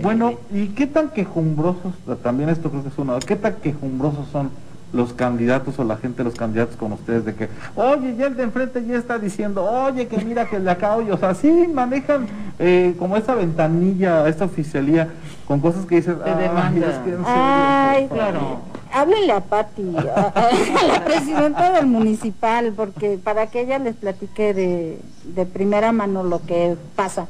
Bueno, 0.02 0.34
¿y 0.54 0.67
qué 0.69 0.88
tan 0.88 1.10
quejumbrosos, 1.10 1.93
también 2.24 2.50
esto 2.50 2.69
creo 2.69 2.84
que 2.84 2.89
es 2.89 2.98
uno, 2.98 3.17
qué 3.19 3.36
tan 3.36 3.54
quejumbrosos 3.56 4.28
son 4.32 4.50
los 4.91 5.12
candidatos 5.13 5.80
o 5.80 5.84
la 5.84 5.98
gente 5.98 6.19
de 6.19 6.26
los 6.26 6.36
candidatos 6.36 6.76
con 6.76 6.91
ustedes 6.93 7.26
de 7.26 7.34
que, 7.34 7.50
oye, 7.76 8.15
ya 8.15 8.28
el 8.28 8.36
de 8.36 8.43
enfrente 8.43 8.86
ya 8.86 8.96
está 8.98 9.17
diciendo, 9.17 9.63
oye, 9.65 10.08
que 10.08 10.17
mira 10.24 10.48
que 10.48 10.58
el 10.58 10.65
de 10.65 10.72
acá, 10.72 10.96
oye, 10.96 11.12
o 11.12 11.17
sea, 11.17 11.34
sí 11.34 11.50
manejan 11.74 12.28
eh, 12.60 12.93
como 13.00 13.17
esa 13.17 13.34
ventanilla, 13.34 14.28
esta 14.28 14.46
oficialía, 14.46 15.10
con 15.48 15.60
cosas 15.62 15.86
que 15.88 15.96
dices, 15.96 16.15
Te 16.24 16.30
"Ay, 16.30 16.43
demanda. 16.48 16.88
es 16.88 16.98
que 17.00 17.10
serio, 17.10 17.24
Ay, 17.26 18.08
por 18.08 18.17
favor". 18.19 18.32
claro. 18.34 18.58
Háblenle 18.96 19.32
a 19.34 19.39
Patti, 19.39 19.96
a, 19.98 20.32
a- 20.36 20.50
a 20.50 20.88
la 20.88 21.04
presidenta 21.06 21.72
del 21.72 21.88
municipal, 21.88 22.72
porque 22.76 23.17
para 23.24 23.48
que 23.48 23.62
ella 23.62 23.80
les 23.80 23.96
platique 23.96 24.54
de, 24.54 25.00
de 25.24 25.46
primera 25.48 25.91
mano 25.91 26.22
lo 26.24 26.39
que 26.46 26.78
pasa. 26.96 27.26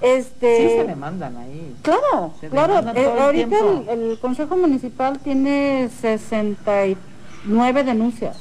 Este, 0.00 0.56
Sí 0.56 0.68
se 0.78 0.84
le 0.84 0.96
mandan 0.96 1.36
ahí. 1.36 1.74
Claro, 1.82 2.32
claro. 2.50 2.78
eh, 2.94 3.12
el 3.12 3.18
ahorita 3.22 3.56
el, 3.90 4.18
Consejo 4.20 4.56
Municipal 4.56 5.18
tiene 5.18 5.90
69 6.00 7.84
denuncias. 7.84 8.36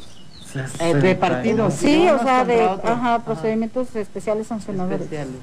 Eh, 0.80 0.94
de 0.96 1.16
partidos. 1.16 1.74
Sí, 1.76 2.08
o 2.10 2.18
sea, 2.24 2.44
de 2.46 2.64
ajá, 2.64 3.20
procedimientos 3.26 3.96
especiales 3.96 4.48
sancionadores. 4.48 5.02
Especiales. 5.02 5.36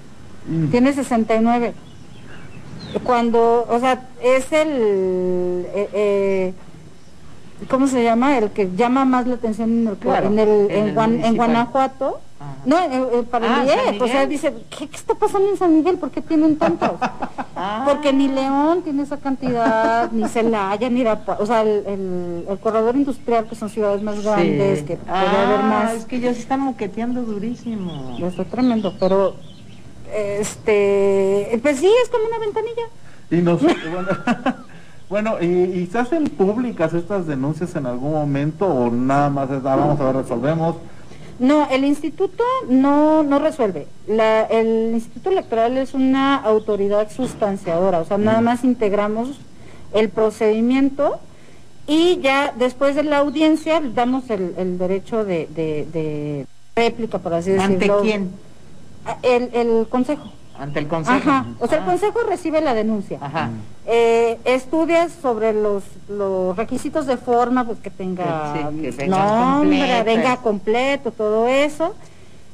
Mm. 0.49 0.67
Tiene 0.71 0.93
69. 0.93 1.75
Cuando, 3.05 3.67
o 3.69 3.79
sea, 3.79 4.09
es 4.23 4.51
el, 4.53 4.69
eh, 5.75 5.89
eh, 5.93 6.55
¿cómo 7.69 7.87
se 7.89 8.03
llama? 8.03 8.39
El 8.39 8.51
que 8.51 8.71
llama 8.75 9.05
más 9.05 9.27
la 9.27 9.35
atención 9.35 9.71
en 9.71 9.89
el, 9.89 9.97
Claro, 9.97 10.27
en, 10.29 10.39
el, 10.39 10.49
en 10.49 10.71
en, 10.71 10.89
el 10.89 10.95
Guan- 10.95 11.05
en 11.05 11.11
municipal. 11.19 11.37
Guanajuato. 11.37 12.21
Ajá. 12.39 12.55
No, 12.66 12.78
eh, 12.78 12.89
eh, 13.14 13.22
para 13.30 13.47
Ah, 13.61 13.62
el 13.62 13.68
IEF, 13.95 14.03
o 14.03 14.07
sea, 14.07 14.26
dice, 14.26 14.53
¿qué, 14.76 14.89
qué 14.89 14.97
está 14.97 15.14
pasando 15.14 15.49
en 15.49 15.57
San 15.57 15.74
Miguel? 15.74 15.97
¿Por 15.99 16.11
qué 16.11 16.20
tienen 16.22 16.57
tantos? 16.59 16.91
Ah. 17.59 17.84
Porque 17.89 18.12
ni 18.12 18.28
León 18.28 18.82
tiene 18.82 19.03
esa 19.05 19.16
cantidad, 19.16 20.12
ni 20.12 20.28
Celaya, 20.28 20.91
ni 20.91 21.01
Irapuato, 21.01 21.43
o 21.43 21.47
sea, 21.47 21.62
el, 21.62 21.87
el- 21.87 22.45
el 22.51 22.59
corredor 22.59 22.95
industrial, 22.97 23.47
que 23.49 23.55
son 23.55 23.70
ciudades 23.70 24.03
más 24.03 24.22
grandes, 24.22 24.82
que 24.82 24.97
puede 24.99 25.18
haber 25.26 25.61
Ah, 25.61 25.62
más. 25.84 25.93
es 25.95 26.05
que 26.05 26.20
ya 26.20 26.34
se 26.34 26.41
están 26.41 26.61
moqueteando 26.61 27.22
durísimo. 27.22 28.14
Ya 28.18 28.26
está 28.26 28.45
tremendo, 28.45 28.93
pero, 29.01 29.37
este, 30.14 31.59
pues 31.62 31.78
sí, 31.78 31.91
es 32.03 32.09
como 32.11 32.24
una 32.26 32.39
ventanilla. 32.39 32.82
Y 33.30 33.37
nos, 33.37 33.62
bueno, 33.91 34.09
bueno, 35.09 35.37
y, 35.41 35.47
y 35.80 35.87
se 35.87 35.99
hacen 35.99 36.24
públicas 36.24 36.93
estas 36.95 37.26
denuncias 37.26 37.74
en 37.76 37.87
algún 37.87 38.12
momento 38.12 38.66
o 38.66 38.91
nada 38.91 39.30
más 39.30 39.51
es, 39.51 39.64
ah, 39.64 39.76
vamos 39.76 39.99
a 40.01 40.05
ver, 40.05 40.16
resolvemos. 40.16 40.76
No, 41.39 41.68
el 41.70 41.84
instituto 41.84 42.43
no, 42.68 43.22
no 43.22 43.39
resuelve. 43.39 43.87
La, 44.07 44.43
el 44.43 44.93
instituto 44.95 45.30
electoral 45.30 45.76
es 45.76 45.93
una 45.95 46.37
autoridad 46.37 47.11
sustanciadora, 47.11 48.01
o 48.01 48.05
sea, 48.07 48.16
nada 48.18 48.41
más 48.41 48.64
integramos 48.64 49.39
el 49.93 50.09
procedimiento 50.09 51.18
y 51.87 52.18
ya 52.20 52.53
después 52.59 52.97
de 52.97 53.03
la 53.05 53.18
audiencia 53.18 53.80
damos 53.80 54.28
el, 54.30 54.55
el 54.57 54.78
derecho 54.78 55.24
de, 55.24 55.47
de- 55.55 55.87
de 55.93 56.47
réplica, 56.74 57.18
por 57.18 57.34
así 57.34 57.51
decirlo. 57.51 57.95
¿Ante 57.99 58.09
quién? 58.09 58.30
El, 59.22 59.51
el 59.53 59.87
consejo. 59.89 60.32
Ante 60.59 60.79
el 60.81 60.89
consejo. 60.89 61.31
Ajá. 61.31 61.47
O 61.61 61.67
sea, 61.67 61.79
el 61.79 61.85
Ah. 61.85 61.87
consejo 61.87 62.21
recibe 62.29 62.61
la 62.61 62.75
denuncia. 62.75 63.19
Ajá. 63.21 63.51
Eh, 63.87 64.39
estudias 64.45 65.13
sobre 65.23 65.53
los, 65.53 65.85
los 66.09 66.57
requisitos 66.57 67.07
de 67.07 67.17
forma, 67.17 67.65
pues 67.65 67.79
que 67.79 67.91
tenga 67.91 68.53
Que 68.55 68.59
sí, 68.93 68.97
que 68.97 69.03
vengan 69.05 69.21
nombre, 69.21 69.79
completas. 69.79 70.05
venga 70.05 70.37
completo, 70.39 71.11
todo 71.13 71.47
eso. 71.49 71.95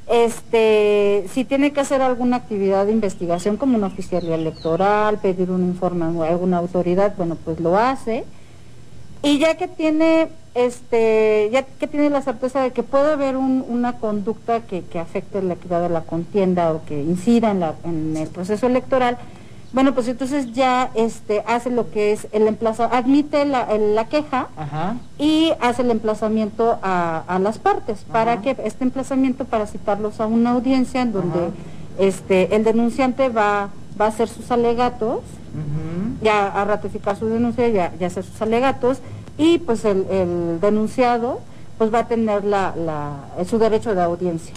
Este, 0.07 1.25
si 1.33 1.45
tiene 1.45 1.71
que 1.71 1.79
hacer 1.79 2.01
alguna 2.01 2.35
actividad 2.37 2.85
de 2.85 2.91
investigación 2.91 3.57
como 3.57 3.77
una 3.77 3.87
oficialía 3.87 4.35
electoral, 4.35 5.17
pedir 5.19 5.49
un 5.49 5.63
informe 5.63 6.05
a 6.05 6.29
alguna 6.29 6.57
autoridad, 6.57 7.13
bueno, 7.17 7.35
pues 7.43 7.59
lo 7.59 7.77
hace. 7.77 8.25
Y 9.23 9.39
ya 9.39 9.55
que 9.55 9.67
tiene, 9.69 10.27
este, 10.53 11.49
ya 11.51 11.63
que 11.63 11.87
tiene 11.87 12.09
la 12.09 12.21
certeza 12.21 12.61
de 12.61 12.71
que 12.71 12.83
puede 12.83 13.13
haber 13.13 13.37
un- 13.37 13.63
una 13.67 13.93
conducta 13.93 14.59
que, 14.61 14.83
que 14.83 14.99
afecte 14.99 15.41
la 15.41 15.53
equidad 15.53 15.81
de 15.81 15.89
la 15.89 16.01
contienda 16.01 16.71
o 16.73 16.83
que 16.85 17.01
incida 17.01 17.51
en, 17.51 17.61
la, 17.61 17.73
en 17.85 18.15
el 18.17 18.27
proceso 18.27 18.67
electoral, 18.67 19.17
bueno, 19.71 19.93
pues 19.95 20.07
entonces 20.07 20.53
ya 20.53 20.91
este, 20.93 21.41
hace 21.47 21.71
lo 21.71 21.89
que 21.89 22.11
es 22.11 22.27
el 22.31 22.47
emplazamiento, 22.47 22.95
admite 22.95 23.45
la, 23.45 23.67
la 23.75 24.05
queja 24.05 24.49
Ajá. 24.55 24.97
y 25.17 25.51
hace 25.61 25.81
el 25.81 25.89
emplazamiento 25.89 26.77
a, 26.83 27.23
a 27.25 27.39
las 27.39 27.57
partes. 27.57 28.05
¿Para 28.11 28.41
que 28.41 28.55
Este 28.65 28.83
emplazamiento 28.83 29.45
para 29.45 29.65
citarlos 29.65 30.19
a 30.19 30.27
una 30.27 30.51
audiencia 30.51 31.01
en 31.01 31.11
donde 31.13 31.39
Ajá. 31.39 31.49
este, 31.97 32.55
el 32.55 32.63
denunciante 32.63 33.29
va, 33.29 33.69
va 33.99 34.05
a 34.05 34.09
hacer 34.09 34.27
sus 34.27 34.49
alegatos 34.51 35.19
ya 36.21 36.47
a 36.47 36.65
ratificar 36.65 37.15
su 37.17 37.27
denuncia, 37.27 37.67
ya, 37.69 37.93
ya 37.99 38.07
hacer 38.07 38.23
sus 38.23 38.41
alegatos, 38.41 38.99
y 39.37 39.57
pues 39.59 39.83
el, 39.85 40.05
el 40.09 40.59
denunciado 40.61 41.41
pues 41.77 41.93
va 41.93 41.99
a 41.99 42.07
tener 42.07 42.43
la, 42.45 42.73
la, 42.75 43.43
su 43.45 43.57
derecho 43.57 43.93
de 43.95 44.01
audiencia. 44.03 44.53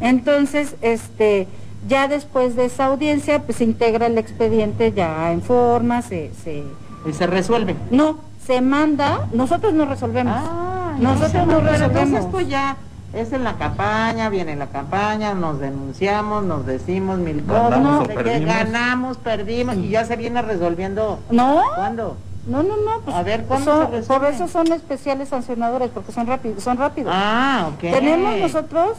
Entonces, 0.00 0.74
este, 0.82 1.48
ya 1.88 2.08
después 2.08 2.54
de 2.56 2.66
esa 2.66 2.86
audiencia, 2.86 3.42
pues 3.42 3.58
se 3.58 3.64
integra 3.64 4.06
el 4.06 4.16
expediente 4.18 4.92
ya 4.92 5.32
en 5.32 5.42
forma, 5.42 6.02
se, 6.02 6.30
se 6.44 6.62
Y 7.08 7.12
se 7.12 7.26
resuelve. 7.26 7.74
no, 7.90 8.18
se 8.46 8.60
manda, 8.60 9.28
nosotros 9.32 9.72
no 9.74 9.84
resolvemos. 9.86 10.34
Ah, 10.36 10.96
Nosotros 11.00 11.46
no 11.46 11.60
resolvemos. 11.60 12.08
Entonces 12.08 12.24
esto 12.24 12.40
ya 12.42 12.76
es 13.12 13.32
en 13.32 13.42
la 13.44 13.54
campaña, 13.54 14.28
viene 14.28 14.54
la 14.56 14.66
campaña, 14.66 15.34
nos 15.34 15.58
denunciamos, 15.60 16.44
nos 16.44 16.66
decimos 16.66 17.18
mil 17.18 17.42
cosas, 17.44 17.70
Ganamos 17.70 18.06
de 18.08 18.14
o 18.14 18.16
que 18.18 18.24
perdimos. 18.24 18.54
ganamos, 18.54 19.16
perdimos 19.18 19.76
y 19.76 19.88
ya 19.88 20.04
se 20.04 20.16
viene 20.16 20.42
resolviendo. 20.42 21.18
No, 21.30 21.62
¿Cuándo? 21.74 22.16
no, 22.46 22.62
no, 22.62 22.76
no, 22.76 23.00
pues 23.04 23.16
A 23.16 23.22
ver, 23.22 23.44
¿cuándo 23.44 23.64
son- 23.72 23.86
se 23.90 23.96
resuelve? 23.98 24.26
por 24.26 24.34
eso 24.34 24.48
son 24.48 24.72
especiales 24.72 25.28
sancionadores, 25.30 25.90
porque 25.90 26.12
son 26.12 26.26
rápidos, 26.26 26.62
son 26.62 26.76
rápidos. 26.76 27.12
Ah, 27.14 27.70
ok. 27.74 27.80
Tenemos 27.80 28.36
nosotros 28.38 28.90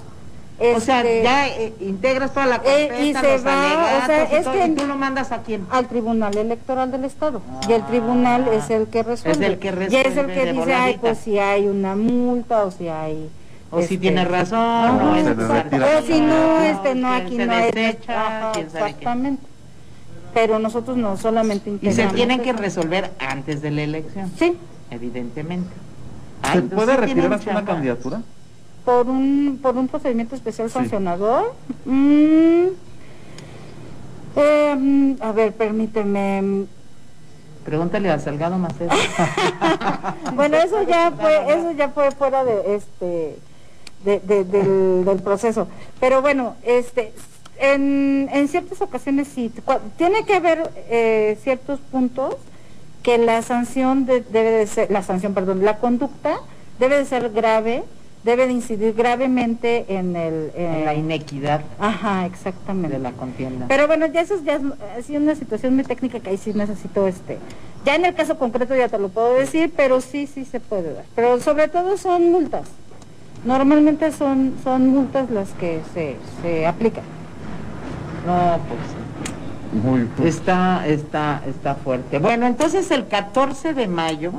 O 0.75 0.79
sea, 0.81 0.97
este, 1.01 1.23
ya 1.23 1.47
eh, 1.47 1.73
integras 1.79 2.33
toda 2.33 2.45
la 2.47 2.55
carpeta, 2.57 2.97
Eh, 2.99 3.05
y 3.07 3.13
se 3.13 3.21
los 3.31 3.45
va, 3.47 4.01
o 4.03 4.05
sea, 4.07 4.23
es 4.23 4.43
todo, 4.43 4.53
que- 4.53 4.65
y 4.65 4.71
tú 4.75 4.87
lo 4.87 4.95
mandas 4.97 5.31
a 5.31 5.37
quién. 5.43 5.65
al 5.71 5.85
Tribunal 5.87 6.35
Electoral 6.37 6.91
del 6.91 7.05
Estado. 7.05 7.41
y 7.67 7.71
el 7.71 7.83
tribunal 7.85 8.45
Ah, 8.51 8.55
es 8.55 8.69
el 8.69 8.87
que 8.87 9.03
resuelve. 9.03 9.45
es 9.45 9.51
el 9.53 9.59
que 9.59 9.67
y 9.67 9.69
es 9.69 9.75
el 9.95 10.03
resuelve 10.03 10.33
que 10.33 10.51
dice, 10.51 10.73
ay, 10.73 10.79
voladita". 10.97 10.99
pues 11.01 11.17
si 11.19 11.39
hay 11.39 11.67
una 11.67 11.95
multa 11.95 12.63
o 12.65 12.71
si 12.71 12.89
hay... 12.89 13.29
O 13.71 13.77
si 13.79 13.83
este, 13.83 13.97
tiene 13.97 14.25
razón, 14.25 14.59
o 15.01 15.15
es 15.15 15.25
si 16.05 16.19
no, 16.21 16.59
este, 16.61 16.95
no, 16.95 17.13
aquí 17.13 17.37
no 17.37 17.53
hay... 17.53 17.71
desecha, 17.71 18.49
ajá, 18.49 18.59
exactamente. 18.59 19.43
Pero 20.33 20.59
nosotros 20.59 20.97
no, 20.97 21.17
solamente 21.17 21.77
Y 21.81 21.91
se 21.91 22.05
tienen 22.07 22.41
que 22.41 22.49
eso. 22.51 22.59
resolver 22.59 23.11
antes 23.19 23.61
de 23.61 23.71
la 23.71 23.81
elección, 23.83 24.31
Sí, 24.37 24.57
evidentemente. 24.89 25.69
¿Se 26.51 26.57
Ah, 26.57 26.61
puede 26.73 26.97
retirar 26.97 27.39
una 27.51 27.65
candidatura? 27.65 28.21
por 28.85 29.07
un, 29.07 29.59
por 29.61 29.77
un 29.77 29.87
procedimiento 29.87 30.35
especial 30.35 30.67
Sí. 30.69 30.73
sancionador. 30.73 31.53
Mm, 31.85 32.67
eh, 34.35 34.75
mm, 34.77 35.13
a 35.21 35.31
ver, 35.31 35.53
permíteme. 35.53 36.65
Pregúntale 37.65 38.09
a 38.09 38.17
Salgado 38.19 38.57
Macedo. 38.57 38.89
Bueno, 40.33 40.57
eso 40.57 40.81
ya 40.83 41.11
fue, 41.11 41.53
eso 41.53 41.71
ya 41.71 41.89
fue 41.89 42.09
fuera 42.11 42.43
de 42.43 42.75
este 42.75 43.37
de- 44.05 44.19
de- 44.19 44.43
del, 44.43 45.05
del 45.05 45.17
proceso. 45.19 45.67
Pero 45.99 46.21
bueno, 46.21 46.55
este 46.63 47.13
en, 47.59 48.29
en 48.31 48.47
ciertas 48.47 48.81
ocasiones 48.81 49.27
sí, 49.27 49.51
tiene 49.97 50.23
que 50.25 50.35
haber 50.35 50.69
eh, 50.89 51.37
ciertos 51.43 51.79
puntos 51.91 52.35
que 53.03 53.17
la 53.17 53.41
sanción 53.41 54.05
de- 54.05 54.21
debe 54.21 54.51
de 54.51 54.67
ser, 54.67 54.91
la 54.91 55.03
sanción, 55.03 55.33
perdón, 55.33 55.63
la 55.65 55.77
conducta 55.77 56.39
debe 56.79 56.97
de 56.97 57.05
ser 57.05 57.29
grave, 57.31 57.83
debe 58.23 58.47
de 58.47 58.53
incidir 58.53 58.93
gravemente 58.93 59.85
en 59.89 60.15
el 60.15 60.51
en 60.55 60.85
la 60.85 60.93
inequidad 60.93 61.61
Ajá, 61.79 62.25
exactamente. 62.25 62.97
de 62.97 63.03
la 63.03 63.11
contienda. 63.13 63.65
Pero 63.67 63.87
bueno, 63.87 64.05
ya 64.07 64.21
eso 64.21 64.35
es 64.35 64.43
ya 64.43 64.59
es 64.97 65.09
una 65.09 65.35
situación 65.35 65.75
muy 65.75 65.83
técnica 65.83 66.19
que 66.19 66.29
ahí 66.29 66.37
sí 66.37 66.53
necesito 66.53 67.07
este. 67.07 67.37
Ya 67.85 67.95
en 67.95 68.03
el 68.05 68.13
caso 68.13 68.37
concreto 68.37 68.75
ya 68.75 68.89
te 68.89 68.97
lo 68.99 69.07
puedo 69.09 69.33
decir, 69.35 69.71
pero 69.75 70.01
sí, 70.01 70.27
sí 70.27 70.43
se 70.45 70.59
puede 70.59 70.93
dar. 70.93 71.05
Pero 71.15 71.39
sobre 71.39 71.69
todo 71.69 71.97
son 71.97 72.29
multas. 72.31 72.67
Normalmente 73.45 74.11
son, 74.11 74.55
son 74.63 74.87
multas 74.87 75.29
las 75.29 75.49
que 75.51 75.81
se, 75.93 76.17
se 76.41 76.67
aplican. 76.67 77.03
No, 78.25 78.59
pues 78.67 79.83
Muy 79.83 80.27
está, 80.27 80.85
está, 80.87 81.41
está 81.47 81.75
fuerte. 81.75 82.19
Bueno, 82.19 82.47
entonces 82.47 82.91
el 82.91 83.07
14 83.07 83.73
de 83.73 83.87
mayo. 83.87 84.31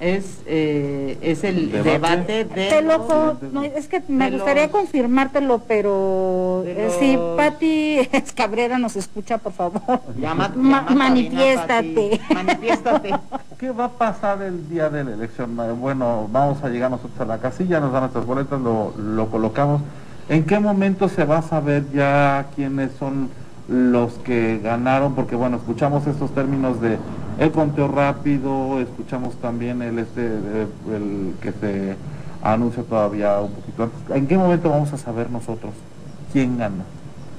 Es, 0.00 0.38
eh, 0.46 1.18
es 1.22 1.42
el 1.44 1.72
Debate. 1.72 1.90
debate, 1.90 2.44
de 2.44 2.68
Te 2.68 2.82
lo 2.82 2.98
los- 2.98 3.52
no, 3.52 3.62
es 3.64 3.88
que 3.88 4.00
me 4.08 4.30
gustaría 4.30 4.64
los- 4.64 4.72
confirmártelo, 4.72 5.62
pero 5.66 6.62
eh, 6.66 6.88
si 7.00 7.14
los- 7.16 7.36
Patti 7.36 7.98
Cabrera 8.36 8.78
nos 8.78 8.94
escucha, 8.96 9.38
por 9.38 9.52
favor. 9.52 9.80
Llama- 10.20 10.52
Ma- 10.54 10.84
llama 10.88 10.94
manifiéstate. 10.94 12.20
Pati, 12.28 12.34
Manifiéstate. 12.34 13.14
¿Qué 13.58 13.70
va 13.72 13.86
a 13.86 13.88
pasar 13.88 14.40
el 14.42 14.68
día 14.68 14.88
de 14.88 15.02
la 15.02 15.12
elección? 15.14 15.58
Eh, 15.60 15.72
Bueno, 15.72 16.28
vamos 16.30 16.62
a 16.62 16.68
llegar 16.68 16.90
nosotros 16.92 17.18
a 17.20 17.24
la 17.24 17.38
casilla, 17.38 17.80
nos 17.80 17.92
dan 17.92 18.02
nuestras 18.02 18.24
boletas, 18.24 18.60
lo, 18.60 18.92
lo 18.96 19.26
colocamos. 19.30 19.80
¿En 20.28 20.44
qué 20.44 20.60
momento 20.60 21.08
se 21.08 21.24
va 21.24 21.38
a 21.38 21.42
saber 21.42 21.84
ya 21.92 22.46
quiénes 22.54 22.92
son 22.98 23.30
los 23.66 24.12
que 24.18 24.60
ganaron? 24.62 25.14
Porque 25.16 25.34
bueno, 25.34 25.56
escuchamos 25.56 26.06
estos 26.06 26.32
términos 26.34 26.80
de 26.80 26.98
el 27.38 27.50
conteo 27.52 27.88
rápido, 27.88 28.80
escuchamos 28.80 29.34
también 29.36 29.80
el 29.82 29.98
este 29.98 30.26
el 30.26 31.34
que 31.40 31.52
se 31.52 31.96
anuncia 32.42 32.82
todavía 32.82 33.40
un 33.40 33.52
poquito 33.52 33.82
antes. 33.84 34.16
¿En 34.16 34.26
qué 34.26 34.36
momento 34.38 34.70
vamos 34.70 34.92
a 34.92 34.98
saber 34.98 35.30
nosotros 35.30 35.72
quién 36.32 36.58
gana? 36.58 36.84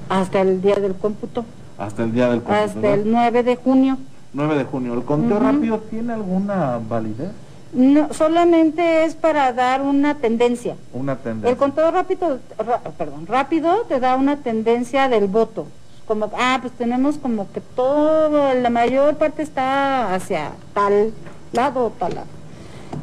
Hasta 0.08 0.40
el 0.40 0.60
día 0.60 0.76
del 0.76 0.94
cómputo, 0.94 1.44
Hasta 1.78 2.02
el 2.02 2.12
día 2.12 2.28
del 2.28 2.42
cómputo, 2.42 2.64
hasta 2.64 2.94
el 2.94 3.10
9 3.10 3.42
de 3.42 3.56
junio. 3.56 3.98
9 4.32 4.56
de 4.56 4.64
junio. 4.64 4.94
¿El 4.94 5.02
conteo 5.04 5.38
rápido 5.38 5.78
tiene 5.90 6.12
alguna 6.12 6.78
validez? 6.88 7.30
No, 7.72 8.12
solamente 8.12 9.04
es 9.04 9.14
para 9.14 9.52
dar 9.52 9.80
una 9.82 10.16
tendencia. 10.16 10.74
Una 10.92 11.16
tendencia. 11.16 11.50
El 11.50 11.56
conteo 11.56 11.90
rápido, 11.92 12.38
ra- 12.58 12.80
perdón, 12.98 13.26
rápido 13.28 13.82
te 13.88 14.00
da 14.00 14.16
una 14.16 14.38
tendencia 14.38 15.08
del 15.08 15.28
voto. 15.28 15.66
Como, 16.10 16.28
ah, 16.36 16.58
pues 16.60 16.72
tenemos 16.72 17.18
como 17.18 17.52
que 17.52 17.60
todo, 17.60 18.52
la 18.54 18.68
mayor 18.68 19.16
parte 19.16 19.44
está 19.44 20.12
hacia 20.12 20.50
tal 20.74 21.12
lado 21.52 21.86
o 21.86 21.90
tal 21.90 22.16
lado. 22.16 22.26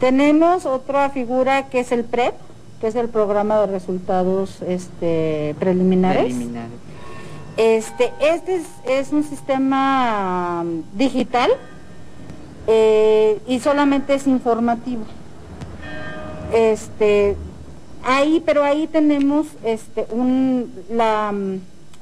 Tenemos 0.01 0.65
otra 0.65 1.09
figura 1.11 1.69
que 1.69 1.79
es 1.79 1.93
el 1.93 2.03
PREP, 2.03 2.33
que 2.81 2.87
es 2.87 2.95
el 2.95 3.07
programa 3.07 3.61
de 3.61 3.67
resultados 3.67 4.61
este, 4.61 5.55
preliminares. 5.57 6.23
Preliminares. 6.25 6.73
Este, 7.55 8.11
este 8.19 8.55
es, 8.57 8.65
es 8.85 9.13
un 9.13 9.23
sistema 9.23 10.65
mm, 10.65 10.97
digital 10.97 11.51
eh, 12.67 13.39
y 13.47 13.61
solamente 13.61 14.15
es 14.15 14.27
informativo. 14.27 15.05
Este, 16.53 17.37
ahí, 18.03 18.43
pero 18.45 18.65
ahí 18.65 18.85
tenemos 18.85 19.47
este 19.63 20.05
un 20.11 20.73
la 20.91 21.31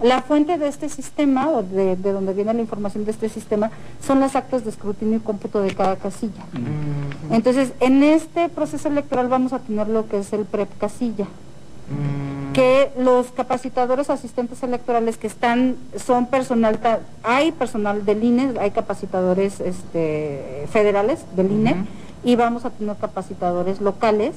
la 0.02 0.22
fuente 0.22 0.58
de 0.58 0.68
este 0.68 0.89
sistema, 0.89 1.50
o 1.50 1.64
de, 1.64 1.96
donde 1.96 2.34
viene 2.34 2.54
la 2.54 2.62
información 2.62 3.06
de 3.06 3.12
este 3.12 3.30
sistema, 3.30 3.72
son 4.06 4.20
las 4.20 4.36
actas 4.36 4.64
de 4.64 4.70
escrutinio 4.70 5.18
y 5.18 5.22
cómputo 5.22 5.62
de 5.62 5.74
cada 5.74 5.96
casilla. 5.96 6.43
Mm. 6.54 7.34
Entonces, 7.34 7.72
en 7.80 8.04
este 8.04 8.50
proceso 8.50 8.89
electoral 8.89 9.30
vamos 9.30 9.54
a 9.54 9.60
tener 9.60 9.88
lo 9.88 10.08
que 10.08 10.20
es 10.20 10.34
el 10.34 10.43
PREP 10.46 10.70
casilla, 10.78 11.26
mm. 11.26 12.52
que 12.54 12.91
los 13.00 13.28
capacitadores 13.28 14.10
asistentes 14.10 14.62
electorales 14.64 15.18
que 15.18 15.28
están, 15.28 15.78
son 15.96 16.26
personal, 16.26 16.78
hay 17.24 17.54
personal 17.54 18.04
del 18.06 18.24
INE, 18.24 18.54
hay 18.60 18.72
capacitadores 18.72 19.62
este, 19.62 20.68
federales 20.72 21.24
del 21.38 21.52
INE, 21.52 21.86
y 22.26 22.36
vamos 22.36 22.66
a 22.66 22.70
tener 22.72 22.98
capacitadores 22.98 23.80
locales. 23.80 24.34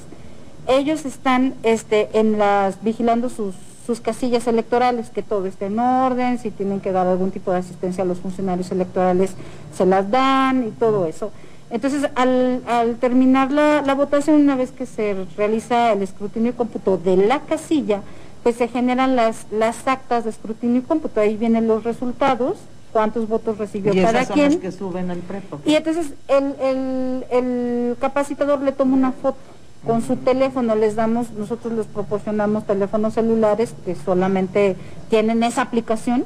Ellos 0.67 1.05
están 1.05 1.55
este, 1.63 2.09
en 2.13 2.37
las, 2.37 2.81
vigilando 2.83 3.29
sus 3.29 3.55
sus 3.89 4.01
casillas 4.01 4.45
electorales, 4.45 5.09
que 5.09 5.23
todo 5.23 5.47
esté 5.47 5.65
en 5.65 5.79
orden, 5.79 6.37
si 6.37 6.51
tienen 6.51 6.79
que 6.79 6.91
dar 6.91 7.07
algún 7.07 7.31
tipo 7.31 7.51
de 7.51 7.57
asistencia 7.57 8.03
a 8.03 8.05
los 8.05 8.19
funcionarios 8.19 8.71
electorales, 8.71 9.31
se 9.75 9.83
las 9.87 10.11
dan 10.11 10.67
y 10.67 10.69
todo 10.69 11.07
eso. 11.07 11.31
Entonces, 11.71 12.07
al, 12.13 12.61
terminar 12.99 13.51
la, 13.51 13.95
votación, 13.95 14.35
una 14.41 14.55
vez 14.55 14.71
que 14.71 14.85
se 14.85 15.25
realiza 15.35 15.91
el 15.93 16.03
escrutinio 16.03 16.51
y 16.51 16.53
cómputo 16.53 16.99
de 16.99 17.17
la 17.17 17.39
casilla, 17.39 18.03
pues 18.43 18.57
se 18.57 18.67
generan 18.67 19.15
las, 19.15 19.47
las 19.49 19.87
actas 19.87 20.23
de 20.23 20.29
escrutinio 20.29 20.81
y 20.81 20.83
cómputo, 20.83 21.19
ahí 21.19 21.35
vienen 21.35 21.67
los 21.67 21.83
resultados, 21.83 22.57
cuántos 22.93 23.27
votos 23.27 23.57
recibió 23.57 23.91
¿Y 23.91 24.03
cada 24.03 24.23
son 24.23 24.35
quien. 24.35 24.59
que 24.59 24.71
suben 24.71 25.09
al 25.09 25.17
prepo. 25.17 25.61
Y 25.65 25.73
entonces 25.73 26.13
el, 26.27 26.53
el, 26.61 27.25
el 27.31 27.97
capacitador 27.99 28.61
le 28.61 28.71
toma 28.71 28.95
una 28.95 29.13
foto 29.13 29.39
con 29.85 30.01
su 30.01 30.17
teléfono 30.17 30.75
les 30.75 30.95
damos, 30.95 31.31
nosotros 31.31 31.73
les 31.73 31.85
proporcionamos 31.85 32.65
teléfonos 32.65 33.13
celulares 33.13 33.73
que 33.85 33.95
solamente 33.95 34.75
tienen 35.09 35.41
esa 35.43 35.61
aplicación 35.61 36.25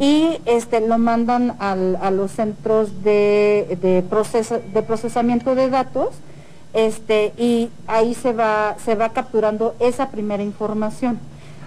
y 0.00 0.38
este 0.44 0.86
lo 0.86 0.98
mandan 0.98 1.56
al, 1.60 1.96
a 1.96 2.10
los 2.10 2.32
centros 2.32 3.02
de, 3.02 3.78
de, 3.80 4.02
de 4.72 4.82
procesamiento 4.82 5.54
de 5.54 5.70
datos 5.70 6.10
este 6.74 7.32
y 7.38 7.70
ahí 7.86 8.14
se 8.14 8.32
va 8.32 8.76
se 8.84 8.96
va 8.96 9.10
capturando 9.10 9.74
esa 9.78 10.10
primera 10.10 10.42
información. 10.42 11.18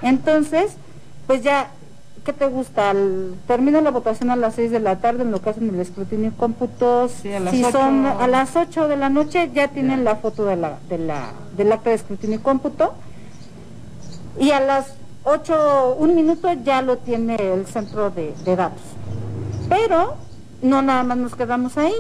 Entonces, 0.02 0.74
pues 1.26 1.42
ya 1.42 1.72
¿qué 2.28 2.34
te 2.34 2.48
gusta? 2.50 2.94
termina 3.48 3.80
la 3.80 3.90
votación 3.90 4.30
a 4.32 4.36
las 4.36 4.56
6 4.56 4.72
de 4.72 4.82
la 4.82 4.98
tarde 4.98 5.24
en 5.24 5.32
lo 5.32 5.42
que 5.42 5.50
hacen 5.50 5.70
el 5.70 5.80
escrutinio 5.80 6.28
y 6.28 6.32
cómputos. 6.32 7.14
si 7.14 7.64
son 7.72 8.06
a 8.06 8.28
las 8.28 8.54
8 8.54 8.90
de 8.90 8.98
la 8.98 9.08
noche 9.08 9.50
ya 9.54 9.70
tienen 9.70 10.04
la 10.04 10.18
foto 10.18 10.44
de 10.44 10.58
la, 10.58 10.78
de 10.90 10.98
la, 10.98 11.32
del 11.56 11.72
acta 11.72 11.92
de 11.92 11.96
escrutinio 11.96 12.36
y 12.36 12.42
cómputo. 12.42 12.96
Y 14.38 14.52
a 14.52 14.60
las 14.60 14.96
8, 15.24 15.96
un 16.00 16.16
minuto 16.16 16.52
ya 16.66 16.82
lo 16.82 16.98
tiene 16.98 17.36
el 17.36 17.66
centro 17.66 18.10
de, 18.10 18.34
de 18.44 18.56
datos. 18.58 18.84
Pero 19.70 20.16
no 20.62 20.82
nada 20.82 21.04
más 21.04 21.18
nos 21.18 21.34
quedamos 21.34 21.78
ahí, 21.78 21.96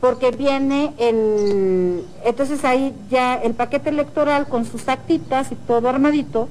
porque 0.00 0.32
viene 0.32 0.92
el, 0.98 2.04
entonces 2.24 2.64
ahí 2.64 2.96
ya 3.08 3.36
el 3.36 3.54
paquete 3.54 3.90
electoral 3.90 4.48
con 4.48 4.64
sus 4.64 4.88
actitas 4.88 5.52
y 5.52 5.54
todo 5.54 5.88
armadito, 5.88 6.48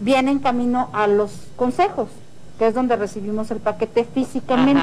viene 0.00 0.30
en 0.30 0.38
camino 0.38 0.88
a 0.94 1.06
los 1.06 1.30
consejos 1.56 2.08
que 2.60 2.66
es 2.66 2.74
donde 2.74 2.94
recibimos 2.94 3.50
el 3.50 3.58
paquete 3.58 4.04
físicamente. 4.04 4.82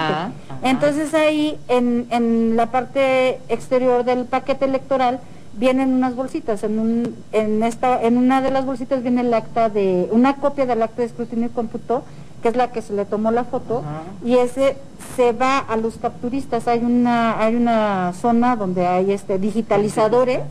Entonces 0.63 1.13
ahí 1.13 1.59
en, 1.67 2.07
en, 2.09 2.55
la 2.55 2.71
parte 2.71 3.39
exterior 3.49 4.03
del 4.03 4.25
paquete 4.25 4.65
electoral 4.65 5.19
vienen 5.53 5.93
unas 5.93 6.15
bolsitas, 6.15 6.63
en, 6.63 6.79
un, 6.79 7.15
en, 7.33 7.61
esta, 7.61 8.01
en 8.01 8.17
una 8.17 8.41
de 8.41 8.49
las 8.49 8.65
bolsitas 8.65 9.03
viene 9.03 9.21
el 9.21 9.31
acta 9.31 9.69
de, 9.69 10.09
una 10.11 10.37
copia 10.37 10.65
del 10.65 10.81
acta 10.81 11.03
de 11.03 11.07
escrutinio 11.09 11.45
y 11.45 11.49
cómputo, 11.49 12.01
que 12.41 12.47
es 12.49 12.55
la 12.55 12.71
que 12.71 12.81
se 12.81 12.93
le 12.93 13.05
tomó 13.05 13.29
la 13.29 13.43
foto, 13.43 13.83
y 14.25 14.37
ese 14.37 14.75
se 15.15 15.33
va 15.33 15.59
a 15.59 15.77
los 15.77 15.97
capturistas, 15.97 16.67
hay 16.67 16.79
una, 16.79 17.39
hay 17.39 17.55
una 17.55 18.11
zona 18.13 18.55
donde 18.55 18.87
hay 18.87 19.11
este 19.11 19.37
digitalizadores 19.37 20.41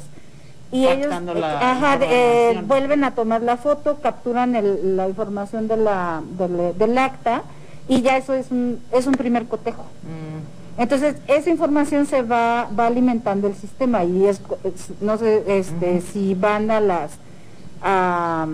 y 0.72 0.86
ellos 0.86 1.12
eh, 2.02 2.62
vuelven 2.66 3.04
a 3.04 3.14
tomar 3.14 3.42
la 3.42 3.56
foto, 3.56 3.98
capturan 4.02 4.52
la 4.96 5.08
información 5.08 5.68
de 5.68 5.76
la, 5.76 6.22
del, 6.76 6.98
acta 6.98 7.42
y 7.88 8.02
ya 8.02 8.16
eso 8.16 8.34
es 8.34 8.50
un, 8.50 8.80
es 8.92 9.06
un 9.06 9.14
primer 9.14 9.46
cotejo. 9.46 9.84
Mm. 10.02 10.80
Entonces, 10.80 11.16
esa 11.28 11.50
información 11.50 12.06
se 12.06 12.22
va, 12.22 12.68
va 12.78 12.86
alimentando 12.88 13.46
el 13.46 13.54
sistema 13.54 14.04
y 14.04 14.26
es, 14.26 14.42
no 15.00 15.16
sé 15.16 15.44
este, 15.46 16.00
si 16.00 16.34
van 16.34 16.70
a 16.70 16.80
las 16.80 17.12
a, 17.82 18.46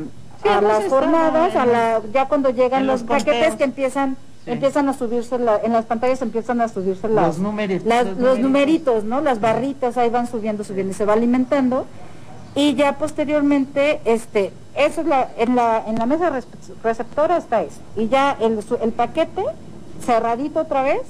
las 0.44 0.88
jornadas, 0.88 1.56
a 1.56 1.66
la, 1.66 2.02
ya 2.12 2.28
cuando 2.28 2.50
llegan 2.50 2.86
los, 2.86 3.02
paquetes 3.02 3.54
que 3.54 3.64
empiezan 3.64 4.16
empiezan 4.44 4.88
a 4.88 4.92
subirse 4.92 5.36
en 5.36 5.72
las 5.72 5.84
pantallas 5.84 6.20
empiezan 6.20 6.60
a 6.60 6.68
subirse 6.68 7.08
las, 7.08 7.38
los, 7.38 8.18
los 8.18 8.38
numeritos, 8.40 9.04
¿no? 9.04 9.20
Las 9.20 9.40
barritas 9.40 9.96
ahí 9.96 10.10
van 10.10 10.26
subiendo, 10.26 10.64
subiendo 10.64 10.90
y 10.90 10.94
se 10.94 11.04
va 11.04 11.12
alimentando 11.12 11.86
y 12.54 12.74
ya 12.74 12.98
posteriormente 12.98 14.00
este 14.04 14.52
eso 14.74 15.02
es 15.02 15.06
la 15.06 15.28
en 15.36 15.56
la 15.56 15.84
en 15.86 15.96
la 15.96 16.06
mesa 16.06 16.30
receptora 16.82 17.36
está 17.36 17.62
eso. 17.62 17.80
Y 17.96 18.08
ya 18.08 18.36
el, 18.40 18.58
el 18.80 18.92
paquete 18.92 19.44
cerradito 20.04 20.60
otra 20.60 20.82
vez 20.82 21.02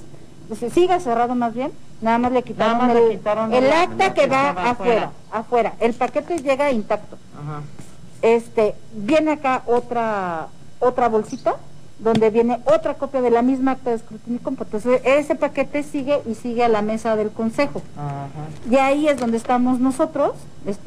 se 0.58 0.70
sigue 0.70 0.98
cerrado 1.00 1.34
más 1.34 1.54
bien 1.54 1.72
nada 2.02 2.18
más 2.18 2.32
le 2.32 2.42
quitaron, 2.42 3.54
el, 3.54 3.72
acta 3.72 4.12
que 4.12 4.26
va 4.26 4.50
afuera, 4.50 5.12
afuera. 5.30 5.74
el 5.80 5.94
paquete 5.94 6.38
llega 6.38 6.70
intacto. 6.72 7.16
Este 8.20 8.74
viene 8.92 9.32
acá 9.32 9.62
otra 9.66 10.48
otra 10.80 11.08
bolsita 11.08 11.56
donde 11.98 12.30
viene 12.30 12.58
otra 12.64 12.94
copia 12.94 13.22
de 13.22 13.30
la 13.30 13.42
misma 13.42 13.72
acta 13.72 13.90
de 13.90 13.96
escrutinio 13.96 14.40
Entonces, 14.44 15.00
ese 15.04 15.34
paquete 15.34 15.82
sigue 15.82 16.20
y 16.26 16.34
sigue 16.34 16.64
a 16.64 16.68
la 16.68 16.82
mesa 16.82 17.16
del 17.16 17.30
consejo. 17.30 17.82
Y 18.70 18.76
ahí 18.76 19.08
es 19.08 19.18
donde 19.18 19.36
estamos 19.36 19.78
nosotros. 19.78 20.32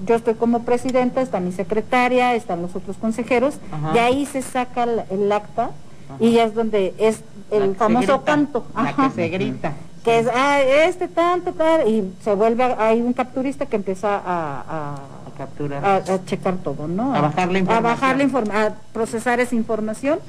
Yo 0.06 0.16
estoy 0.16 0.36
como 0.36 0.64
presidenta, 0.64 1.22
está 1.22 1.39
mi 1.39 1.51
secretaria, 1.51 2.36
están 2.36 2.62
los 2.62 2.76
otros 2.76 2.97
consejeros. 2.97 3.56
Y 3.93 3.97
ahí 3.97 4.26
se 4.26 4.41
saca 4.41 4.84
el, 5.10 5.32
acta 5.32 5.72
y 6.20 6.34
ya 6.34 6.43
es 6.43 6.53
donde 6.53 6.93
es 6.97 7.22
el 7.51 7.76
famoso 7.76 8.24
canto. 8.24 8.66
La 8.76 8.93
que 8.93 9.10
se 9.16 9.30
grita. 9.30 9.74
Que 10.03 10.20
es, 10.20 10.28
ah, 10.32 10.62
este 10.62 11.08
tanto, 11.08 11.53
tal, 11.53 11.88
y 11.88 12.14
se 12.24 12.36
vuelve, 12.36 12.64
hay 12.64 13.01
un 13.01 13.14
capturista 13.14 13.66
que 13.66 13.76
empieza 13.76 14.22
a 14.24 15.24
capturar. 15.36 15.86
A, 15.86 16.25
checar 16.25 16.55
todo, 16.57 16.88
¿no? 16.88 17.13
A, 17.13 17.21
bajar 17.21 17.51
la 17.51 17.59
información. 17.59 17.86
A 17.86 17.89
bajar 17.89 18.17
la 18.17 18.23
información, 18.23 18.63
a 18.63 18.75
procesar 18.93 19.39
esa 19.39 19.55
información. 19.55 20.19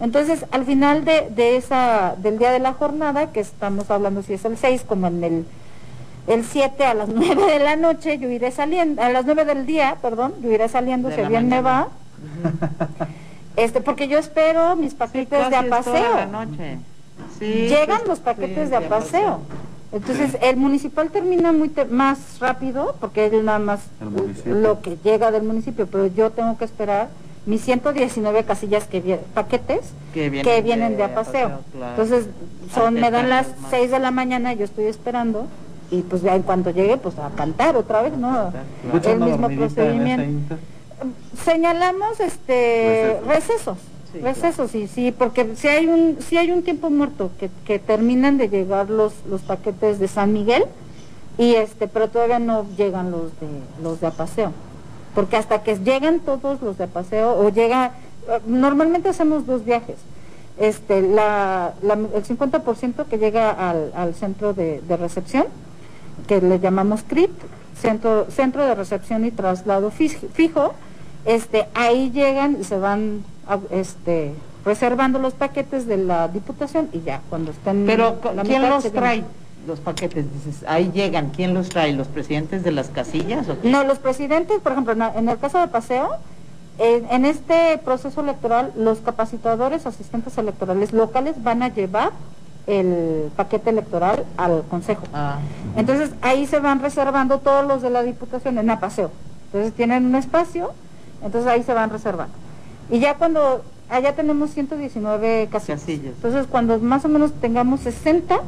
Entonces, 0.00 0.46
al 0.50 0.64
final 0.64 1.04
de, 1.04 1.30
de, 1.30 1.56
esa, 1.56 2.14
del 2.18 2.38
día 2.38 2.52
de 2.52 2.60
la 2.60 2.72
jornada, 2.72 3.32
que 3.32 3.40
estamos 3.40 3.90
hablando 3.90 4.22
si 4.22 4.34
es 4.34 4.44
el 4.44 4.56
6, 4.56 4.84
como 4.86 5.08
en 5.08 5.24
el, 5.24 5.46
el 6.26 6.44
7 6.44 6.84
a 6.84 6.94
las 6.94 7.08
9 7.14 7.46
de 7.46 7.58
la 7.58 7.76
noche, 7.76 8.18
yo 8.18 8.28
iré 8.28 8.50
saliendo, 8.50 9.02
a 9.02 9.08
las 9.10 9.24
9 9.24 9.44
del 9.44 9.66
día, 9.66 9.96
perdón, 10.00 10.34
yo 10.42 10.50
iré 10.50 10.68
saliendo, 10.68 11.10
si 11.10 11.22
bien 11.22 11.48
me 11.48 11.60
va. 11.60 11.88
Este, 13.56 13.80
porque 13.80 14.08
yo 14.08 14.18
espero 14.18 14.76
mis 14.76 14.94
paquetes 14.94 15.50
de 15.50 15.56
apaseo. 15.56 16.16
Llegan 17.40 18.02
los 18.06 18.20
paquetes 18.20 18.70
de 18.70 18.76
apaseo. 18.76 19.40
Entonces, 19.92 20.36
el 20.40 20.56
municipal 20.56 21.10
termina 21.10 21.52
muy 21.52 21.70
más 21.90 22.38
rápido 22.38 22.94
porque 23.00 23.26
es 23.26 23.32
nada 23.42 23.58
más 23.58 23.80
lo 24.44 24.80
que 24.82 24.96
llega 25.02 25.30
del 25.30 25.42
municipio, 25.42 25.86
pero 25.86 26.06
yo 26.06 26.30
tengo 26.30 26.56
que 26.58 26.64
esperar 26.64 27.08
mis 27.46 27.62
119 27.62 28.44
casillas 28.44 28.86
que 28.86 29.18
paquetes 29.34 29.92
que 30.12 30.30
vienen, 30.62 30.96
de, 30.96 31.02
apaseo. 31.02 31.60
Entonces, 31.74 32.26
son 32.72 32.94
me 32.94 33.10
dan 33.10 33.28
las 33.28 33.48
6 33.70 33.90
de 33.90 33.98
la 33.98 34.10
mañana, 34.10 34.52
yo 34.52 34.64
estoy 34.64 34.84
esperando 34.84 35.46
y 35.90 36.02
pues 36.02 36.22
ya 36.22 36.36
en 36.36 36.42
cuanto 36.42 36.70
llegue, 36.70 36.96
pues 36.96 37.18
a 37.18 37.30
cantar 37.30 37.76
otra 37.76 38.02
vez, 38.02 38.16
¿no? 38.16 38.52
El 39.04 39.20
mismo 39.20 39.48
procedimiento. 39.48 40.56
Señalamos 41.44 42.20
este 42.20 43.18
recesos. 43.26 43.26
recesos, 43.26 43.78
sí, 44.68 44.88
sí, 44.88 45.12
porque 45.12 45.54
si 45.56 45.68
hay 45.68 45.86
un, 45.86 46.18
si 46.20 46.36
hay 46.36 46.50
un 46.50 46.62
tiempo 46.62 46.90
muerto 46.90 47.30
que, 47.38 47.50
que 47.64 47.78
terminan 47.78 48.38
de 48.38 48.48
llegar 48.48 48.90
los, 48.90 49.12
los 49.28 49.42
paquetes 49.42 49.98
de 49.98 50.08
San 50.08 50.32
Miguel, 50.32 50.64
y 51.38 51.54
este, 51.54 51.88
pero 51.88 52.08
todavía 52.08 52.38
no 52.38 52.66
llegan 52.76 53.10
los 53.10 53.32
de 53.40 53.48
los 53.82 54.00
de 54.00 54.08
Apaseo. 54.08 54.52
Porque 55.14 55.36
hasta 55.36 55.62
que 55.62 55.76
llegan 55.78 56.20
todos 56.20 56.60
los 56.60 56.76
de 56.76 56.84
Apaseo, 56.84 57.38
o 57.38 57.48
llega, 57.48 57.92
normalmente 58.46 59.08
hacemos 59.08 59.46
dos 59.46 59.64
viajes. 59.64 59.96
Este, 60.58 61.00
la, 61.00 61.72
el 61.82 62.24
50% 62.24 63.06
que 63.06 63.18
llega 63.18 63.50
al, 63.50 63.92
al 63.94 64.14
centro 64.14 64.52
de, 64.52 64.82
de, 64.82 64.96
recepción, 64.98 65.46
que 66.28 66.42
le 66.42 66.60
llamamos 66.60 67.02
CRIP, 67.02 67.30
centro, 67.80 68.26
centro 68.30 68.64
de 68.66 68.74
recepción 68.74 69.24
y 69.24 69.30
traslado 69.30 69.90
fijo, 69.90 70.74
este, 71.24 71.66
ahí 71.74 72.10
llegan 72.10 72.58
y 72.60 72.64
se 72.64 72.78
van 72.78 73.24
este, 73.70 74.34
reservando 74.64 75.18
los 75.18 75.34
paquetes 75.34 75.86
de 75.86 75.96
la 75.96 76.28
diputación 76.28 76.88
y 76.92 77.00
ya 77.00 77.20
cuando 77.28 77.50
están 77.50 77.84
pero 77.86 78.20
quién 78.44 78.68
los 78.68 78.90
trae 78.92 79.24
los 79.66 79.80
paquetes 79.80 80.26
dices 80.32 80.64
ahí 80.66 80.90
llegan 80.92 81.30
quién 81.30 81.54
los 81.54 81.68
trae 81.68 81.92
los 81.92 82.08
presidentes 82.08 82.62
de 82.62 82.72
las 82.72 82.88
casillas 82.88 83.46
no 83.62 83.84
los 83.84 83.98
presidentes 83.98 84.60
por 84.60 84.72
ejemplo 84.72 84.94
en 85.14 85.28
el 85.28 85.38
caso 85.38 85.58
de 85.60 85.68
paseo 85.68 86.18
en, 86.78 87.06
en 87.10 87.24
este 87.26 87.78
proceso 87.84 88.22
electoral 88.22 88.72
los 88.74 89.00
capacitadores, 89.00 89.84
asistentes 89.84 90.38
electorales 90.38 90.92
locales 90.94 91.42
van 91.42 91.62
a 91.62 91.68
llevar 91.68 92.12
el 92.66 93.30
paquete 93.36 93.70
electoral 93.70 94.24
al 94.36 94.62
Consejo. 94.64 95.02
Ah. 95.12 95.38
Entonces 95.76 96.10
ahí 96.22 96.46
se 96.46 96.58
van 96.60 96.80
reservando 96.80 97.38
todos 97.38 97.66
los 97.66 97.82
de 97.82 97.90
la 97.90 98.02
Diputación 98.02 98.58
en 98.58 98.70
apaseo. 98.70 99.10
Entonces 99.46 99.74
tienen 99.74 100.06
un 100.06 100.14
espacio, 100.14 100.72
entonces 101.22 101.50
ahí 101.50 101.62
se 101.62 101.74
van 101.74 101.90
reservando. 101.90 102.32
Y 102.90 102.98
ya 103.00 103.14
cuando, 103.14 103.62
allá 103.88 104.14
tenemos 104.14 104.50
119 104.50 105.48
casillas. 105.50 105.80
Casillas. 105.80 106.14
Entonces 106.16 106.46
cuando 106.50 106.78
más 106.80 107.04
o 107.04 107.08
menos 107.08 107.32
tengamos 107.40 107.80
60, 107.80 108.40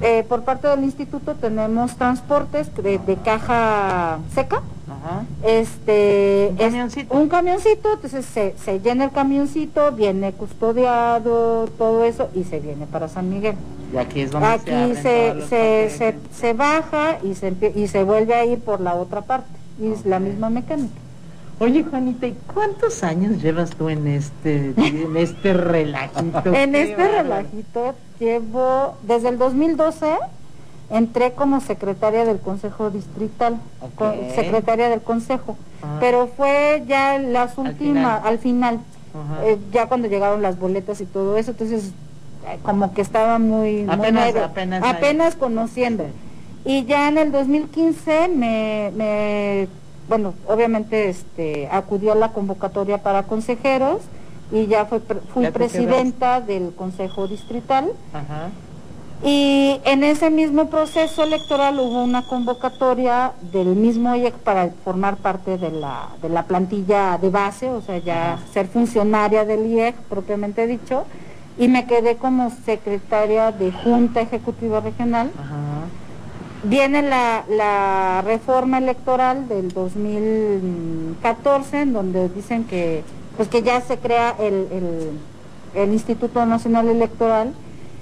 eh, 0.00 0.24
por 0.28 0.42
parte 0.44 0.68
del 0.68 0.84
instituto 0.84 1.34
tenemos 1.34 1.96
transportes 1.96 2.72
de, 2.76 2.98
de 2.98 3.16
caja 3.16 4.18
seca, 4.32 4.62
Ajá. 4.88 5.24
este 5.44 6.50
Un 6.52 6.56
es 6.60 6.64
camioncito. 6.70 7.14
un 7.18 7.28
camioncito, 7.28 7.92
entonces 7.94 8.24
se, 8.24 8.54
se 8.64 8.78
llena 8.80 9.04
el 9.06 9.10
camioncito, 9.10 9.90
viene 9.92 10.32
custodiado, 10.32 11.66
todo 11.78 12.04
eso, 12.04 12.28
y 12.34 12.44
se 12.44 12.60
viene 12.60 12.86
para 12.86 13.08
San 13.08 13.28
Miguel. 13.28 13.56
Y 13.92 13.96
aquí 13.96 14.20
es 14.20 14.30
donde 14.30 14.46
Aquí 14.46 14.94
se, 15.02 15.34
se, 15.48 15.90
se, 15.90 16.14
se 16.32 16.52
baja 16.52 17.18
y 17.24 17.34
se, 17.34 17.52
empie- 17.52 17.72
y 17.74 17.88
se 17.88 18.04
vuelve 18.04 18.34
a 18.34 18.44
ir 18.44 18.60
por 18.60 18.80
la 18.80 18.94
otra 18.94 19.22
parte, 19.22 19.48
y 19.80 19.90
es 19.90 20.06
la 20.06 20.20
misma 20.20 20.48
mecánica. 20.48 20.94
Oye, 21.60 21.82
Juanita, 21.84 22.26
¿y 22.28 22.36
cuántos 22.54 23.02
años 23.02 23.42
llevas 23.42 23.70
tú 23.70 23.88
en 23.88 24.06
este, 24.06 24.72
en 24.76 25.16
este 25.16 25.52
relajito? 25.54 26.52
En 26.54 26.74
este 26.76 27.08
relajito 27.08 27.94
llevo, 28.20 28.94
desde 29.02 29.30
el 29.30 29.38
2012, 29.38 30.06
entré 30.90 31.32
como 31.32 31.60
secretaria 31.60 32.24
del 32.24 32.38
Consejo 32.38 32.90
Distrital, 32.90 33.58
secretaria 34.34 34.88
del 34.88 35.00
Consejo, 35.00 35.56
Ah. 35.82 35.98
pero 36.00 36.26
fue 36.26 36.82
ya 36.88 37.18
las 37.20 37.56
Al 37.58 37.66
últimas, 37.68 38.16
final. 38.18 38.20
al 38.24 38.38
final, 38.38 38.80
eh, 39.44 39.58
ya 39.72 39.86
cuando 39.86 40.08
llegaron 40.08 40.42
las 40.42 40.58
boletas 40.58 41.00
y 41.00 41.06
todo 41.06 41.36
eso, 41.36 41.52
entonces 41.52 41.92
eh, 42.48 42.58
como 42.62 42.92
que 42.94 43.00
estaba 43.00 43.38
muy, 43.38 43.84
Apenas- 43.88 44.34
apenas 44.36 44.82
apenas 44.84 45.34
conociendo. 45.36 46.04
Y 46.64 46.84
ya 46.84 47.08
en 47.08 47.18
el 47.18 47.30
2015 47.30 48.26
me, 48.28 48.90
me 48.96 49.68
bueno, 50.08 50.34
obviamente 50.46 51.08
este, 51.08 51.68
acudió 51.70 52.12
a 52.12 52.14
la 52.14 52.32
convocatoria 52.32 53.02
para 53.02 53.24
consejeros 53.24 54.02
y 54.50 54.66
ya 54.66 54.86
fue, 54.86 55.00
fui 55.00 55.42
Ya 55.42 55.50
presidenta 55.52 56.40
del 56.40 56.74
Consejo 56.74 57.28
Distrital. 57.28 57.92
Ajá. 58.12 58.48
Y 59.24 59.80
en 59.84 60.04
ese 60.04 60.30
mismo 60.30 60.70
proceso 60.70 61.24
electoral 61.24 61.80
hubo 61.80 62.04
una 62.04 62.22
convocatoria 62.22 63.32
del 63.52 63.74
mismo 63.74 64.14
IEC 64.14 64.34
para 64.34 64.70
formar 64.84 65.16
parte 65.16 65.58
de 65.58 65.72
la, 65.72 66.10
de 66.22 66.28
la 66.28 66.44
plantilla 66.44 67.18
de 67.18 67.28
base, 67.28 67.68
o 67.68 67.82
sea, 67.82 67.98
ya 67.98 68.34
Ajá. 68.34 68.42
ser 68.52 68.68
funcionaria 68.68 69.44
del 69.44 69.66
IEC 69.66 69.96
propiamente 70.08 70.68
dicho, 70.68 71.04
y 71.58 71.66
me 71.66 71.86
quedé 71.86 72.16
como 72.16 72.50
secretaria 72.64 73.50
de 73.50 73.72
Junta 73.72 74.20
Ejecutiva 74.20 74.80
Regional. 74.80 75.32
Ajá. 75.36 75.88
Viene 76.64 77.02
la, 77.02 77.44
la 77.48 78.20
reforma 78.24 78.78
electoral 78.78 79.46
del 79.48 79.68
2014, 79.68 81.82
en 81.82 81.92
donde 81.92 82.28
dicen 82.30 82.64
que, 82.64 83.04
pues 83.36 83.48
que 83.48 83.62
ya 83.62 83.80
se 83.80 83.96
crea 83.98 84.34
el, 84.40 84.66
el, 84.72 85.10
el 85.74 85.92
Instituto 85.92 86.44
Nacional 86.46 86.88
Electoral. 86.88 87.52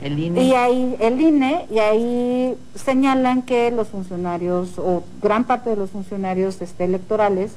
El 0.02 0.18
INE. 0.18 0.42
Y 0.42 0.54
ahí, 0.54 0.96
el 1.00 1.20
INE, 1.20 1.66
y 1.70 1.80
ahí 1.80 2.56
señalan 2.74 3.42
que 3.42 3.70
los 3.70 3.88
funcionarios, 3.88 4.78
o 4.78 5.02
gran 5.22 5.44
parte 5.44 5.68
de 5.70 5.76
los 5.76 5.90
funcionarios 5.90 6.62
este, 6.62 6.84
electorales, 6.84 7.52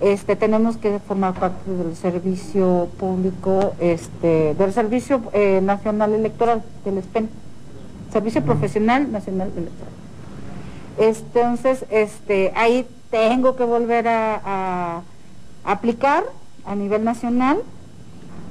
este, 0.00 0.36
tenemos 0.36 0.76
que 0.76 1.00
formar 1.00 1.34
parte 1.34 1.68
del 1.68 1.96
servicio 1.96 2.86
público, 2.98 3.72
este, 3.80 4.54
del 4.54 4.72
Servicio 4.72 5.20
eh, 5.32 5.60
Nacional 5.60 6.14
Electoral, 6.14 6.62
del 6.84 7.02
SPEN, 7.02 7.28
Servicio 8.12 8.44
Profesional 8.44 9.10
Nacional 9.10 9.50
Electoral. 9.56 9.97
Entonces, 10.98 11.84
este, 11.90 12.52
ahí 12.56 12.86
tengo 13.10 13.56
que 13.56 13.64
volver 13.64 14.08
a, 14.08 14.40
a 14.44 15.02
aplicar 15.64 16.24
a 16.66 16.74
nivel 16.74 17.04
nacional 17.04 17.58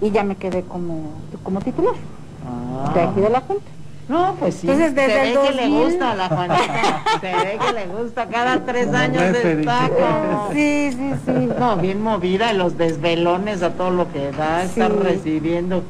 y 0.01 0.11
ya 0.11 0.23
me 0.23 0.35
quedé 0.35 0.63
como, 0.63 1.11
como 1.43 1.59
titular 1.61 1.93
Ah. 2.49 2.91
de 2.93 3.01
aquí 3.01 3.19
de 3.19 3.29
la 3.29 3.41
Junta. 3.41 3.63
No, 4.07 4.35
pues 4.39 4.55
sí. 4.55 4.67
Entonces, 4.69 4.95
desde 4.95 5.11
se 5.13 5.19
ve 5.19 5.31
el 5.33 5.39
que 5.41 5.51
le 5.53 5.61
2000. 5.69 5.83
gusta 5.83 6.11
a 6.11 6.15
la 6.15 6.29
Juanita. 6.29 7.03
se 7.19 7.27
ve 7.35 7.59
que 7.59 7.73
le 7.73 7.87
gusta. 7.87 8.27
Cada 8.29 8.59
tres 8.65 8.93
años 8.93 9.23
como... 9.65 10.49
Sí, 10.53 10.91
sí, 10.93 11.11
sí. 11.25 11.49
No, 11.59 11.75
bien 11.75 12.01
movida, 12.01 12.53
los 12.53 12.77
desvelones 12.77 13.63
a 13.63 13.71
todo 13.71 13.89
lo 13.89 14.09
que 14.13 14.31
da, 14.31 14.63
estar 14.63 14.91
Sí. 14.93 14.97
recibiendo 15.01 15.83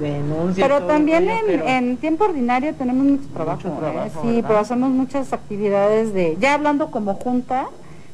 denuncias. 0.00 0.66
Pero 0.66 0.86
también 0.86 1.28
en, 1.30 1.38
pero- 1.46 1.66
en 1.68 1.96
tiempo 1.98 2.24
ordinario 2.24 2.74
tenemos 2.74 3.04
mucho 3.06 3.28
trabajo, 3.34 3.68
Mucho 3.68 3.86
¿eh? 3.86 4.10
sí, 4.22 4.42
pero 4.46 4.58
hacemos 4.58 4.90
muchas 4.90 5.32
actividades 5.32 6.12
de, 6.14 6.36
ya 6.40 6.54
hablando 6.54 6.90
como 6.90 7.14
junta, 7.14 7.68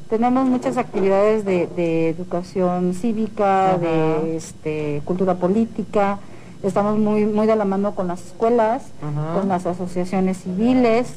tenemos 0.09 0.45
muchas 0.47 0.77
actividades 0.77 1.43
de, 1.45 1.67
de 1.75 2.09
educación 2.09 2.93
cívica, 2.93 3.71
Ajá. 3.71 3.77
de 3.79 4.37
este, 4.37 5.01
cultura 5.05 5.35
política, 5.35 6.19
estamos 6.63 6.97
muy, 6.97 7.25
muy 7.25 7.47
de 7.47 7.55
la 7.55 7.65
mano 7.65 7.95
con 7.95 8.07
las 8.07 8.21
escuelas, 8.25 8.83
Ajá. 9.01 9.39
con 9.39 9.49
las 9.49 9.65
asociaciones 9.65 10.37
civiles, 10.37 11.07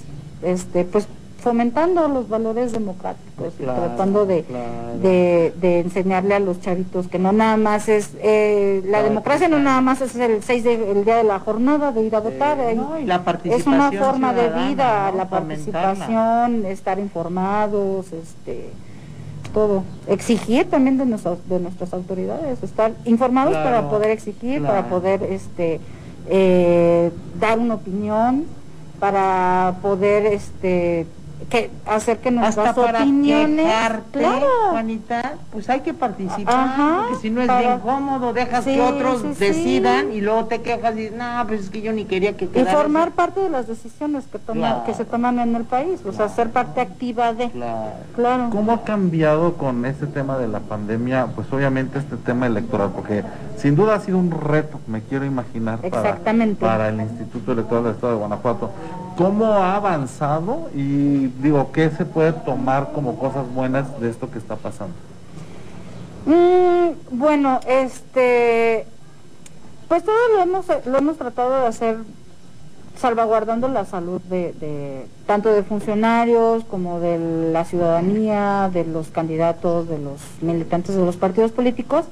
este, 0.42 0.84
pues 0.84 1.06
fomentando 1.40 2.06
los 2.08 2.28
valores 2.28 2.72
democráticos, 2.72 3.54
y 3.58 3.64
tratando 3.64 4.26
de, 4.26 4.42
claro. 4.44 4.98
de, 5.02 5.52
de 5.60 5.80
enseñarle 5.80 6.34
a 6.34 6.38
los 6.38 6.60
chavitos 6.60 7.08
que 7.08 7.18
no 7.18 7.32
nada 7.32 7.56
más 7.56 7.88
es, 7.88 8.10
eh, 8.22 8.80
la 8.84 8.90
Claro, 8.98 9.04
democracia 9.08 9.48
no 9.48 9.58
nada 9.58 9.80
más 9.80 10.00
es 10.00 10.14
el 10.16 10.42
6 10.42 10.64
de, 10.64 10.92
el 10.92 11.04
día 11.04 11.16
de 11.16 11.24
la 11.24 11.38
jornada 11.40 11.92
de 11.92 12.02
ir 12.02 12.14
a 12.14 12.20
votar, 12.20 12.58
Eh, 12.60 12.66
ahí 12.68 12.76
no, 12.76 12.98
y 12.98 13.04
la 13.04 13.22
es 13.44 13.66
una 13.66 13.90
forma 13.92 14.32
de 14.32 14.50
vida, 14.68 15.10
¿no? 15.10 15.16
la 15.16 15.28
participación, 15.28 16.66
estar 16.66 16.98
informados, 16.98 18.12
este 18.12 18.70
todo, 19.52 19.82
exigir 20.06 20.70
también 20.70 20.96
de 20.96 21.06
nuestras, 21.06 21.38
de 21.48 21.58
nuestras 21.58 21.92
autoridades, 21.92 22.62
estar 22.62 22.92
informados 23.04 23.54
para 23.54 23.88
poder 23.90 24.10
exigir, 24.10 24.62
para 24.62 24.88
poder 24.88 25.24
este 25.24 25.80
eh, 26.28 27.10
dar 27.40 27.58
una 27.58 27.74
opinión, 27.74 28.44
para 29.00 29.78
poder 29.82 30.26
este 30.26 31.06
que 31.50 31.70
hacer 31.86 32.18
que 32.18 32.30
nuestras 32.30 32.68
Hasta 32.68 32.80
para 32.82 33.00
opiniones 33.02 33.66
quejarte, 33.66 34.18
claro 34.20 34.46
Juanita, 34.70 35.34
pues 35.52 35.68
hay 35.68 35.80
que 35.80 35.92
participar, 35.92 36.54
Ajá, 36.54 37.02
porque 37.08 37.20
si 37.22 37.30
no 37.30 37.42
es 37.42 37.48
para- 37.48 37.60
bien 37.60 37.80
cómodo, 37.80 38.32
dejas 38.32 38.64
Sí, 38.64 38.74
que 38.76 38.80
otros 38.80 39.20
sí, 39.20 39.34
sí. 39.34 39.44
decidan 39.44 40.12
y 40.12 40.20
luego 40.20 40.44
te 40.46 40.62
quejas 40.62 40.94
y 40.94 41.00
dices, 41.00 41.16
no, 41.18 41.46
pues 41.46 41.60
es 41.62 41.70
que 41.70 41.82
yo 41.82 41.92
ni 41.92 42.04
quería 42.06 42.36
que 42.36 42.46
y 42.46 42.48
quedara 42.48 42.72
formar 42.78 43.08
así". 43.08 43.12
parte 43.16 43.40
de 43.40 43.50
las 43.50 43.66
decisiones 43.66 44.24
que 44.32 44.38
toma, 44.38 44.60
Claro. 44.60 44.84
que 44.86 44.94
se 44.94 45.04
toman 45.04 45.38
en 45.40 45.54
el 45.56 45.64
país, 45.64 46.00
o 46.06 46.12
sea, 46.12 46.28
ser 46.28 46.50
parte 46.50 46.80
activa 46.80 47.34
de 47.34 47.50
Claro. 47.50 47.90
claro. 48.14 48.48
¿Cómo 48.50 48.72
ha 48.72 48.82
cambiado 48.84 49.54
con 49.54 49.84
este 49.84 50.06
tema 50.06 50.38
de 50.38 50.48
la 50.48 50.60
pandemia? 50.60 51.26
Pues 51.34 51.52
obviamente 51.52 51.98
este 51.98 52.16
tema 52.16 52.46
electoral, 52.46 52.90
porque 52.94 53.24
sin 53.58 53.74
duda 53.74 53.96
ha 53.96 54.00
sido 54.00 54.18
un 54.18 54.30
reto, 54.30 54.78
me 54.86 55.02
quiero 55.02 55.24
imaginar, 55.24 55.80
para, 55.80 55.86
Exactamente. 55.88 56.64
para 56.64 56.88
el 56.88 57.00
Instituto 57.00 57.52
Electoral 57.52 57.84
del 57.84 57.94
Estado 57.94 58.12
de 58.12 58.18
Guanajuato. 58.20 58.70
¿Cómo 59.20 59.44
ha 59.44 59.76
avanzado 59.76 60.70
y 60.74 61.26
digo, 61.42 61.72
qué 61.72 61.90
se 61.90 62.06
puede 62.06 62.32
tomar 62.32 62.92
como 62.94 63.18
cosas 63.18 63.44
buenas 63.52 64.00
de 64.00 64.08
esto 64.08 64.30
que 64.30 64.38
está 64.38 64.56
pasando? 64.56 64.94
Mm, 66.24 67.18
bueno, 67.18 67.60
este, 67.68 68.86
pues 69.88 70.04
todo 70.04 70.16
lo 70.34 70.40
hemos, 70.40 70.64
lo 70.86 70.96
hemos 70.96 71.18
tratado 71.18 71.50
de 71.50 71.66
hacer 71.66 71.98
salvaguardando 72.96 73.68
la 73.68 73.84
salud 73.84 74.22
de, 74.22 75.04
tanto 75.26 75.50
de 75.50 75.64
funcionarios 75.64 76.64
como 76.64 76.98
de 76.98 77.52
la 77.52 77.66
ciudadanía, 77.66 78.70
de 78.72 78.86
los 78.86 79.08
candidatos, 79.08 79.86
de 79.86 79.98
los 79.98 80.18
militantes 80.40 80.96
de 80.96 81.04
los 81.04 81.18
partidos 81.18 81.52
políticos. 81.52 82.06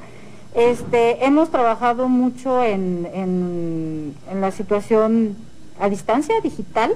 Este, 0.53 1.25
hemos 1.25 1.49
trabajado 1.49 2.07
mucho 2.11 2.63
en, 2.63 3.09
en 3.15 4.41
la 4.43 4.51
situación 4.51 5.48
a 5.81 5.89
distancia 5.89 6.35
digital, 6.43 6.95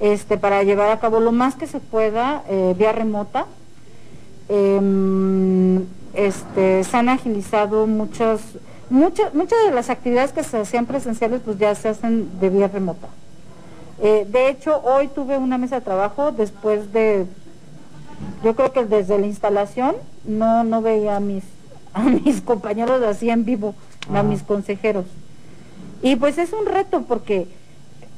este, 0.00 0.38
para 0.38 0.62
llevar 0.62 0.90
a 0.90 1.00
cabo 1.00 1.20
lo 1.20 1.32
más 1.32 1.54
que 1.54 1.66
se 1.66 1.80
pueda 1.80 2.42
eh, 2.48 2.74
vía 2.76 2.92
remota. 2.92 3.46
Em, 4.48 5.86
este, 6.14 6.84
se 6.84 6.96
han 6.96 7.08
agilizado 7.08 7.86
muchas, 7.86 8.40
muchas, 8.90 9.34
muchas 9.34 9.58
de 9.64 9.70
las 9.72 9.90
actividades 9.90 10.32
que 10.32 10.42
se 10.42 10.58
hacían 10.58 10.86
presenciales, 10.86 11.40
pues 11.44 11.58
ya 11.58 11.74
se 11.74 11.88
hacen 11.88 12.38
de 12.40 12.50
vía 12.50 12.68
remota. 12.68 13.08
Eh, 14.02 14.26
de 14.28 14.48
hecho, 14.48 14.80
hoy 14.82 15.08
tuve 15.08 15.38
una 15.38 15.58
mesa 15.58 15.76
de 15.76 15.82
trabajo 15.82 16.32
después 16.32 16.92
de, 16.92 17.24
yo 18.42 18.56
creo 18.56 18.72
que 18.72 18.84
desde 18.84 19.18
la 19.18 19.26
instalación 19.26 19.94
no, 20.24 20.64
no 20.64 20.82
veía 20.82 21.16
a 21.16 21.20
mis, 21.20 21.44
a 21.94 22.02
mis 22.02 22.40
compañeros 22.40 23.02
así 23.02 23.30
en 23.30 23.44
vivo, 23.44 23.74
a 24.12 24.22
mis 24.22 24.42
consejeros. 24.42 25.06
Y 26.02 26.16
pues 26.16 26.36
es 26.38 26.52
un 26.52 26.66
reto 26.66 27.02
porque, 27.02 27.46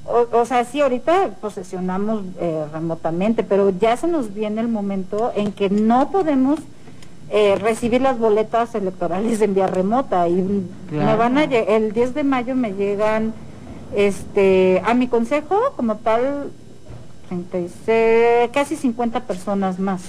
o, 0.07 0.38
o 0.40 0.44
sea, 0.44 0.64
sí, 0.64 0.80
ahorita 0.80 1.30
posesionamos 1.40 2.22
eh, 2.40 2.64
remotamente, 2.72 3.42
pero 3.42 3.70
ya 3.70 3.96
se 3.96 4.07
nos 4.07 4.34
viene 4.34 4.61
el 4.61 4.68
momento 4.68 5.32
en 5.34 5.52
que 5.52 5.70
no 5.70 6.11
podemos 6.11 6.59
eh, 7.30 7.57
recibir 7.61 8.02
las 8.02 8.18
boletas 8.18 8.74
electorales 8.74 9.40
en 9.40 9.55
vía 9.55 9.66
remota 9.66 10.28
y 10.28 10.34
me 10.34 10.62
Claro. 10.90 11.16
van 11.18 11.38
a 11.38 11.44
el 11.44 11.92
10 11.92 12.14
de 12.14 12.22
mayo 12.24 12.55
me 12.55 12.72
llegan 12.74 13.32
este 13.96 14.82
a 14.84 14.92
mi 14.94 15.09
consejo 15.09 15.57
como 15.76 15.96
tal 15.96 16.50
36, 17.28 18.50
casi 18.52 18.76
50 18.76 19.20
personas 19.20 19.78
más 19.78 20.02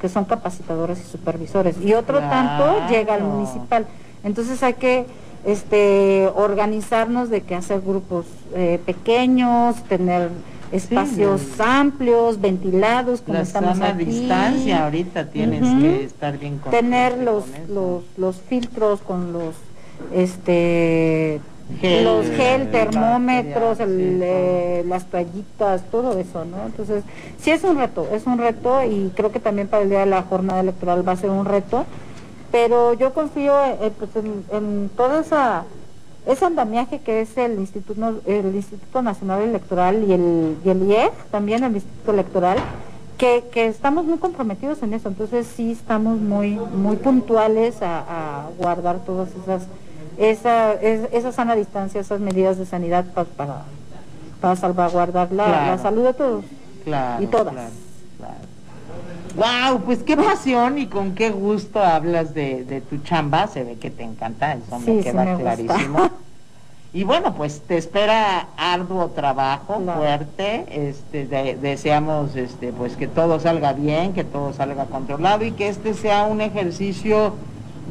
que 0.00 0.08
son 0.08 0.24
capacitadores 0.26 1.00
y 1.00 1.04
supervisores 1.10 1.76
y 1.82 1.94
otro 1.94 2.18
Claro. 2.18 2.30
tanto 2.30 2.88
llega 2.92 3.14
al 3.14 3.24
municipal 3.24 3.86
entonces 4.22 4.62
hay 4.62 4.74
que 4.74 5.06
este 5.48 6.28
organizarnos 6.34 7.30
de 7.30 7.40
que 7.40 7.54
hacer 7.54 7.80
grupos 7.80 8.26
eh, 8.54 8.78
pequeños 8.84 9.82
tener 9.84 10.30
espacios 10.72 11.40
amplios 11.58 12.38
ventilados 12.38 13.22
como 13.22 13.38
La 13.38 13.42
estamos 13.44 13.78
sana 13.78 13.94
aquí. 13.94 14.04
distancia 14.04 14.84
ahorita 14.84 15.30
tienes 15.30 15.62
que 15.62 16.04
estar 16.04 16.38
bien 16.38 16.60
tener 16.70 17.12
consciente 17.12 17.24
los, 17.24 17.44
con 17.44 17.74
los 17.74 18.02
los 18.18 18.36
filtros 18.42 19.00
con 19.00 19.32
los 19.32 19.54
este 20.14 21.40
Gel, 21.80 22.04
los 22.04 22.26
gel 22.26 22.62
eh, 22.62 22.68
termómetros 22.70 23.80
el, 23.80 23.88
sí, 23.88 24.20
eh, 24.22 24.84
las 24.86 25.06
toallitas 25.06 25.82
todo 25.90 26.18
eso 26.18 26.44
no 26.44 26.66
entonces 26.66 27.04
sí 27.38 27.50
es 27.50 27.62
un 27.64 27.76
reto 27.76 28.06
es 28.12 28.26
un 28.26 28.38
reto 28.38 28.84
y 28.84 29.10
creo 29.14 29.32
que 29.32 29.40
también 29.40 29.68
para 29.68 29.82
el 29.82 29.90
día 29.90 30.00
de 30.00 30.06
la 30.06 30.22
jornada 30.22 30.60
electoral 30.60 31.06
va 31.06 31.12
a 31.12 31.16
ser 31.16 31.30
un 31.30 31.44
reto 31.44 31.86
pero 32.50 32.94
yo 32.94 33.12
confío 33.12 33.52
eh, 33.64 33.92
pues, 33.98 34.10
en, 34.16 34.44
en 34.52 34.90
toda 34.96 35.20
esa 35.20 35.64
ese 36.26 36.44
andamiaje 36.44 36.98
que 37.00 37.20
es 37.22 37.36
el 37.38 37.58
Instituto 37.58 38.20
el 38.26 38.54
Instituto 38.54 39.00
Nacional 39.02 39.40
Electoral 39.42 40.04
y 40.06 40.12
el 40.12 40.56
y 40.64 40.68
el 40.70 40.82
IEG 40.88 41.12
también 41.30 41.64
el 41.64 41.74
Instituto 41.74 42.12
Electoral 42.12 42.58
que, 43.16 43.44
que 43.50 43.66
estamos 43.66 44.04
muy 44.04 44.18
comprometidos 44.18 44.82
en 44.82 44.92
eso 44.94 45.08
entonces 45.08 45.46
sí 45.46 45.72
estamos 45.72 46.18
muy 46.18 46.52
muy 46.52 46.96
puntuales 46.96 47.82
a, 47.82 47.98
a 48.00 48.48
guardar 48.58 48.98
todas 49.04 49.28
esas 49.42 49.62
esa 50.18 50.74
es- 50.74 51.08
esa 51.12 51.32
sana 51.32 51.54
distancia 51.54 52.00
esas 52.00 52.20
medidas 52.20 52.58
de 52.58 52.66
sanidad 52.66 53.04
pa- 53.14 53.24
para 53.24 53.62
para 54.40 54.54
salvaguardar 54.56 55.32
la, 55.32 55.44
Claro. 55.46 55.66
la 55.72 55.78
salud 55.78 56.04
de 56.04 56.14
todos 56.14 56.44
Claro, 56.84 57.22
y 57.22 57.26
todas. 57.26 57.52
claro. 57.52 57.70
Wow, 59.36 59.80
pues 59.84 60.02
qué 60.02 60.16
pasión 60.16 60.78
y 60.78 60.86
con 60.86 61.14
qué 61.14 61.30
gusto 61.30 61.80
hablas 61.82 62.34
de, 62.34 62.64
de 62.64 62.80
tu 62.80 62.98
chamba. 62.98 63.46
Se 63.46 63.62
ve 63.64 63.76
que 63.76 63.90
te 63.90 64.02
encanta, 64.02 64.54
eso 64.54 64.78
Sí, 64.84 64.90
me 64.90 64.98
sí 64.98 65.04
queda 65.04 65.24
gusta. 65.24 65.38
clarísimo. 65.38 66.10
Y 66.94 67.04
bueno, 67.04 67.34
pues 67.34 67.60
te 67.60 67.76
espera 67.76 68.48
arduo 68.56 69.08
trabajo, 69.08 69.80
fuerte. 69.96 70.64
Este, 70.70 71.26
de- 71.26 71.56
deseamos 71.56 72.34
este, 72.34 72.72
pues 72.72 72.96
que 72.96 73.06
todo 73.06 73.38
salga 73.38 73.74
bien, 73.74 74.14
que 74.14 74.24
todo 74.24 74.52
salga 74.54 74.86
controlado 74.86 75.44
y 75.44 75.52
que 75.52 75.68
este 75.68 75.92
sea 75.94 76.24
un 76.24 76.40
ejercicio 76.40 77.34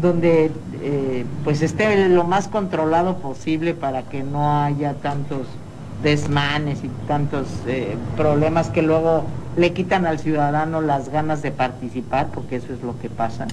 donde 0.02 0.52
eh, 0.82 1.26
pues 1.44 1.62
esté 1.62 2.10
lo 2.10 2.24
más 2.24 2.48
controlado 2.48 3.18
posible 3.18 3.74
para 3.76 4.02
que 4.04 4.24
no 4.24 4.62
haya 4.64 4.94
tantos 4.96 5.48
desmanes 6.04 6.84
y 6.84 6.90
tantos 7.08 7.48
eh, 7.68 7.96
problemas 8.16 8.70
que 8.70 8.82
luego 8.82 9.24
le 9.58 9.74
quitan 9.74 10.06
al 10.06 10.20
ciudadano 10.20 10.82
las 10.82 11.10
ganas 11.10 11.42
de 11.42 11.52
participar, 11.52 12.28
porque 12.34 12.58
eso 12.58 12.72
es 12.74 12.82
lo 12.84 12.98
que 13.00 13.10
pasa. 13.10 13.48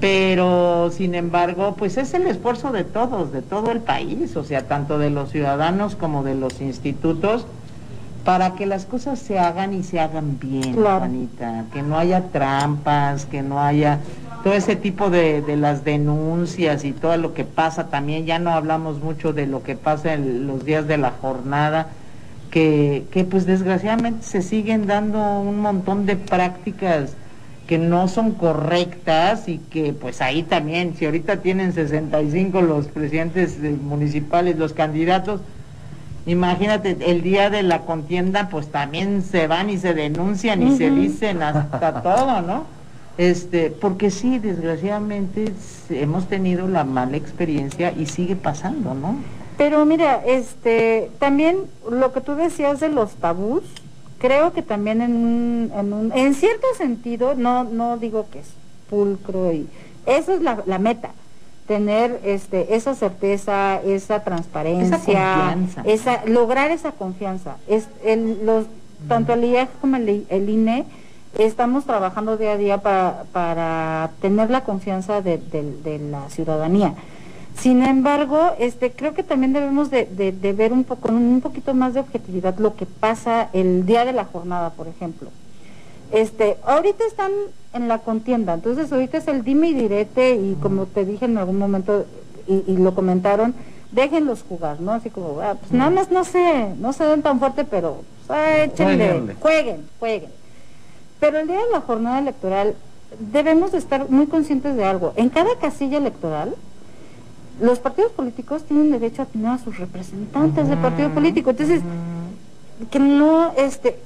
Pero, 0.00 0.90
sin 0.92 1.14
embargo, 1.14 1.74
pues 1.78 1.96
es 1.96 2.12
el 2.14 2.26
esfuerzo 2.26 2.72
de 2.72 2.84
todos, 2.84 3.32
de 3.32 3.40
todo 3.40 3.70
el 3.72 3.80
país, 3.80 4.36
o 4.36 4.44
sea, 4.44 4.62
tanto 4.66 4.98
de 4.98 5.08
los 5.10 5.30
ciudadanos 5.30 5.96
como 5.96 6.22
de 6.22 6.34
los 6.34 6.60
institutos, 6.60 7.46
para 8.24 8.54
que 8.54 8.66
las 8.66 8.84
cosas 8.86 9.18
se 9.18 9.38
hagan 9.38 9.72
y 9.72 9.82
se 9.82 10.00
hagan 10.00 10.38
bien, 10.38 10.74
Claro. 10.74 11.00
Juanita, 11.00 11.64
que 11.72 11.82
no 11.82 11.98
haya 11.98 12.22
trampas, 12.28 13.26
que 13.26 13.42
no 13.42 13.60
haya 13.60 14.00
todo 14.42 14.52
ese 14.52 14.76
tipo 14.76 15.08
de, 15.08 15.40
de 15.40 15.56
las 15.56 15.84
denuncias 15.84 16.84
y 16.84 16.92
todo 16.92 17.16
lo 17.16 17.32
que 17.32 17.44
pasa 17.44 17.88
también, 17.88 18.26
ya 18.26 18.38
no 18.38 18.50
hablamos 18.50 19.00
mucho 19.00 19.32
de 19.32 19.46
lo 19.46 19.62
que 19.62 19.74
pasa 19.74 20.12
en 20.14 20.46
los 20.46 20.64
días 20.66 20.86
de 20.86 20.98
la 20.98 21.12
jornada, 21.12 21.88
que, 22.54 23.04
que 23.10 23.24
pues 23.24 23.46
desgraciadamente 23.46 24.22
se 24.22 24.40
siguen 24.40 24.86
dando 24.86 25.40
un 25.40 25.58
montón 25.58 26.06
de 26.06 26.14
prácticas 26.14 27.14
que 27.66 27.78
no 27.78 28.06
son 28.06 28.30
correctas 28.30 29.48
y 29.48 29.58
que 29.58 29.92
pues 29.92 30.20
ahí 30.20 30.44
también, 30.44 30.94
si 30.96 31.04
ahorita 31.04 31.38
tienen 31.38 31.72
65 31.72 32.62
los 32.62 32.86
presidentes 32.86 33.58
eh, 33.60 33.70
municipales, 33.70 34.56
los 34.56 34.72
candidatos, 34.72 35.40
imagínate, 36.26 36.96
el 37.00 37.22
día 37.22 37.50
de 37.50 37.64
la 37.64 37.80
contienda 37.80 38.48
pues 38.48 38.68
también 38.68 39.22
se 39.22 39.48
van 39.48 39.68
y 39.68 39.76
se 39.76 39.92
denuncian 39.92 40.62
y 40.62 40.76
se 40.76 40.92
dicen 40.92 41.42
hasta 41.42 42.02
todo, 42.04 42.40
¿no? 42.42 42.66
Este, 43.18 43.70
porque 43.70 44.12
sí, 44.12 44.38
desgraciadamente 44.38 45.52
hemos 45.90 46.28
tenido 46.28 46.68
la 46.68 46.84
mala 46.84 47.16
experiencia 47.16 47.90
y 47.90 48.06
sigue 48.06 48.36
pasando, 48.36 48.94
¿no? 48.94 49.16
Pero 49.56 49.84
mira, 49.84 50.22
este, 50.26 51.10
también 51.18 51.58
lo 51.90 52.12
que 52.12 52.20
tú 52.20 52.34
decías 52.34 52.80
de 52.80 52.88
los 52.88 53.12
tabús, 53.14 53.62
creo 54.18 54.52
que 54.52 54.62
también 54.62 55.00
en 55.00 55.14
un, 55.14 55.72
en, 55.76 55.92
un- 55.92 56.12
en 56.12 56.34
cierto 56.34 56.66
sentido, 56.76 57.34
no, 57.34 57.64
no 57.64 57.96
digo 57.98 58.26
que 58.32 58.40
es 58.40 58.48
pulcro 58.90 59.52
y 59.52 59.68
eso 60.06 60.32
es 60.32 60.42
la, 60.42 60.62
la 60.66 60.78
meta, 60.78 61.10
tener 61.68 62.20
este, 62.24 62.74
esa 62.74 62.94
certeza, 62.94 63.80
esa 63.82 64.22
transparencia, 64.24 64.96
confianza. 64.96 65.82
esa- 65.86 66.24
lograr 66.26 66.70
esa 66.70 66.92
confianza. 66.92 67.56
Es, 67.68 67.86
el, 68.04 68.44
los, 68.44 68.66
tanto 69.08 69.34
el 69.34 69.44
IEG 69.44 69.68
como 69.80 69.96
el, 69.96 70.26
el 70.28 70.48
INE 70.50 70.84
estamos 71.38 71.84
trabajando 71.84 72.36
día 72.36 72.52
a 72.52 72.56
día 72.56 72.78
para, 72.78 73.24
para 73.32 74.10
tener 74.20 74.50
la 74.50 74.62
confianza 74.64 75.20
de, 75.20 75.38
de- 75.38 75.76
de 75.82 75.98
la 75.98 76.28
ciudadanía. 76.30 76.94
Sin 77.58 77.82
embargo, 77.84 78.52
este, 78.58 78.90
creo 78.92 79.14
que 79.14 79.22
también 79.22 79.52
debemos 79.52 79.90
de, 79.90 80.06
de- 80.06 80.32
de 80.32 80.52
ver 80.52 80.72
un 80.72 80.84
poco, 80.84 81.02
con 81.02 81.14
un 81.16 81.40
poquito 81.40 81.72
más 81.74 81.94
de 81.94 82.00
objetividad 82.00 82.58
lo 82.58 82.74
que 82.74 82.84
pasa 82.84 83.48
el 83.52 83.86
día 83.86 84.04
de 84.04 84.12
la 84.12 84.24
jornada, 84.24 84.70
por 84.70 84.88
ejemplo. 84.88 85.30
Este, 86.12 86.56
ahorita 86.64 87.04
están 87.06 87.30
en 87.72 87.88
la 87.88 87.98
contienda, 87.98 88.54
entonces 88.54 88.92
ahorita 88.92 89.18
es 89.18 89.28
el 89.28 89.42
dime 89.44 89.68
y 89.68 89.74
direte 89.74 90.34
y 90.36 90.56
como 90.60 90.86
te 90.86 91.04
dije 91.04 91.24
en 91.24 91.38
algún 91.38 91.58
momento 91.58 92.04
y, 92.46 92.62
y 92.70 92.76
lo 92.76 92.94
comentaron, 92.94 93.54
déjenlos 93.92 94.44
jugar, 94.48 94.80
¿no? 94.80 94.92
Así 94.92 95.10
como, 95.10 95.40
ah, 95.40 95.54
pues 95.58 95.72
nada 95.72 95.90
más 95.90 96.10
no 96.10 96.24
sé, 96.24 96.66
no 96.78 96.92
se 96.92 97.04
den 97.04 97.22
tan 97.22 97.38
fuerte, 97.38 97.64
pero 97.64 98.02
pues, 98.26 98.38
ah, 98.38 98.64
échenle, 98.64 98.96
Jueguenle. 99.08 99.34
jueguen, 99.40 99.88
jueguen. 99.98 100.30
Pero 101.20 101.38
el 101.38 101.46
día 101.46 101.56
de 101.64 101.70
la 101.72 101.80
jornada 101.80 102.18
electoral 102.18 102.74
debemos 103.18 103.72
de 103.72 103.78
estar 103.78 104.10
muy 104.10 104.26
conscientes 104.26 104.76
de 104.76 104.84
algo. 104.84 105.12
En 105.16 105.30
cada 105.30 105.56
casilla 105.60 105.98
electoral, 105.98 106.54
los 107.60 107.78
partidos 107.78 108.12
políticos 108.12 108.64
tienen 108.64 108.90
derecho 108.90 109.22
a 109.22 109.26
tener 109.26 109.48
a 109.48 109.58
sus 109.58 109.78
representantes 109.78 110.68
de 110.68 110.76
partido 110.76 111.10
político. 111.10 111.50
Entonces, 111.50 111.82
que 112.90 112.98
no, 112.98 113.52
este, 113.56 113.98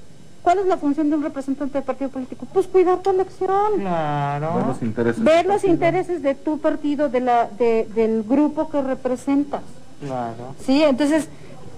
¿cuál 0.42 0.58
es 0.58 0.66
la 0.66 0.76
función 0.76 1.08
de 1.10 1.16
un 1.16 1.22
representante 1.22 1.78
de 1.78 1.82
partido 1.82 2.10
político? 2.10 2.46
Pues 2.52 2.66
cuidar 2.66 2.98
tu 2.98 3.10
elección, 3.10 3.80
Claro. 3.80 4.54
Ver 4.56 4.66
los 4.66 4.82
intereses. 4.82 5.24
ver 5.24 5.46
los 5.46 5.64
intereses 5.64 6.22
de 6.22 6.34
tu 6.34 6.58
partido, 6.58 7.08
de 7.08 7.20
la, 7.20 7.48
de- 7.58 7.88
del 7.94 8.22
grupo 8.22 8.68
que 8.68 8.82
representas. 8.82 9.62
Claro. 10.04 10.54
Sí, 10.64 10.82
entonces 10.82 11.28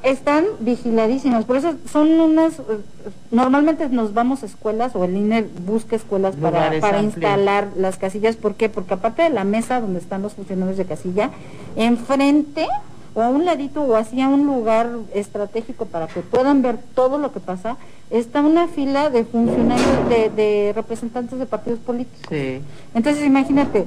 están 0.03 0.44
vigiladísimas. 0.61 1.44
Por 1.44 1.57
eso 1.57 1.74
son 1.90 2.09
unas, 2.20 2.59
eh, 2.59 2.62
normalmente 3.30 3.88
nos 3.88 4.14
vamos 4.14 4.42
a 4.42 4.46
escuelas 4.46 4.96
o 4.96 5.05
el 5.05 5.16
INE 5.16 5.42
busca 5.66 5.96
escuelas 5.96 6.36
para, 6.36 6.68
para 6.80 6.98
amplios. 6.98 7.03
instalar 7.05 7.68
las 7.76 7.96
casillas. 7.98 8.36
¿Por 8.36 8.55
qué? 8.55 8.68
Porque 8.68 8.94
aparte 8.94 9.22
de 9.22 9.30
la 9.30 9.44
mesa 9.44 9.80
donde 9.80 9.98
están 9.98 10.22
los 10.22 10.32
funcionarios 10.34 10.76
de 10.78 10.84
casilla, 10.86 11.30
enfrente 11.76 12.66
o 13.14 13.22
a 13.22 13.28
un 13.28 13.44
ladito 13.44 13.82
o 13.82 13.96
hacia 13.96 14.28
un 14.28 14.46
lugar 14.46 14.88
estratégico 15.14 15.84
para 15.86 16.07
que 16.07 16.20
puedan 16.20 16.62
ver 16.62 16.78
todo 16.94 17.18
lo 17.18 17.32
que 17.32 17.40
pasa, 17.40 17.76
está 18.11 18.40
una 18.40 18.68
fila 18.68 19.11
de 19.11 19.24
funcionarios, 19.24 20.09
de, 20.09 20.30
de 20.30 20.72
representantes 20.74 21.38
de 21.38 21.46
partidos 21.46 21.80
políticos. 21.80 22.26
Sí. 22.28 22.61
Entonces 22.94 23.24
imagínate, 23.24 23.86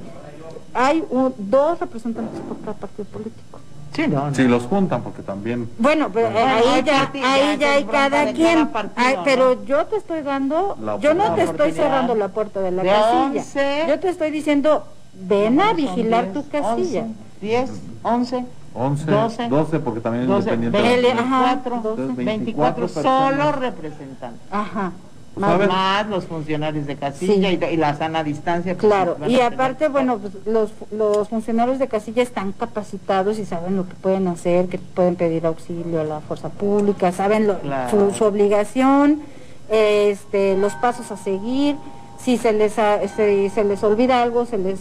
hay 0.74 1.04
un- 1.10 1.34
dos 1.38 1.80
representantes 1.80 2.40
por 2.42 2.60
cada 2.60 2.74
partido 2.74 3.06
político. 3.06 3.60
Sí, 3.94 4.08
no, 4.08 4.30
no. 4.30 4.36
Si 4.36 4.44
los 4.48 4.64
juntan, 4.64 5.02
porque 5.04 5.22
también. 5.22 5.70
Bueno, 5.78 6.10
pero 6.12 6.28
ahí 6.28 6.84
ya, 6.84 7.12
ahí 7.14 7.58
ya 7.60 7.74
hay 7.74 7.84
cada 7.86 8.32
quien. 8.34 8.54
cada 8.56 8.72
partido, 8.72 9.08
Ay, 9.08 9.16
¿no? 9.18 9.24
pero 9.24 9.66
yo 9.66 9.86
te 9.86 9.98
estoy 9.98 10.22
dando, 10.24 10.76
yo 11.00 11.14
no 11.14 11.34
te 11.36 11.44
estoy 11.44 11.72
cerrando 11.74 12.16
la 12.16 12.30
puerta 12.30 12.60
de 12.62 12.72
la 12.72 12.82
De 12.84 12.90
casilla. 12.90 13.42
11. 13.42 13.86
Yo 13.88 14.00
te 14.00 14.10
estoy 14.10 14.32
diciendo, 14.32 14.84
ven 15.14 15.62
a 15.62 15.74
vigilar 15.74 16.32
10, 16.32 16.34
tu 16.34 16.50
casilla. 16.50 17.02
11, 17.02 17.14
10, 17.42 17.72
11, 18.04 18.46
11, 18.74 19.06
12, 19.12 19.48
12, 19.50 19.80
porque 19.80 20.00
también 20.00 20.24
es 20.24 20.30
12, 20.30 20.54
independiente. 20.56 20.78
de- 21.08 21.14
24, 21.14 21.24
Ajá, 21.36 21.56
24, 21.64 22.16
24 22.16 22.88
solo 22.88 23.52
representantes. 23.52 24.42
Ajá. 24.52 24.92
Más-. 25.36 25.68
Más 25.68 26.08
los 26.10 26.26
funcionarios 26.26 26.86
de 26.86 26.96
casilla 26.96 27.50
Sí. 27.50 27.60
y, 27.62 27.66
y 27.74 27.78
la 27.78 27.96
sana 27.98 28.24
distancia. 28.24 28.76
pues, 28.76 28.86
Claro, 28.94 29.18
y 29.28 29.40
aparte, 29.40 29.88
bueno, 29.88 30.20
pues, 30.20 30.34
los, 30.46 30.72
los 30.92 31.30
funcionarios 31.30 31.80
de 31.80 31.88
casilla 31.88 32.22
están 32.22 32.52
capacitados 32.52 33.40
y 33.40 33.46
saben 33.46 33.76
lo 33.76 33.88
que 33.88 33.96
pueden 33.96 34.28
hacer, 34.28 34.68
que 34.68 34.78
pueden 34.78 35.16
pedir 35.16 35.46
auxilio 35.46 36.02
a 36.02 36.04
la 36.04 36.20
fuerza 36.20 36.50
pública, 36.50 37.12
saben 37.12 37.48
lo- 37.48 37.60
Claro. 37.60 37.90
su, 38.12 38.16
su 38.18 38.24
obligación, 38.26 39.22
este, 39.70 40.56
los 40.58 40.74
pasos 40.76 41.12
a 41.12 41.18
seguir, 41.18 41.76
si 42.20 42.38
se 42.38 42.54
les, 42.54 42.74
si 43.16 43.50
se 43.50 43.64
les 43.64 43.84
olvida 43.84 44.22
algo, 44.22 44.46
se 44.46 44.58
les 44.58 44.80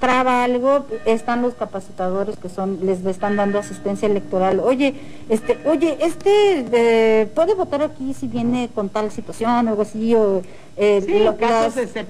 traba 0.00 0.44
algo, 0.44 0.86
están 1.04 1.42
los 1.42 1.54
capacitadores 1.54 2.36
que 2.38 2.48
son, 2.48 2.78
les 2.82 3.04
están 3.04 3.36
dando 3.36 3.58
asistencia 3.58 4.08
electoral. 4.08 4.58
Oye, 4.58 4.94
este, 5.28 5.58
oye, 5.66 5.98
este 6.00 6.64
eh, 6.72 7.26
puede 7.34 7.54
votar 7.54 7.82
aquí 7.82 8.14
si 8.14 8.26
viene 8.26 8.70
con 8.74 8.88
tal 8.88 9.10
situación 9.12 9.66
o 9.66 9.70
algo 9.70 9.82
así, 9.82 10.14
o 10.14 10.42
eh, 10.78 11.34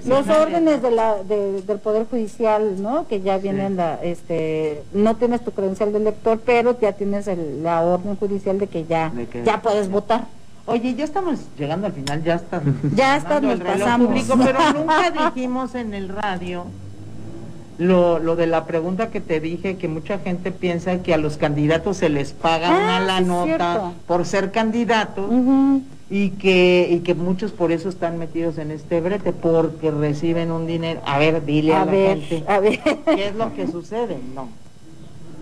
los 0.05 0.27
órdenes 0.29 0.81
de 0.81 0.91
la, 0.91 1.21
del 1.23 1.79
poder 1.79 2.07
judicial, 2.09 2.81
¿no? 2.81 3.05
Que 3.07 3.21
ya 3.21 3.37
vienen 3.37 3.75
la, 3.75 3.99
este, 4.01 4.81
no 4.93 5.17
tienes 5.17 5.41
tu 5.43 5.51
credencial 5.51 5.91
de 5.91 5.99
elector, 5.99 6.39
pero 6.43 6.79
ya 6.79 6.93
tienes 6.93 7.27
la 7.61 7.81
orden 7.81 8.15
judicial 8.15 8.57
de 8.57 8.67
que 8.67 8.85
ya, 8.85 9.11
ya 9.43 9.61
puedes 9.61 9.89
votar. 9.89 10.25
Oye, 10.65 10.95
ya 10.95 11.03
estamos 11.03 11.39
llegando 11.57 11.87
al 11.87 11.93
final, 11.93 12.23
ya 12.23 12.35
está. 12.35 12.61
ya 12.95 13.17
está, 13.17 13.41
nos 13.41 13.59
pasamos. 13.59 14.07
Público, 14.07 14.35
pero 14.41 14.73
nunca 14.73 15.11
dijimos 15.11 15.75
en 15.75 15.93
el 15.93 16.07
radio 16.07 16.65
lo, 17.81 18.19
lo 18.19 18.35
de 18.35 18.45
la 18.45 18.65
pregunta 18.65 19.09
que 19.09 19.21
te 19.21 19.39
dije, 19.39 19.77
que 19.77 19.87
mucha 19.87 20.19
gente 20.19 20.51
piensa 20.51 21.01
que 21.01 21.15
a 21.15 21.17
los 21.17 21.37
candidatos 21.37 21.97
se 21.97 22.09
les 22.09 22.31
paga 22.31 22.69
ah, 22.69 22.77
una 22.77 22.99
la 22.99 23.21
nota 23.21 23.93
por 24.05 24.27
ser 24.27 24.51
candidatos 24.51 25.25
y, 26.07 26.29
que, 26.31 26.87
y 26.91 26.99
que 26.99 27.15
muchos 27.15 27.51
por 27.51 27.71
eso 27.71 27.89
están 27.89 28.19
metidos 28.19 28.59
en 28.59 28.69
este 28.69 29.01
brete, 29.01 29.33
porque 29.33 29.89
reciben 29.89 30.51
un 30.51 30.67
dinero. 30.67 31.01
A 31.07 31.17
ver, 31.17 31.43
dile 31.43 31.73
a, 31.73 31.85
la 31.85 31.91
gente, 31.91 32.43
a 32.47 32.59
ver. 32.59 32.79
¿qué 32.79 33.29
es 33.29 33.35
lo 33.35 33.51
que 33.55 33.65
sucede? 33.65 34.19
No. 34.35 34.47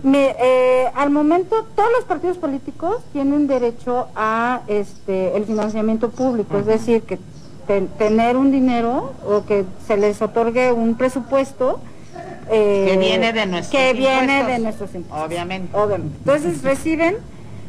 Me, 0.02 0.34
eh, 0.40 0.86
al 0.94 1.10
momento 1.10 1.66
todos 1.76 1.90
los 1.94 2.04
partidos 2.04 2.38
políticos 2.38 3.02
tienen 3.12 3.48
derecho 3.48 4.06
a 4.16 4.62
este 4.66 5.36
el 5.36 5.44
financiamiento 5.44 6.08
público, 6.08 6.56
es 6.56 6.64
decir, 6.64 7.02
que 7.02 7.18
tener 7.98 8.38
un 8.38 8.50
dinero 8.50 9.12
o 9.28 9.44
que 9.44 9.66
se 9.86 9.98
les 9.98 10.22
otorgue 10.22 10.72
un 10.72 10.94
presupuesto 10.94 11.80
eh, 12.50 12.86
que 12.90 12.96
viene 12.98 13.32
de 13.32 13.46
nuestros 13.46 13.80
que 13.80 13.92
viene 13.92 14.44
de 14.44 14.58
nuestros 14.58 14.94
impuestos. 14.94 15.26
Obviamente. 15.26 15.76
Entonces 15.76 16.62
reciben 16.62 17.16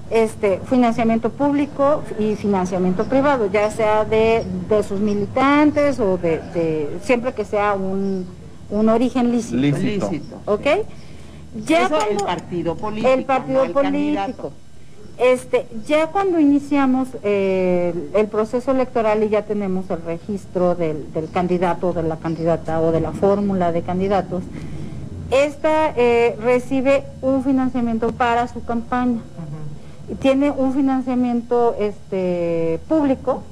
este 0.09 0.59
financiamiento 0.69 1.29
público 1.29 2.03
y 2.19 2.35
financiamiento 2.35 3.05
privado, 3.05 3.49
ya 3.51 3.71
sea 3.71 4.03
de, 4.03 4.43
sus 4.87 4.99
militantes 4.99 5.99
o 5.99 6.17
de, 6.17 6.89
siempre 7.03 7.33
que 7.33 7.45
sea 7.45 7.73
un, 7.73 8.27
un 8.69 8.89
origen 8.89 9.31
lícito. 9.31 9.57
Lícito. 9.57 10.41
¿Ok? 10.45 10.67
Ya 11.65 11.89
el 12.09 12.17
partido 12.17 12.75
político. 12.75 13.13
El 13.13 13.25
partido 13.25 13.71
político. 13.71 14.53
Este, 15.21 15.67
ya 15.85 16.07
cuando 16.07 16.39
iniciamos 16.39 17.09
eh, 17.21 17.93
el 18.15 18.25
proceso 18.25 18.71
electoral 18.71 19.23
y 19.23 19.29
ya 19.29 19.43
tenemos 19.43 19.87
el 19.91 20.01
registro 20.01 20.73
del, 20.73 21.13
del 21.13 21.29
candidato, 21.29 21.93
de 21.93 22.01
la 22.01 22.17
candidata 22.17 22.81
o 22.81 22.91
de 22.91 23.01
la 23.01 23.11
fórmula 23.11 23.71
de 23.71 23.83
candidatos, 23.83 24.41
esta 25.31 25.93
eh, 25.95 26.35
recibe 26.41 27.03
un 27.21 27.43
financiamiento 27.43 28.11
para 28.11 28.47
su 28.47 28.63
campaña. 28.65 29.21
Tiene 30.19 30.49
un 30.51 30.73
financiamiento 30.73 31.75
este, 31.79 32.79
público 32.89 33.43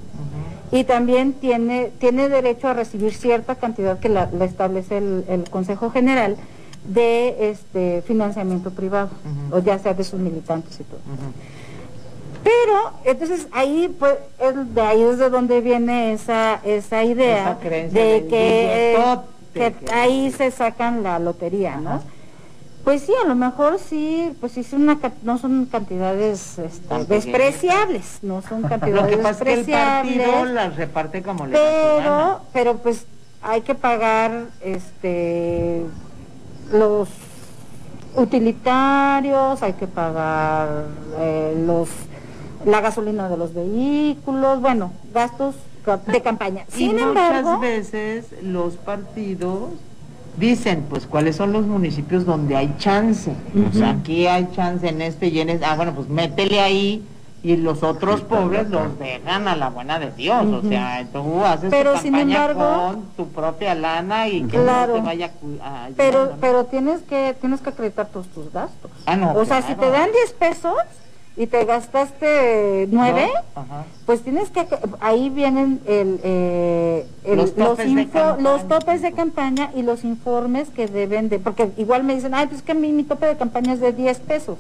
y 0.72 0.84
también 0.84 1.34
tiene, 1.34 1.92
tiene 2.00 2.30
derecho 2.30 2.68
a 2.68 2.74
recibir 2.74 3.14
cierta 3.14 3.56
cantidad 3.56 3.98
que 4.00 4.10
la, 4.10 4.28
establece 4.42 4.98
el, 4.98 5.46
Consejo 5.50 5.90
General 5.90 6.36
de 6.84 7.52
este 7.52 8.02
financiamiento 8.02 8.72
privado, 8.72 9.10
o 9.52 9.60
ya 9.60 9.80
sea 9.80 9.94
de 9.94 10.04
sus 10.04 10.20
militantes 10.20 10.80
y 10.80 10.84
todo. 10.84 11.00
Pero, 12.44 12.94
entonces 13.04 13.48
ahí, 13.52 13.94
pues, 14.00 14.16
de 14.74 14.82
ahí 14.82 15.02
es 15.02 15.18
de 15.18 15.30
donde 15.30 15.62
viene 15.62 16.14
esa, 16.14 16.62
esa 16.64 17.04
idea 17.04 17.56
de 17.56 18.28
que, 18.30 18.98
que, 19.54 19.76
ahí 19.92 20.32
se 20.32 20.52
sacan 20.52 21.04
la 21.04 21.20
lotería, 21.20 21.78
¿no? 21.78 22.02
Pues 22.84 23.02
sí, 23.02 23.14
a 23.24 23.28
lo 23.28 23.36
mejor 23.36 23.78
sí, 23.78 24.36
pues 24.40 24.54
sí, 24.54 24.66
una, 24.74 24.98
no 25.22 25.38
son 25.38 25.66
cantidades 25.66 26.58
este, 26.58 27.06
despreciables, 27.06 28.20
no 28.22 28.42
son 28.42 28.62
cantidades 28.70 29.12
Lo 29.18 29.18
despreciables. 29.28 30.16
el 30.16 30.22
partido 30.24 30.46
las 30.46 30.76
reparte 30.76 31.22
como 31.22 31.46
le 31.46 31.54
Pero, 31.54 32.42
pero 32.54 32.78
pues 32.78 33.06
hay 33.42 33.62
que 33.62 33.76
pagar 33.76 34.46
este 34.62 35.86
los 36.72 37.10
utilitarios, 38.16 39.62
hay 39.62 39.74
que 39.74 39.88
pagar 39.88 40.86
eh, 41.20 41.62
los 41.66 41.90
la 42.66 42.82
gasolina 42.82 43.30
de 43.30 43.38
los 43.38 43.54
vehículos, 43.54 44.62
bueno, 44.62 44.92
gastos 45.14 45.56
de 46.08 46.22
campaña. 46.22 46.66
Sin 46.70 47.00
y 47.00 47.04
muchas 47.04 47.60
veces 47.60 48.26
los 48.44 48.76
partidos 48.76 49.72
dicen, 50.38 50.86
pues, 50.90 51.06
cuáles 51.06 51.36
son 51.36 51.52
los 51.52 51.66
municipios 51.66 52.26
donde 52.26 52.56
hay 52.56 52.76
chance. 52.78 53.34
O 53.70 53.74
sea, 53.74 53.92
aquí 53.92 54.28
hay 54.28 54.50
chance 54.56 54.88
en 54.88 55.02
este 55.02 55.28
y 55.28 55.40
en 55.40 55.50
este. 55.50 55.66
Ah, 55.66 55.76
bueno, 55.76 55.94
pues 55.94 56.08
métele 56.10 56.60
ahí 56.60 57.04
y 57.42 57.56
los 57.56 57.84
otros 57.84 58.22
pobres 58.22 58.70
los 58.70 59.00
dejan 59.00 59.48
a 59.48 59.56
la 59.56 59.70
buena 59.70 60.00
de 60.00 60.12
Dios. 60.12 60.46
O 60.46 60.62
sea, 60.68 61.06
tú 61.12 61.44
haces 61.44 61.70
pero, 61.70 61.94
tu 61.94 62.04
campaña 62.04 62.54
con 62.54 63.06
tu 63.16 63.28
propia 63.30 63.76
lana 63.76 64.28
y 64.28 64.44
que 64.44 64.58
no 64.58 64.88
te 64.94 65.02
vaya 65.02 65.32
a, 65.62 65.90
Pero, 65.96 66.34
pero 66.42 66.66
tienes 66.66 67.02
que 67.02 67.36
tienes 67.40 67.62
que 67.62 67.70
acreditar 67.70 68.08
todos 68.08 68.28
tus 68.28 68.52
gastos. 68.52 68.92
Ah, 69.06 69.16
no, 69.16 69.34
o 69.34 69.46
sea, 69.46 69.62
si 69.62 69.74
te 69.76 69.90
dan 69.90 70.10
10 70.12 70.34
pesos 70.34 70.76
y 71.40 71.48
te 71.48 71.64
gastaste 71.64 72.90
nueve, 72.92 73.32
pues 74.06 74.22
tienes 74.24 74.50
que, 74.50 74.68
ahí 75.00 75.30
vienen 75.30 75.80
el, 75.88 76.20
eh, 76.22 77.08
los, 77.26 77.56
topes 77.56 77.88
los, 78.40 78.68
topes 78.68 79.02
de 79.02 79.14
campaña 79.14 79.72
y 79.74 79.84
los 79.84 80.04
informes 80.04 80.68
que 80.68 80.88
deben 80.88 81.30
de, 81.30 81.40
porque 81.40 81.72
igual 81.78 82.04
me 82.04 82.14
dicen, 82.14 82.34
ay, 82.34 82.48
pues 82.48 82.62
que 82.62 82.74
mi, 82.74 82.92
mi 82.92 83.04
tope 83.04 83.26
de 83.26 83.38
campaña 83.38 83.72
es 83.72 83.80
de 83.80 83.94
10 83.94 84.20
pesos. 84.20 84.58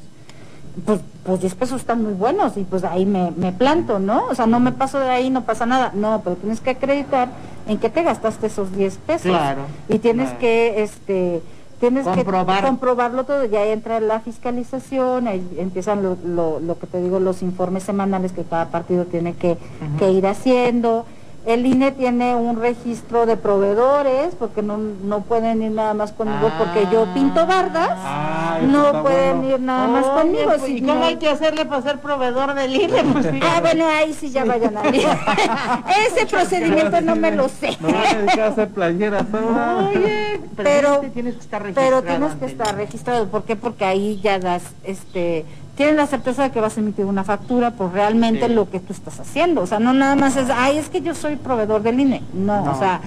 Pues, 0.85 1.01
pues 1.25 1.41
10 1.41 1.55
pesos 1.55 1.81
están 1.81 2.01
muy 2.01 2.13
buenos 2.13 2.55
y 2.55 2.63
pues 2.63 2.85
ahí 2.85 3.05
me, 3.05 3.31
me 3.31 3.51
planto, 3.51 3.99
¿no? 3.99 4.27
O 4.27 4.35
sea, 4.35 4.45
no 4.45 4.61
me 4.61 4.71
paso 4.71 5.01
de 5.01 5.09
ahí, 5.09 5.29
no 5.29 5.43
pasa 5.43 5.65
nada. 5.65 5.91
No, 5.93 6.21
pero 6.23 6.37
tienes 6.37 6.61
que 6.61 6.69
acreditar 6.69 7.27
en 7.67 7.77
qué 7.77 7.89
te 7.89 8.03
gastaste 8.03 8.47
esos 8.47 8.73
10 8.73 8.97
pesos. 8.99 9.23
Claro. 9.23 9.63
Y 9.89 9.99
tienes 9.99 10.31
que, 10.35 10.81
este 10.81 11.41
tienes 11.79 12.07
que 12.07 12.23
comprobarlo 12.23 13.23
todo, 13.23 13.45
ya 13.45 13.65
entra 13.65 13.99
la 13.99 14.19
fiscalización, 14.19 15.27
ahí 15.27 15.41
empiezan 15.57 16.03
lo, 16.03 16.17
lo, 16.23 16.59
lo, 16.59 16.77
que 16.77 16.87
te 16.87 17.01
digo, 17.01 17.19
los 17.19 17.41
informes 17.41 17.83
semanales 17.83 18.31
que 18.33 18.43
cada 18.43 18.69
partido 18.69 19.05
tiene 19.05 19.33
que, 19.33 19.57
que 19.97 20.11
ir 20.11 20.27
haciendo, 20.27 21.05
el 21.45 21.65
INE 21.65 21.91
tiene 21.91 22.35
un 22.35 22.59
registro 22.59 23.25
de 23.25 23.37
proveedores, 23.37 24.35
porque 24.35 24.61
no, 24.61 24.77
no 24.77 25.21
pueden 25.21 25.61
ir 25.61 25.71
nada 25.71 25.93
más 25.93 26.11
conmigo, 26.11 26.51
porque 26.57 26.87
yo 26.91 27.05
pinto 27.13 27.45
bardas, 27.45 27.91
ah, 27.93 28.59
no 28.61 29.01
pueden 29.01 29.43
ir 29.45 29.59
nada 29.59 29.87
más 29.87 30.05
conmigo. 30.05 30.51
Pues, 30.57 30.69
¿Y 30.69 30.81
cómo 30.81 31.05
hay 31.05 31.15
que 31.15 31.29
hacerle 31.29 31.65
para 31.65 31.81
ser 31.81 31.99
proveedor 31.99 32.53
del 32.55 32.75
INE? 32.75 33.03
Pues, 33.13 33.27
ah, 33.41 33.59
bueno, 33.61 33.87
ahí 33.87 34.13
sí 34.13 34.31
ya 34.31 34.43
vayan 34.45 34.77
a 34.77 34.87
ir. 34.89 35.07
Ese 36.07 36.25
procedimiento 36.25 37.01
no 37.01 37.15
me 37.15 37.31
lo 37.31 37.47
sé. 37.47 37.77
No 37.79 37.89
a 37.89 38.13
dedicar 38.13 38.39
a 38.39 38.47
hacer 38.47 38.69
playeras 38.69 39.25
Oye, 39.33 40.41
pero, 40.55 41.01
tienes 41.13 41.35
que 41.35 41.41
estar 41.41 41.61
registrado. 41.61 42.01
Pero 42.01 42.03
tienes 42.03 42.35
que 42.35 42.45
estar 42.45 42.75
registrado, 42.75 43.27
¿por 43.27 43.43
qué? 43.43 43.55
Porque 43.55 43.85
ahí 43.85 44.19
ya 44.21 44.39
das, 44.39 44.63
este 44.83 45.45
tienes 45.79 45.95
la 45.95 46.07
certeza 46.07 46.43
de 46.43 46.51
que 46.51 46.59
vas 46.59 46.75
a 46.75 46.81
emitir 46.81 47.05
una 47.05 47.23
factura 47.23 47.71
por 47.71 47.93
realmente 47.93 48.49
lo 48.49 48.69
que 48.69 48.81
tú 48.81 48.91
estás 48.91 49.17
haciendo. 49.21 49.61
O 49.61 49.65
sea, 49.65 49.79
no 49.79 49.93
nada 49.93 50.17
más 50.17 50.35
es, 50.35 50.49
ay, 50.53 50.77
es 50.77 50.89
que 50.89 50.99
yo 50.99 51.15
soy 51.15 51.37
proveedor 51.37 51.83
del 51.83 52.01
INE. 52.01 52.21
No, 52.33 52.69
o 52.69 52.77
sea, 52.77 52.99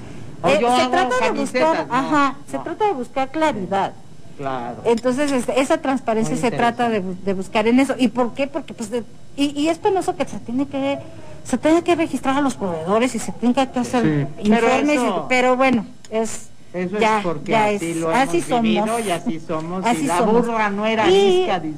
eh, 0.46 0.58
se 0.58 0.88
trata 0.88 1.20
de 1.22 1.30
buscar, 1.38 1.86
ajá, 1.90 2.36
se 2.50 2.58
trata 2.58 2.86
de 2.86 2.92
buscar 2.94 3.30
claridad. 3.30 3.92
Claro. 4.38 4.76
Entonces, 4.86 5.30
este, 5.32 5.60
esa 5.60 5.82
transparencia 5.82 6.34
se 6.34 6.50
trata 6.50 6.88
de, 6.88 7.34
buscar 7.34 7.68
en 7.68 7.78
eso. 7.78 7.94
¿Y 7.98 8.08
por 8.08 8.32
qué? 8.32 8.46
Porque, 8.46 8.72
pues, 8.72 8.90
y, 9.36 9.60
y 9.60 9.68
es 9.68 9.76
penoso 9.76 10.16
que 10.16 10.24
se 10.24 10.38
tiene 10.38 10.66
que 10.66 10.98
se 11.44 11.58
tiene 11.58 11.82
que 11.82 11.94
registrar 11.94 12.38
a 12.38 12.40
los 12.40 12.54
proveedores 12.54 13.14
y 13.14 13.18
se 13.18 13.32
tiene 13.32 13.54
que 13.54 13.60
hacer 13.78 14.28
informes, 14.42 15.00
pero 15.28 15.56
bueno, 15.58 15.84
es 16.08 16.48
eso 16.72 16.98
ya, 16.98 17.18
es 17.18 17.24
porque 17.24 17.54
así 17.54 17.94
lo 17.94 18.12
hemos 18.12 18.44
somos. 18.44 19.06
y 19.06 19.10
así 19.10 19.40
somos. 19.40 19.84
y 19.96 20.04
la 20.04 20.22
burra 20.22 20.70
no 20.70 20.86
era 20.86 21.06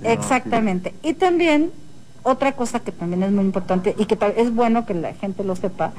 Exactamente. 0.05 0.95
Y 1.03 1.14
también, 1.14 1.70
otra 2.22 2.53
cosa 2.53 2.80
que 2.80 2.92
también 2.92 3.22
es 3.22 3.32
muy 3.32 3.45
importante 3.45 3.95
y 3.99 4.07
que 4.07 4.16
es 4.36 4.55
bueno 4.55 4.86
que 4.86 4.95
la 4.95 5.12
gente 5.14 5.42
lo 5.45 5.57
sepa, 5.57 5.92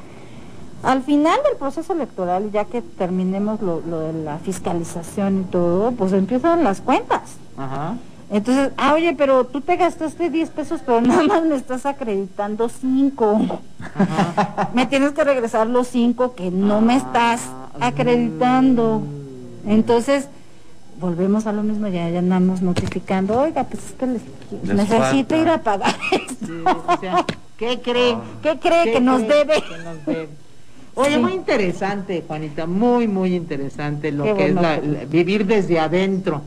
al 0.84 1.02
final 1.02 1.40
del 1.48 1.58
proceso 1.58 1.94
electoral, 1.94 2.52
ya 2.52 2.66
que 2.66 2.82
terminemos 2.82 3.62
lo, 3.62 3.82
de 3.82 4.14
la 4.14 4.38
fiscalización 4.38 5.42
y 5.42 5.44
todo, 5.46 5.92
pues 5.92 6.14
empiezan 6.14 6.64
las 6.64 6.82
cuentas. 6.82 7.38
Ajá. 7.58 7.96
Entonces, 8.32 8.72
ah, 8.78 8.94
oye, 8.96 9.14
pero 9.18 9.46
tú 9.46 9.62
te 9.62 9.76
gastaste 9.78 10.30
10 10.30 10.50
pesos, 10.50 10.82
pero 10.86 11.00
nada 11.02 11.24
más 11.24 11.44
me 11.46 11.56
estás 11.56 11.86
acreditando 11.86 12.70
5. 12.70 13.60
me 14.74 14.86
tienes 14.88 15.12
que 15.12 15.24
regresar 15.24 15.68
los 15.68 15.88
5 15.90 16.34
que 16.36 16.50
no 16.52 16.82
me 16.82 16.96
estás 16.96 17.42
acreditando. 17.80 19.02
Entonces, 19.68 20.28
volvemos 21.00 21.46
a 21.48 21.52
lo 21.52 21.64
mismo, 21.64 21.88
ya, 21.88 22.10
ya 22.10 22.20
andamos 22.20 22.62
notificando, 22.62 23.40
oiga, 23.40 23.64
pues 23.66 23.84
es 23.86 23.92
que 23.94 24.06
necesito 24.74 25.36
ir 25.36 25.50
a 25.50 25.58
pagar 25.62 25.94
¿Qué 27.58 27.80
cree? 27.82 28.18
¿Qué 28.42 28.60
cree 28.60 28.92
que, 28.92 29.00
nos 29.02 29.22
debe? 29.22 29.56
Oye, 30.98 31.16
Sí. 31.16 31.20
muy 31.20 31.34
interesante, 31.34 32.24
Juanita, 32.26 32.66
muy, 32.66 33.08
muy 33.08 33.36
interesante 33.36 34.12
lo 34.14 34.24
Qué 34.24 34.30
que 34.34 34.52
bueno, 34.54 34.62
es 34.62 34.64
la- 34.86 35.00
la- 35.00 35.06
vivir 35.06 35.46
desde 35.46 35.78
adentro 35.80 36.42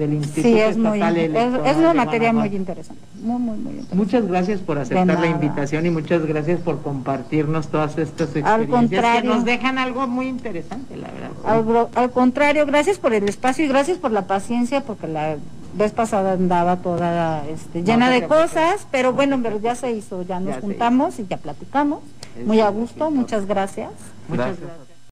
del 0.00 0.14
Instituto 0.14 0.48
Sí, 0.48 0.58
es 0.58 0.76
muy, 0.76 0.98
Estatal 0.98 1.16
es, 1.16 1.24
Electoral 1.24 1.66
es 1.66 1.76
una 1.76 1.94
materia 1.94 2.32
muy 2.32 2.48
interesante, 2.48 3.02
muy, 3.22 3.38
muy, 3.38 3.56
muy 3.56 3.72
interesante. 3.72 3.96
Muchas 3.96 4.26
gracias 4.26 4.60
por 4.60 4.78
aceptar 4.78 5.20
la 5.20 5.26
invitación 5.26 5.86
y 5.86 5.90
muchas 5.90 6.26
gracias 6.26 6.60
por 6.60 6.82
compartirnos 6.82 7.68
todas 7.68 7.98
estas 7.98 8.34
experiencias 8.34 8.60
Al 8.60 8.66
contrario. 8.68 9.20
que 9.20 9.28
nos 9.28 9.44
dejan 9.44 9.78
algo 9.78 10.06
muy 10.06 10.26
interesante, 10.26 10.96
la 10.96 11.08
verdad. 11.08 11.90
Al, 11.94 12.10
contrario, 12.10 12.66
gracias 12.66 12.98
por 12.98 13.14
el 13.14 13.28
espacio 13.28 13.64
y 13.64 13.68
gracias 13.68 13.98
por 13.98 14.10
la 14.10 14.26
paciencia, 14.26 14.82
porque 14.82 15.06
la 15.06 15.36
vez 15.74 15.92
pasada 15.92 16.32
andaba 16.32 16.76
toda 16.76 17.46
este, 17.48 17.82
llena 17.82 18.06
No 18.06 18.12
de 18.12 18.26
cosas, 18.26 18.86
pero 18.90 19.12
bueno, 19.12 19.38
pero 19.42 19.60
ya 19.60 19.74
se 19.74 19.92
hizo, 19.92 20.22
ya 20.22 20.40
nos 20.40 20.56
Ya 20.56 20.60
juntamos 20.60 21.18
y 21.20 21.26
ya 21.26 21.36
platicamos. 21.36 22.00
Es 22.38 22.46
Muy 22.46 22.60
a 22.60 22.70
gusto, 22.70 23.10
muchas 23.10 23.46
gracias. 23.46 23.90
Muchas 24.28 24.58
gracias. 24.58 24.89